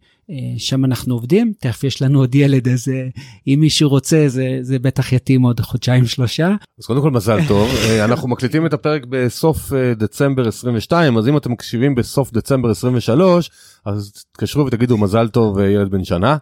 שם 0.57 0.85
אנחנו 0.85 1.13
עובדים, 1.13 1.53
תכף 1.59 1.83
יש 1.83 2.01
לנו 2.01 2.19
עוד 2.19 2.35
ילד, 2.35 2.67
אז 2.67 2.89
אה, 2.89 3.07
אם 3.47 3.59
מישהו 3.59 3.89
רוצה, 3.89 4.25
זה, 4.27 4.57
זה 4.61 4.79
בטח 4.79 5.13
יתאים 5.13 5.41
עוד 5.41 5.59
חודשיים 5.59 6.05
שלושה. 6.05 6.55
אז 6.79 6.85
קודם 6.85 7.01
כל 7.01 7.11
מזל 7.11 7.47
טוב, 7.47 7.69
אה, 7.85 8.05
אנחנו 8.05 8.27
מקליטים 8.27 8.65
את 8.65 8.73
הפרק 8.73 9.05
בסוף 9.09 9.73
דצמבר 9.95 10.47
22, 10.47 11.17
אז 11.17 11.27
אם 11.27 11.37
אתם 11.37 11.51
מקשיבים 11.51 11.95
בסוף 11.95 12.33
דצמבר 12.33 12.69
23, 12.69 13.49
אז 13.85 14.11
תתקשרו 14.31 14.65
ותגידו 14.65 14.97
מזל 14.97 15.27
טוב 15.27 15.59
ילד 15.59 15.91
בן 15.91 16.03
שנה, 16.03 16.37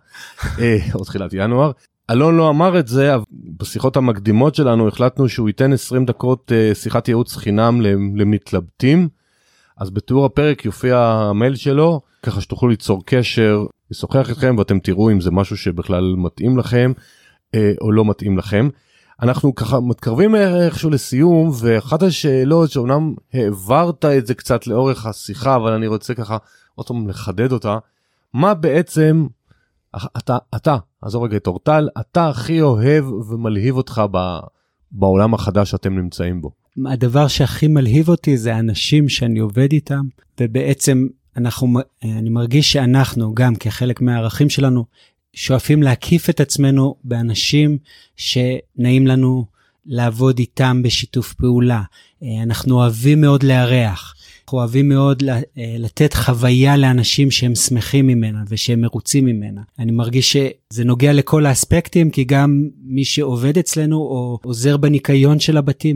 או 0.93 1.03
תחילת 1.03 1.34
ינואר. 1.34 1.71
אלון 2.11 2.38
לא 2.38 2.49
אמר 2.49 2.79
את 2.79 2.88
זה, 2.88 3.15
אבל 3.15 3.23
בשיחות 3.59 3.97
המקדימות 3.97 4.55
שלנו 4.55 4.88
החלטנו 4.88 5.29
שהוא 5.29 5.49
ייתן 5.49 5.73
20 5.73 6.05
דקות 6.05 6.51
שיחת 6.73 7.07
ייעוץ 7.07 7.36
חינם 7.36 7.82
למתלבטים. 8.15 9.20
אז 9.82 9.89
בתיאור 9.89 10.25
הפרק 10.25 10.65
יופיע 10.65 10.97
המייל 10.97 11.55
שלו 11.55 12.01
ככה 12.23 12.41
שתוכלו 12.41 12.69
ליצור 12.69 13.03
קשר 13.05 13.65
לשוחח 13.91 14.29
איתכם 14.29 14.55
ואתם 14.57 14.79
תראו 14.79 15.11
אם 15.11 15.21
זה 15.21 15.32
משהו 15.32 15.57
שבכלל 15.57 16.15
מתאים 16.17 16.57
לכם 16.57 16.91
אה, 17.55 17.71
או 17.82 17.91
לא 17.91 18.05
מתאים 18.05 18.38
לכם. 18.38 18.69
אנחנו 19.21 19.55
ככה 19.55 19.79
מתקרבים 19.79 20.36
איכשהו 20.36 20.89
לסיום 20.89 21.51
ואחת 21.59 22.03
השאלות 22.03 22.71
שאומנם 22.71 23.13
העברת 23.34 24.05
את 24.05 24.27
זה 24.27 24.34
קצת 24.34 24.67
לאורך 24.67 25.05
השיחה 25.05 25.55
אבל 25.55 25.73
אני 25.73 25.88
רוצה 25.88 26.13
ככה 26.13 26.38
עוד 26.75 26.88
פעם 26.88 27.07
לחדד 27.07 27.51
אותה 27.51 27.77
מה 28.34 28.53
בעצם 28.53 29.27
אתה 30.17 30.38
אתה 30.55 30.77
עזוב 31.01 31.23
רגע 31.23 31.38
את 31.38 31.47
אורטל 31.47 31.89
אתה 31.99 32.29
הכי 32.29 32.61
אוהב 32.61 33.05
ומלהיב 33.11 33.77
אותך 33.77 34.01
ב, 34.11 34.39
בעולם 34.91 35.34
החדש 35.34 35.71
שאתם 35.71 35.97
נמצאים 35.97 36.41
בו. 36.41 36.61
הדבר 36.86 37.28
שהכי 37.28 37.67
מלהיב 37.67 38.09
אותי 38.09 38.38
זה 38.38 38.55
האנשים 38.55 39.09
שאני 39.09 39.39
עובד 39.39 39.72
איתם, 39.72 40.05
ובעצם 40.39 41.07
אנחנו, 41.38 41.80
אני 42.03 42.30
מרגיש 42.30 42.72
שאנחנו, 42.72 43.36
גם 43.36 43.55
כחלק 43.55 44.01
מהערכים 44.01 44.49
שלנו, 44.49 44.86
שואפים 45.34 45.84
להקיף 45.84 46.30
את 46.30 46.39
עצמנו 46.39 46.95
באנשים 47.03 47.78
שנעים 48.15 49.07
לנו 49.07 49.45
לעבוד 49.86 50.39
איתם 50.39 50.82
בשיתוף 50.84 51.34
פעולה. 51.34 51.82
אנחנו 52.43 52.76
אוהבים 52.76 53.22
מאוד 53.22 53.43
לארח. 53.43 54.15
אנחנו 54.43 54.57
אוהבים 54.57 54.89
מאוד 54.89 55.24
לתת 55.57 56.13
חוויה 56.13 56.78
לאנשים 56.78 57.32
שהם 57.32 57.55
שמחים 57.55 58.07
ממנה 58.07 58.43
ושהם 58.49 58.82
מרוצים 58.82 59.26
ממנה. 59.26 59.61
אני 59.80 59.91
מרגיש 59.91 60.38
שזה 60.38 60.84
נוגע 60.84 61.13
לכל 61.13 61.45
האספקטים, 61.45 62.09
כי 62.09 62.24
גם 62.24 62.69
מי 62.84 63.05
שעובד 63.05 63.57
אצלנו 63.57 63.95
או 63.97 64.39
עוזר 64.43 64.78
בניקיון 64.78 65.39
של 65.39 65.57
הבתים, 65.57 65.95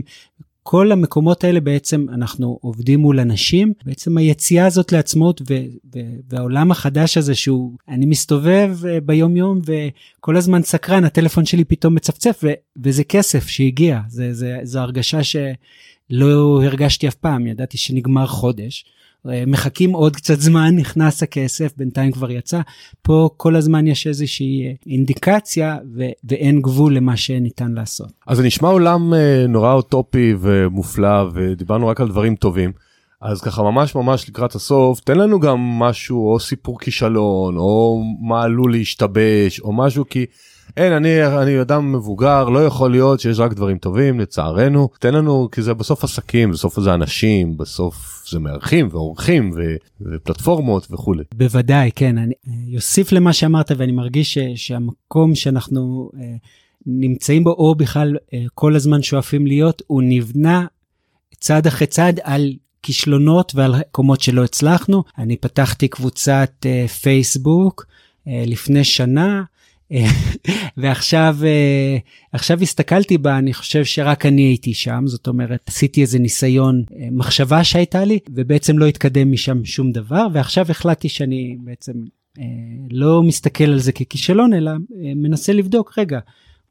כל 0.68 0.92
המקומות 0.92 1.44
האלה 1.44 1.60
בעצם 1.60 2.06
אנחנו 2.14 2.58
עובדים 2.62 3.00
מול 3.00 3.20
אנשים, 3.20 3.72
בעצם 3.84 4.18
היציאה 4.18 4.66
הזאת 4.66 4.92
לעצמאות 4.92 5.40
ו- 5.50 5.54
ו- 5.94 6.00
והעולם 6.30 6.70
החדש 6.70 7.16
הזה 7.16 7.34
שהוא, 7.34 7.72
אני 7.88 8.06
מסתובב 8.06 8.78
אה, 8.88 9.00
ביום 9.00 9.36
יום 9.36 9.60
וכל 9.64 10.36
הזמן 10.36 10.62
סקרן, 10.62 11.04
הטלפון 11.04 11.46
שלי 11.46 11.64
פתאום 11.64 11.94
מצפצף 11.94 12.40
ו- 12.42 12.52
וזה 12.82 13.04
כסף 13.04 13.48
שהגיע, 13.48 14.00
זה, 14.08 14.34
זה, 14.34 14.58
זו 14.62 14.78
הרגשה 14.78 15.20
שלא 15.24 16.62
הרגשתי 16.64 17.08
אף 17.08 17.14
פעם, 17.14 17.46
ידעתי 17.46 17.78
שנגמר 17.78 18.26
חודש. 18.26 18.84
אה, 19.30 19.44
מחכים 19.46 19.90
עוד 19.90 20.16
קצת 20.16 20.40
זמן, 20.40 20.74
נכנס 20.80 21.22
הכסף, 21.22 21.72
בינתיים 21.76 22.12
כבר 22.12 22.30
יצא. 22.30 22.60
פה 23.02 23.30
כל 23.36 23.56
הזמן 23.56 23.86
יש 23.86 24.06
איזושהי 24.06 24.66
אה, 24.66 24.72
אינדיקציה 24.86 25.78
ו- 25.96 26.10
ואין 26.24 26.60
גבול 26.62 26.96
למה 26.96 27.16
שניתן 27.16 27.72
לעשות. 27.72 28.12
אז 28.26 28.36
זה 28.36 28.42
נשמע 28.42 28.68
עולם 28.68 29.14
אה, 29.14 29.46
נורא 29.48 29.72
אוטופי 29.72 30.34
ומופלא 30.40 31.30
ודיברנו 31.34 31.88
רק 31.88 32.00
על 32.00 32.08
דברים 32.08 32.36
טובים. 32.36 32.72
אז 33.20 33.40
ככה 33.40 33.62
ממש 33.62 33.94
ממש 33.94 34.28
לקראת 34.28 34.54
הסוף 34.54 35.00
תן 35.00 35.18
לנו 35.18 35.40
גם 35.40 35.58
משהו 35.58 36.32
או 36.32 36.40
סיפור 36.40 36.80
כישלון 36.80 37.56
או 37.56 38.02
מה 38.20 38.42
עלול 38.42 38.72
להשתבש 38.72 39.60
או 39.60 39.72
משהו 39.72 40.04
כי 40.08 40.26
אין 40.76 40.92
אני 40.92 41.26
אני 41.26 41.60
אדם 41.60 41.92
מבוגר 41.92 42.44
לא 42.48 42.66
יכול 42.66 42.90
להיות 42.90 43.20
שיש 43.20 43.38
רק 43.38 43.52
דברים 43.52 43.78
טובים 43.78 44.20
לצערנו 44.20 44.88
תן 45.00 45.14
לנו 45.14 45.48
כי 45.52 45.62
זה 45.62 45.74
בסוף 45.74 46.04
עסקים 46.04 46.50
בסוף 46.50 46.80
זה 46.80 46.94
אנשים 46.94 47.56
בסוף 47.56 48.24
זה 48.30 48.38
מארחים 48.38 48.88
ואורחים 48.90 49.50
ו, 49.56 49.76
ופלטפורמות 50.00 50.86
וכולי. 50.90 51.24
בוודאי 51.34 51.90
כן 51.94 52.18
אני 52.18 52.34
אוסיף 52.74 53.12
למה 53.12 53.32
שאמרת 53.32 53.70
ואני 53.76 53.92
מרגיש 53.92 54.34
ש, 54.34 54.38
שהמקום 54.54 55.34
שאנחנו 55.34 56.10
אה, 56.20 56.34
נמצאים 56.86 57.44
בו 57.44 57.50
או 57.50 57.74
בכלל 57.74 58.16
אה, 58.34 58.44
כל 58.54 58.76
הזמן 58.76 59.02
שואפים 59.02 59.46
להיות 59.46 59.82
הוא 59.86 60.02
נבנה 60.04 60.66
צעד 61.40 61.66
אחרי 61.66 61.86
צעד 61.86 62.20
על 62.22 62.52
כישלונות 62.86 63.52
ועל 63.54 63.74
מקומות 63.76 64.20
שלא 64.20 64.44
הצלחנו. 64.44 65.02
אני 65.18 65.36
פתחתי 65.36 65.88
קבוצת 65.88 66.50
uh, 66.62 66.88
פייסבוק 66.88 67.86
uh, 67.86 68.30
לפני 68.46 68.84
שנה, 68.84 69.38
אה, 69.38 69.42
ועכשיו 70.76 71.36
uh, 71.40 72.00
עכשיו 72.32 72.62
הסתכלתי 72.62 73.18
בה, 73.18 73.38
אני 73.38 73.54
חושב 73.54 73.84
שרק 73.84 74.26
אני 74.26 74.42
הייתי 74.42 74.74
שם, 74.74 75.02
זאת 75.06 75.26
אומרת, 75.28 75.60
עשיתי 75.66 76.02
איזה 76.02 76.18
ניסיון, 76.18 76.82
uh, 76.88 76.92
מחשבה 77.12 77.64
שהייתה 77.64 78.04
לי, 78.04 78.18
ובעצם 78.30 78.78
לא 78.78 78.86
התקדם 78.86 79.32
משם 79.32 79.64
שום 79.64 79.92
דבר, 79.92 80.26
ועכשיו 80.32 80.66
החלטתי 80.70 81.08
שאני 81.08 81.56
בעצם 81.64 81.92
uh, 82.38 82.40
לא 82.90 83.22
מסתכל 83.22 83.64
על 83.64 83.78
זה 83.78 83.92
ככישלון, 83.92 84.54
אלא 84.54 84.72
מנסה 85.16 85.52
לבדוק, 85.52 85.98
רגע, 85.98 86.18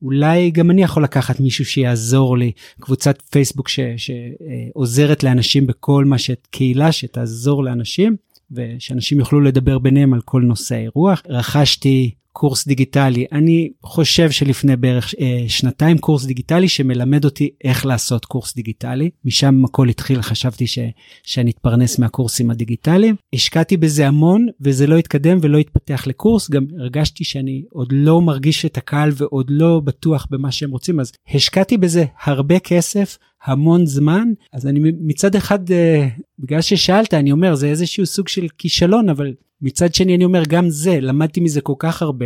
אולי 0.02 0.52
גם 0.52 0.72
אני 0.72 0.84
יכול 0.84 1.04
לקחת 1.04 1.40
מישהו 1.40 1.66
שיעזור 1.66 2.38
לי, 2.38 2.52
קבוצת 2.80 3.22
פייסבוק 3.22 3.70
ש, 3.70 3.80
שעוזרת 3.98 5.24
לאנשים 5.24 5.68
בכל 5.68 6.06
מה 6.06 6.18
שקהילה 6.18 6.92
שתעזור 6.92 7.64
לאנשים, 7.64 8.16
ושאנשים 8.52 9.20
יוכלו 9.20 9.42
לדבר 9.42 9.80
ביניהם 9.80 10.14
על 10.14 10.22
כל 10.22 10.42
נושא 10.42 10.76
האירוח. 10.76 11.22
רכשתי 11.30 12.12
קורס 12.38 12.68
דיגיטלי. 12.68 13.26
אני 13.32 13.70
חושב 13.84 14.32
שלפני 14.32 14.76
בערך 14.76 15.14
אה, 15.20 15.44
שנתיים 15.48 15.98
קורס 15.98 16.26
דיגיטלי 16.26 16.70
שמלמד 16.70 17.26
אותי 17.26 17.50
איך 17.64 17.86
לעשות 17.86 18.26
קורס 18.26 18.56
דיגיטלי. 18.56 19.10
משם 19.26 19.66
הכל 19.66 19.90
התחיל, 19.90 20.22
חשבתי 20.22 20.68
ש, 20.68 20.80
שאני 21.24 21.52
אתפרנס 21.52 22.00
מהקורסים 22.00 22.52
הדיגיטליים. 22.52 23.16
השקעתי 23.34 23.78
בזה 23.78 24.08
המון 24.08 24.48
וזה 24.62 24.88
לא 24.88 24.98
התקדם 24.98 25.38
ולא 25.42 25.58
התפתח 25.58 26.08
לקורס. 26.08 26.50
גם 26.50 26.66
הרגשתי 26.80 27.24
שאני 27.24 27.64
עוד 27.70 27.88
לא 27.92 28.22
מרגיש 28.22 28.66
את 28.66 28.78
הקהל 28.78 29.12
ועוד 29.18 29.46
לא 29.50 29.82
בטוח 29.84 30.28
במה 30.32 30.52
שהם 30.52 30.72
רוצים, 30.72 31.00
אז 31.00 31.12
השקעתי 31.34 31.78
בזה 31.78 32.06
הרבה 32.24 32.60
כסף, 32.60 33.18
המון 33.46 33.86
זמן 33.86 34.34
אז 34.54 34.68
אני 34.68 34.80
מצד 35.00 35.36
אחד 35.36 35.72
אה, 35.72 36.08
בגלל 36.40 36.62
ששאלת 36.62 37.14
אני 37.14 37.32
אומר 37.32 37.56
זה 37.56 37.68
איזשהו 37.68 38.06
סוג 38.06 38.28
של 38.28 38.48
כישלון 38.58 39.10
אבל 39.10 39.34
מצד 39.62 39.94
שני 39.94 40.16
אני 40.16 40.26
אומר 40.26 40.44
גם 40.48 40.70
זה 40.70 41.00
למדתי 41.02 41.40
מזה 41.40 41.62
כל 41.62 41.74
כך 41.80 42.02
הרבה 42.02 42.26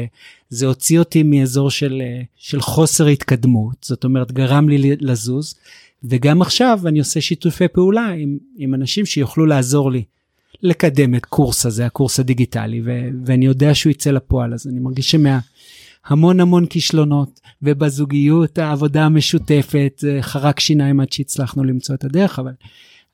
זה 0.50 0.66
הוציא 0.66 1.00
אותי 1.00 1.24
מאזור 1.24 1.70
של 1.70 2.02
אה, 2.06 2.22
של 2.38 2.62
חוסר 2.62 3.08
התקדמות 3.08 3.76
זאת 3.82 4.04
אומרת 4.04 4.32
גרם 4.32 4.70
לי 4.70 4.96
לזוז 5.00 5.56
וגם 6.04 6.42
עכשיו 6.42 6.80
אני 6.86 7.00
עושה 7.00 7.22
שיתופי 7.22 7.68
פעולה 7.68 8.08
עם, 8.08 8.38
עם 8.58 8.74
אנשים 8.74 9.06
שיוכלו 9.06 9.46
לעזור 9.46 9.92
לי 9.92 10.04
לקדם 10.64 11.16
את 11.16 11.26
קורס 11.26 11.66
הזה 11.66 11.86
הקורס 11.86 12.20
הדיגיטלי 12.20 12.82
ו, 12.86 13.10
ואני 13.26 13.46
יודע 13.46 13.76
שהוא 13.76 13.92
יצא 13.92 14.12
לפועל 14.12 14.54
אז 14.54 14.68
אני 14.68 14.80
מרגיש 14.80 15.12
שמה. 15.12 15.40
המון 16.06 16.40
המון 16.40 16.66
כישלונות 16.66 17.40
ובזוגיות 17.62 18.58
העבודה 18.58 19.06
המשותפת 19.06 20.04
חרק 20.22 20.60
שיניים 20.60 21.00
עד 21.00 21.12
שהצלחנו 21.12 21.64
למצוא 21.64 21.96
את 21.96 22.04
הדרך 22.04 22.40
אבל 22.40 22.52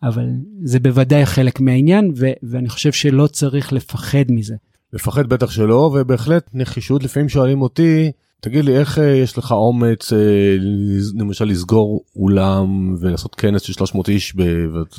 אבל 0.03 0.29
זה 0.63 0.79
בוודאי 0.79 1.25
חלק 1.25 1.59
מהעניין 1.59 2.13
ו, 2.15 2.25
ואני 2.43 2.69
חושב 2.69 2.91
שלא 2.91 3.27
צריך 3.27 3.73
לפחד 3.73 4.25
מזה. 4.29 4.55
לפחד 4.93 5.27
בטח 5.27 5.51
שלא 5.51 5.75
ובהחלט 5.93 6.49
נחישות 6.53 7.03
לפעמים 7.03 7.29
שואלים 7.29 7.61
אותי 7.61 8.11
תגיד 8.41 8.65
לי 8.65 8.77
איך 8.77 8.99
אה, 8.99 9.15
יש 9.15 9.38
לך 9.38 9.51
אומץ 9.51 10.13
אה, 10.13 10.17
למשל 11.19 11.45
לסגור 11.45 12.03
אולם 12.15 12.95
ולעשות 12.99 13.36
כנס 13.36 13.61
של 13.61 13.73
300 13.73 14.09
איש 14.09 14.36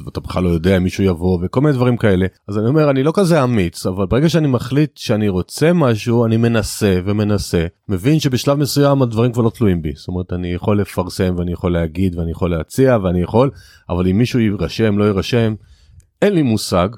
ואתה 0.05 0.21
בכלל 0.21 0.45
לא 0.45 0.49
יודע 0.49 0.79
מישהו 0.79 1.05
יבוא 1.05 1.39
וכל 1.43 1.61
מיני 1.61 1.75
דברים 1.75 1.97
כאלה. 1.97 2.27
אז 2.49 2.59
אני 2.59 2.67
אומר 2.69 2.91
אני 2.91 3.03
לא 3.03 3.13
כזה 3.15 3.45
אמיץ 3.45 3.87
אבל 3.87 4.07
ברגע 4.07 4.29
שאני 4.29 4.47
מחליט 4.47 4.97
שאני 4.97 5.29
רוצה 5.29 5.73
משהו 5.73 6.27
אני 6.27 6.37
מנסה 6.37 7.01
ומנסה. 7.05 7.67
מבין 7.89 8.21
שבשלב 8.21 8.59
מסוים 8.59 9.03
הדברים 9.03 9.33
כבר 9.33 9.43
לא 9.43 9.51
תלויים 9.51 9.83
בי. 9.83 9.93
זאת 9.97 10.09
אומרת 10.09 10.33
אני 10.33 10.49
יכול 10.49 10.81
לפרסם 10.81 11.35
ואני 11.39 11.53
יכול 11.53 11.73
להגיד 11.73 12.19
ואני 12.19 12.31
יכול 12.31 12.51
להציע 12.51 12.99
ואני 13.03 13.23
יכול 13.23 13.51
אבל 13.91 14.09
אם 14.09 14.19
מישהו 14.19 14.41
יירשם 14.41 14.99
לא 14.99 15.05
יירשם 15.05 15.55
אין 16.23 16.33
לי 16.33 16.43
מושג 16.43 16.89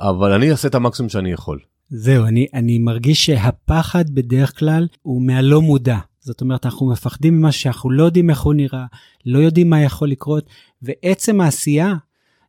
אבל 0.00 0.32
אני 0.32 0.50
אעשה 0.50 0.68
את 0.68 0.74
המקסימום 0.74 1.08
שאני 1.08 1.32
יכול. 1.32 1.58
זהו, 1.94 2.26
אני, 2.26 2.46
אני 2.54 2.78
מרגיש 2.78 3.26
שהפחד 3.26 4.10
בדרך 4.10 4.58
כלל 4.58 4.86
הוא 5.02 5.22
מהלא 5.22 5.62
מודע. 5.62 5.98
זאת 6.20 6.40
אומרת, 6.40 6.66
אנחנו 6.66 6.90
מפחדים 6.90 7.38
ממה 7.38 7.52
שאנחנו 7.52 7.90
לא 7.90 8.04
יודעים 8.04 8.30
איך 8.30 8.40
הוא 8.40 8.54
נראה, 8.54 8.84
לא 9.26 9.38
יודעים 9.38 9.70
מה 9.70 9.82
יכול 9.82 10.10
לקרות, 10.10 10.46
ועצם 10.82 11.40
העשייה 11.40 11.94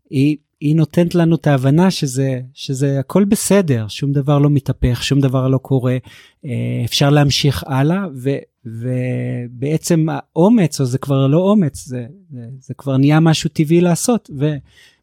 היא, 0.09 0.37
היא 0.59 0.75
נותנת 0.75 1.15
לנו 1.15 1.35
את 1.35 1.47
ההבנה 1.47 1.91
שזה, 1.91 2.41
שזה 2.53 2.99
הכל 2.99 3.25
בסדר, 3.25 3.87
שום 3.87 4.11
דבר 4.11 4.39
לא 4.39 4.49
מתהפך, 4.49 5.03
שום 5.03 5.19
דבר 5.19 5.47
לא 5.47 5.57
קורה, 5.57 5.97
אה, 6.45 6.81
אפשר 6.85 7.09
להמשיך 7.09 7.63
הלאה, 7.67 8.05
ו, 8.15 8.29
ובעצם 8.65 10.05
האומץ, 10.11 10.81
או 10.81 10.85
זה 10.85 10.97
כבר 10.97 11.27
לא 11.27 11.37
אומץ, 11.37 11.85
זה, 11.85 12.05
זה, 12.31 12.45
זה 12.59 12.73
כבר 12.73 12.97
נהיה 12.97 13.19
משהו 13.19 13.49
טבעי 13.53 13.81
לעשות, 13.81 14.29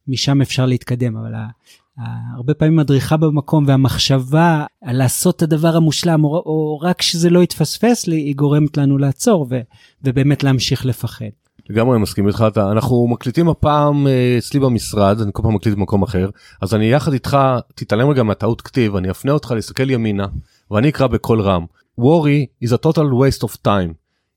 ומשם 0.07 0.41
אפשר 0.41 0.67
להתקדם, 0.67 1.17
אבל 1.17 1.35
הרבה 2.37 2.55
פעמים 2.55 2.79
הדריכה 2.79 3.17
במקום 3.17 3.65
והמחשבה 3.67 4.65
על 4.85 4.97
לעשות 4.99 5.37
את 5.37 5.43
הדבר 5.43 5.77
המושלם 5.77 6.25
או, 6.25 6.29
או 6.29 6.79
רק 6.83 7.03
שזה 7.03 7.31
לא 7.31 7.43
יתפספס 7.43 8.07
לי 8.07 8.17
היא 8.17 8.37
גורמת 8.37 8.77
לנו 8.77 8.99
לעצור 8.99 9.47
ו, 9.51 9.61
ובאמת 10.05 10.43
להמשיך 10.43 10.87
לפחד. 10.87 11.25
לגמרי 11.71 11.99
מסכים 11.99 12.29
איתך 12.29 12.45
אנחנו 12.57 13.09
מקליטים 13.09 13.49
הפעם 13.49 14.07
אה, 14.07 14.37
אצלי 14.39 14.61
במשרד 14.61 15.21
אני 15.21 15.31
כל 15.35 15.43
פעם 15.43 15.55
מקליט 15.55 15.75
במקום 15.75 16.03
אחר 16.03 16.31
אז 16.63 16.75
אני 16.75 16.93
יחד 16.93 17.13
איתך 17.13 17.37
תתעלם 17.75 18.09
רגע 18.09 18.23
מהטעות 18.23 18.61
כתיב 18.61 18.97
אני 18.97 19.11
אפנה 19.11 19.33
אותך 19.33 19.51
להסתכל 19.51 19.91
ימינה 19.91 20.27
ואני 20.71 20.89
אקרא 20.89 21.07
בקול 21.07 21.41
רם 21.41 21.65
worry 22.01 22.65
is 22.65 22.69
a 22.69 22.87
total 22.87 23.05
waste 23.05 23.43
of 23.45 23.53
time 23.67 23.93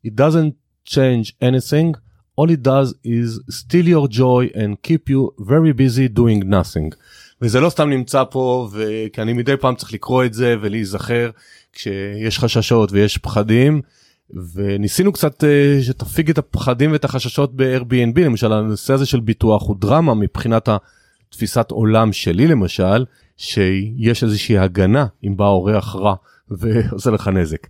it 0.08 0.12
doesn't 0.12 0.54
change 0.90 1.32
anything 1.42 1.94
all 2.36 2.50
it 2.50 2.64
does 2.64 2.96
is 3.04 3.40
steal 3.50 3.88
your 3.88 4.08
joy 4.08 4.50
and 4.56 4.82
keep 4.82 5.10
you 5.10 5.34
very 5.38 5.74
busy 5.74 6.08
doing 6.08 6.40
nothing. 6.50 6.94
וזה 7.44 7.60
לא 7.60 7.70
סתם 7.70 7.90
נמצא 7.90 8.24
פה 8.30 8.70
וכי 8.72 9.22
אני 9.22 9.34
מדי 9.34 9.58
פעם 9.58 9.76
צריך 9.76 9.94
לקרוא 9.94 10.26
את 10.26 10.34
זה 10.34 10.56
ולהיזכר 10.62 11.30
כשיש 11.74 12.40
חששות 12.40 12.92
ויש 12.92 13.18
פחדים 13.18 13.82
וניסינו 14.54 15.14
קצת 15.14 15.44
uh, 15.44 15.84
שתפיג 15.84 16.30
את 16.30 16.38
הפחדים 16.38 16.92
ואת 16.92 17.06
החששות 17.06 17.56
ב-Airbnb 17.56 18.20
למשל 18.20 18.54
הנושא 18.54 18.94
הזה 18.94 19.06
של 19.06 19.20
ביטוח 19.20 19.68
הוא 19.68 19.76
דרמה 19.80 20.14
מבחינת 20.14 20.70
התפיסת 21.30 21.72
עולם 21.72 22.14
שלי 22.14 22.48
למשל 22.48 23.06
שיש 23.38 24.24
איזושהי 24.24 24.58
הגנה 24.58 25.06
אם 25.24 25.38
בא 25.38 25.46
אורח 25.46 25.96
רע 25.96 26.16
ועושה 26.58 27.12
לך 27.12 27.28
נזק. 27.28 27.68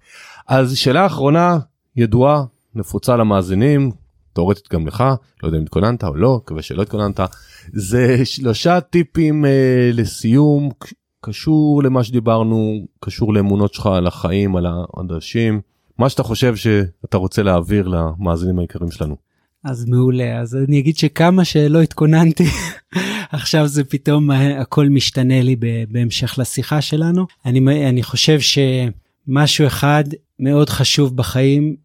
אז 0.48 0.78
שאלה 0.78 1.06
אחרונה 1.06 1.58
ידועה 1.96 2.44
נפוצה 2.76 3.16
למאזינים 3.16 3.92
תאורטית 4.34 4.74
גם 4.74 4.88
לך 4.88 5.04
לא 5.44 5.48
יודע 5.48 5.58
אם 5.58 5.64
התכוננת 5.64 6.04
או 6.04 6.16
לא 6.16 6.40
מקווה 6.44 6.62
שלא 6.62 6.82
התכוננת 6.82 7.20
זה 7.74 8.26
שלושה 8.26 8.82
טיפים 8.82 9.46
אה, 9.46 9.90
לסיום 9.94 10.70
קשור 11.22 11.84
למה 11.84 12.04
שדיברנו 12.04 12.86
קשור 13.00 13.34
לאמונות 13.34 13.74
שלך 13.74 13.86
על 13.86 14.08
החיים 14.08 14.56
על 14.56 14.66
האנשים 14.66 15.62
מה 15.98 16.10
שאתה 16.10 16.24
חושב 16.24 16.56
שאתה 16.56 17.18
רוצה 17.18 17.44
להעביר 17.44 17.88
למאזינים 17.88 18.60
העיקריים 18.60 18.92
שלנו. 18.92 19.16
אז 19.64 19.86
מעולה. 19.86 20.40
אז 20.40 20.56
אני 20.56 20.80
אגיד 20.80 20.98
שכמה 20.98 21.46
שלא 21.46 21.82
התכוננתי 21.82 22.44
עכשיו 23.32 23.68
זה 23.68 23.84
פתאום 23.84 24.32
אה, 24.32 24.62
הכל 24.62 24.90
משתנה 24.90 25.42
לי 25.42 25.56
בהמשך 25.90 26.40
לשיחה 26.40 26.82
שלנו. 26.82 27.26
אני 27.46 27.90
אני 27.90 28.04
חושב 28.04 28.40
שמשהו 28.40 29.68
אחד 29.68 30.04
מאוד 30.40 30.70
חשוב 30.70 31.18
בחיים 31.18 31.76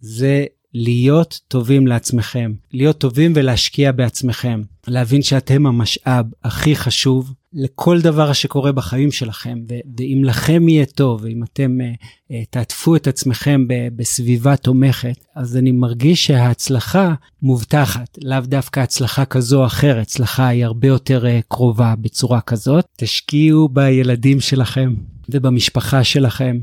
זה 0.00 0.44
להיות 0.74 1.40
טובים 1.48 1.86
לעצמכם, 1.86 2.52
להיות 2.72 2.98
טובים 2.98 3.32
ולהשקיע 3.36 3.92
בעצמכם, 3.92 4.62
להבין 4.88 5.22
שאתם 5.22 5.66
המשאב 5.66 6.26
הכי 6.44 6.76
חשוב 6.76 7.32
לכל 7.52 8.00
דבר 8.00 8.32
שקורה 8.32 8.72
בחיים 8.72 9.12
שלכם, 9.12 9.58
ו- 9.68 9.78
ואם 9.98 10.24
לכם 10.24 10.68
יהיה 10.68 10.86
טוב, 10.86 11.24
ואם 11.24 11.42
אתם 11.42 11.78
uh, 11.80 12.04
uh, 12.04 12.34
תעטפו 12.50 12.96
את 12.96 13.06
עצמכם 13.06 13.68
ב- 13.68 13.88
בסביבה 13.96 14.56
תומכת, 14.56 15.24
אז 15.34 15.56
אני 15.56 15.72
מרגיש 15.72 16.26
שההצלחה 16.26 17.14
מובטחת, 17.42 18.18
לאו 18.22 18.40
דווקא 18.40 18.80
הצלחה 18.80 19.24
כזו 19.24 19.60
או 19.60 19.66
אחרת, 19.66 20.02
הצלחה 20.02 20.46
היא 20.46 20.64
הרבה 20.64 20.88
יותר 20.88 21.24
uh, 21.24 21.42
קרובה 21.48 21.94
בצורה 22.00 22.40
כזאת. 22.40 22.84
תשקיעו 22.96 23.68
בילדים 23.68 24.40
שלכם 24.40 24.94
ובמשפחה 25.28 26.04
שלכם, 26.04 26.58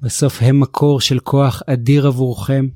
בסוף 0.00 0.38
הם 0.42 0.60
מקור 0.60 1.00
של 1.00 1.18
כוח 1.18 1.62
אדיר 1.66 2.06
עבורכם. 2.06 2.66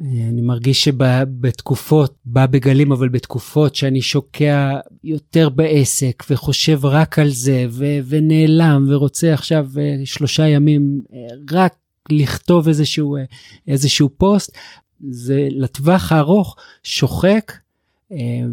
אני 0.00 0.40
מרגיש 0.40 0.84
שבתקופות, 0.84 2.14
בא 2.24 2.46
בגלים, 2.46 2.92
אבל 2.92 3.08
בתקופות 3.08 3.74
שאני 3.74 4.02
שוקע 4.02 4.80
יותר 5.04 5.48
בעסק 5.48 6.24
וחושב 6.30 6.84
רק 6.84 7.18
על 7.18 7.28
זה 7.30 7.66
ו- 7.70 7.98
ונעלם 8.08 8.86
ורוצה 8.88 9.34
עכשיו 9.34 9.66
אה, 9.78 9.96
שלושה 10.04 10.48
ימים 10.48 11.00
אה, 11.12 11.18
רק 11.50 11.74
לכתוב 12.10 12.68
איזשהו, 12.68 13.16
אה, 13.16 13.22
איזשהו 13.68 14.08
פוסט, 14.16 14.52
זה 15.10 15.48
לטווח 15.50 16.12
הארוך 16.12 16.56
שוחק 16.82 17.52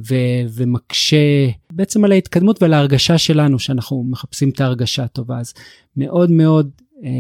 ו- 0.10 0.46
ומקשה 0.54 1.48
בעצם 1.72 2.06
על 2.06 2.12
ההתקדמות 2.12 2.62
ועל 2.62 2.74
ההרגשה 2.74 3.18
שלנו 3.18 3.60
שאנחנו 3.60 4.04
מחפשים 4.10 4.50
את 4.50 4.62
ההרגשה 4.62 5.04
הטובה. 5.04 5.40
אז 5.40 5.54
מאוד 5.98 6.32
מאוד 6.32 6.70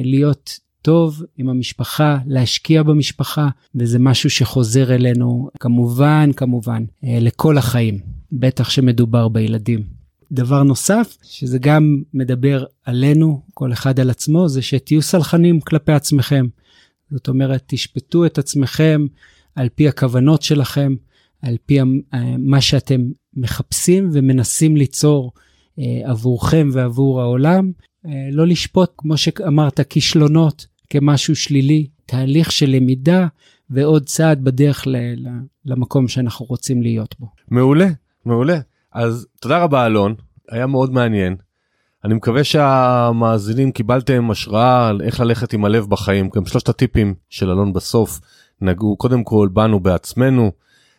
להיות 0.03 0.59
טוב 0.88 1.24
עם 1.38 1.50
המשפחה, 1.50 2.18
להשקיע 2.26 2.84
במשפחה, 2.84 3.48
וזה 3.76 4.00
משהו 4.00 4.30
שחוזר 4.30 4.96
אלינו 4.96 5.50
כמובן, 5.60 6.30
כמובן, 6.36 6.84
אה, 7.04 7.18
לכל 7.22 7.58
החיים, 7.58 8.00
בטח 8.32 8.70
שמדובר 8.70 9.28
בילדים. 9.28 9.84
דבר 10.32 10.64
נוסף, 10.64 11.18
שזה 11.24 11.60
גם 11.60 12.02
מדבר 12.14 12.66
עלינו, 12.86 13.42
כל 13.54 13.74
אחד 13.74 14.00
על 14.00 14.10
עצמו, 14.10 14.50
זה 14.50 14.62
שתהיו 14.62 15.02
סלחנים 15.02 15.60
כלפי 15.60 15.92
עצמכם. 15.92 16.46
זאת 17.12 17.28
אומרת, 17.28 17.64
תשפטו 17.68 18.26
את 18.26 18.38
עצמכם 18.38 19.06
על 19.56 19.70
פי 19.76 19.88
הכוונות 19.88 20.42
שלכם, 20.42 20.96
על 21.42 21.56
פי 21.66 21.80
אה, 21.80 21.86
מה 22.38 22.62
שאתם 22.62 23.02
מחפשים 23.34 24.10
ומנסים 24.14 24.78
ליצור 24.78 25.32
אה, 25.80 26.02
עבורכם 26.04 26.70
ועבור 26.74 27.22
העולם. 27.22 27.72
לא 28.32 28.48
לשפוט, 28.48 28.92
כמו 28.98 29.18
שאמרת, 29.18 29.82
כישלונות 29.90 30.68
כמשהו 30.90 31.36
שלילי, 31.36 31.88
תהליך 32.06 32.52
של 32.52 32.70
למידה 32.70 33.28
ועוד 33.70 34.06
צעד 34.06 34.44
בדרך 34.44 34.88
ל- 34.88 35.16
למקום 35.66 36.08
שאנחנו 36.08 36.46
רוצים 36.46 36.82
להיות 36.82 37.16
בו. 37.20 37.28
מעולה, 37.52 37.88
מעולה. 38.26 38.60
אז 38.94 39.28
תודה 39.42 39.64
רבה 39.64 39.86
אלון, 39.86 40.16
היה 40.50 40.68
מאוד 40.68 40.92
מעניין. 40.92 41.36
אני 42.06 42.14
מקווה 42.14 42.44
שהמאזינים 42.44 43.72
קיבלתם 43.72 44.32
השראה 44.32 44.88
על 44.88 45.02
איך 45.02 45.20
ללכת 45.20 45.54
עם 45.54 45.66
הלב 45.66 45.86
בחיים. 45.86 46.30
גם 46.36 46.46
שלושת 46.46 46.70
הטיפים 46.70 47.14
של 47.30 47.50
אלון 47.50 47.74
בסוף 47.74 48.20
נגעו 48.62 48.98
קודם 48.98 49.24
כל 49.24 49.50
בנו 49.54 49.80
בעצמנו. 49.80 50.52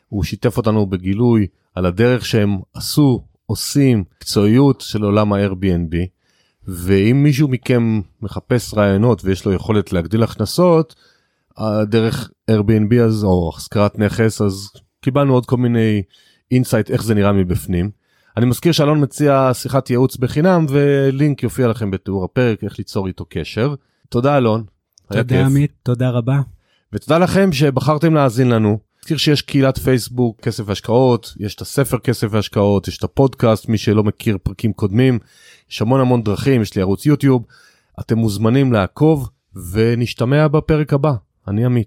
הוא 0.09 0.25
שיתף 0.25 0.57
אותנו 0.57 0.87
בגילוי 0.87 1.47
על 1.75 1.87
הדרך 1.87 2.27
שהם 2.27 2.59
עשו, 2.75 3.25
עושים, 3.47 4.05
מקצועיות 4.17 4.81
של 4.81 5.03
עולם 5.03 5.33
ה-Airbnb. 5.33 5.97
ואם 6.69 7.23
מישהו 7.23 7.49
מכם 7.49 8.01
מחפש 8.23 8.75
רעיונות 8.75 9.25
ויש 9.25 9.45
לו 9.45 9.53
יכולת 9.53 9.93
להגדיל 9.93 10.23
הכנסות, 10.23 10.95
דרך 11.83 12.31
Airbnb 12.51 12.95
אז 13.05 13.25
או 13.25 13.53
השכרת 13.57 13.99
נכס 13.99 14.41
אז 14.41 14.71
קיבלנו 15.01 15.35
עוד 15.35 15.47
כל 15.47 15.57
מיני 15.57 16.03
insight 16.51 16.91
איך 16.91 17.03
זה 17.03 17.15
נראה 17.15 17.33
מבפנים. 17.33 17.91
אני 18.37 18.47
מזכיר 18.47 18.73
שאלון 18.73 19.03
מציע 19.03 19.51
שיחת 19.55 19.91
ייעוץ 19.91 20.17
בחינם 20.17 20.67
ולינק 20.69 21.43
יופיע 21.43 21.69
לכם 21.69 21.91
בתיאור 21.91 22.25
הפרק 22.25 22.65
איך 22.65 22.79
ליצור 22.79 23.07
איתו 23.07 23.25
קשר. 23.29 23.75
תודה 24.09 24.37
אלון. 24.37 24.65
תודה 25.13 25.47
עמית, 25.47 25.73
תודה 25.83 26.11
רבה. 26.11 26.41
ותודה 26.93 27.19
לכם 27.19 27.53
שבחרתם 27.53 28.15
להאזין 28.15 28.49
לנו. 28.49 28.79
נזכיר 29.09 29.19
שיש 29.19 29.43
קהילת 29.43 29.79
פייסבוק 29.79 30.41
כסף 30.41 30.65
והשקעות, 30.67 31.35
יש 31.41 31.55
את 31.55 31.61
הספר 31.61 31.99
כסף 31.99 32.29
והשקעות, 32.31 32.89
יש 32.89 32.99
את 32.99 33.05
הפודקאסט, 33.05 33.69
מי 33.69 33.79
שלא 33.79 34.05
מכיר 34.05 34.39
פרקים 34.43 34.73
קודמים, 34.73 35.19
יש 35.71 35.83
המון 35.83 36.01
המון 36.01 36.23
דרכים, 36.23 36.63
יש 36.63 36.75
לי 36.75 36.83
ערוץ 36.83 37.07
יוטיוב, 37.07 37.45
אתם 38.01 38.19
מוזמנים 38.19 38.73
לעקוב 38.73 39.29
ונשתמע 39.73 40.49
בפרק 40.49 40.93
הבא. 40.93 41.13
אני 41.49 41.65
עמית. 41.65 41.87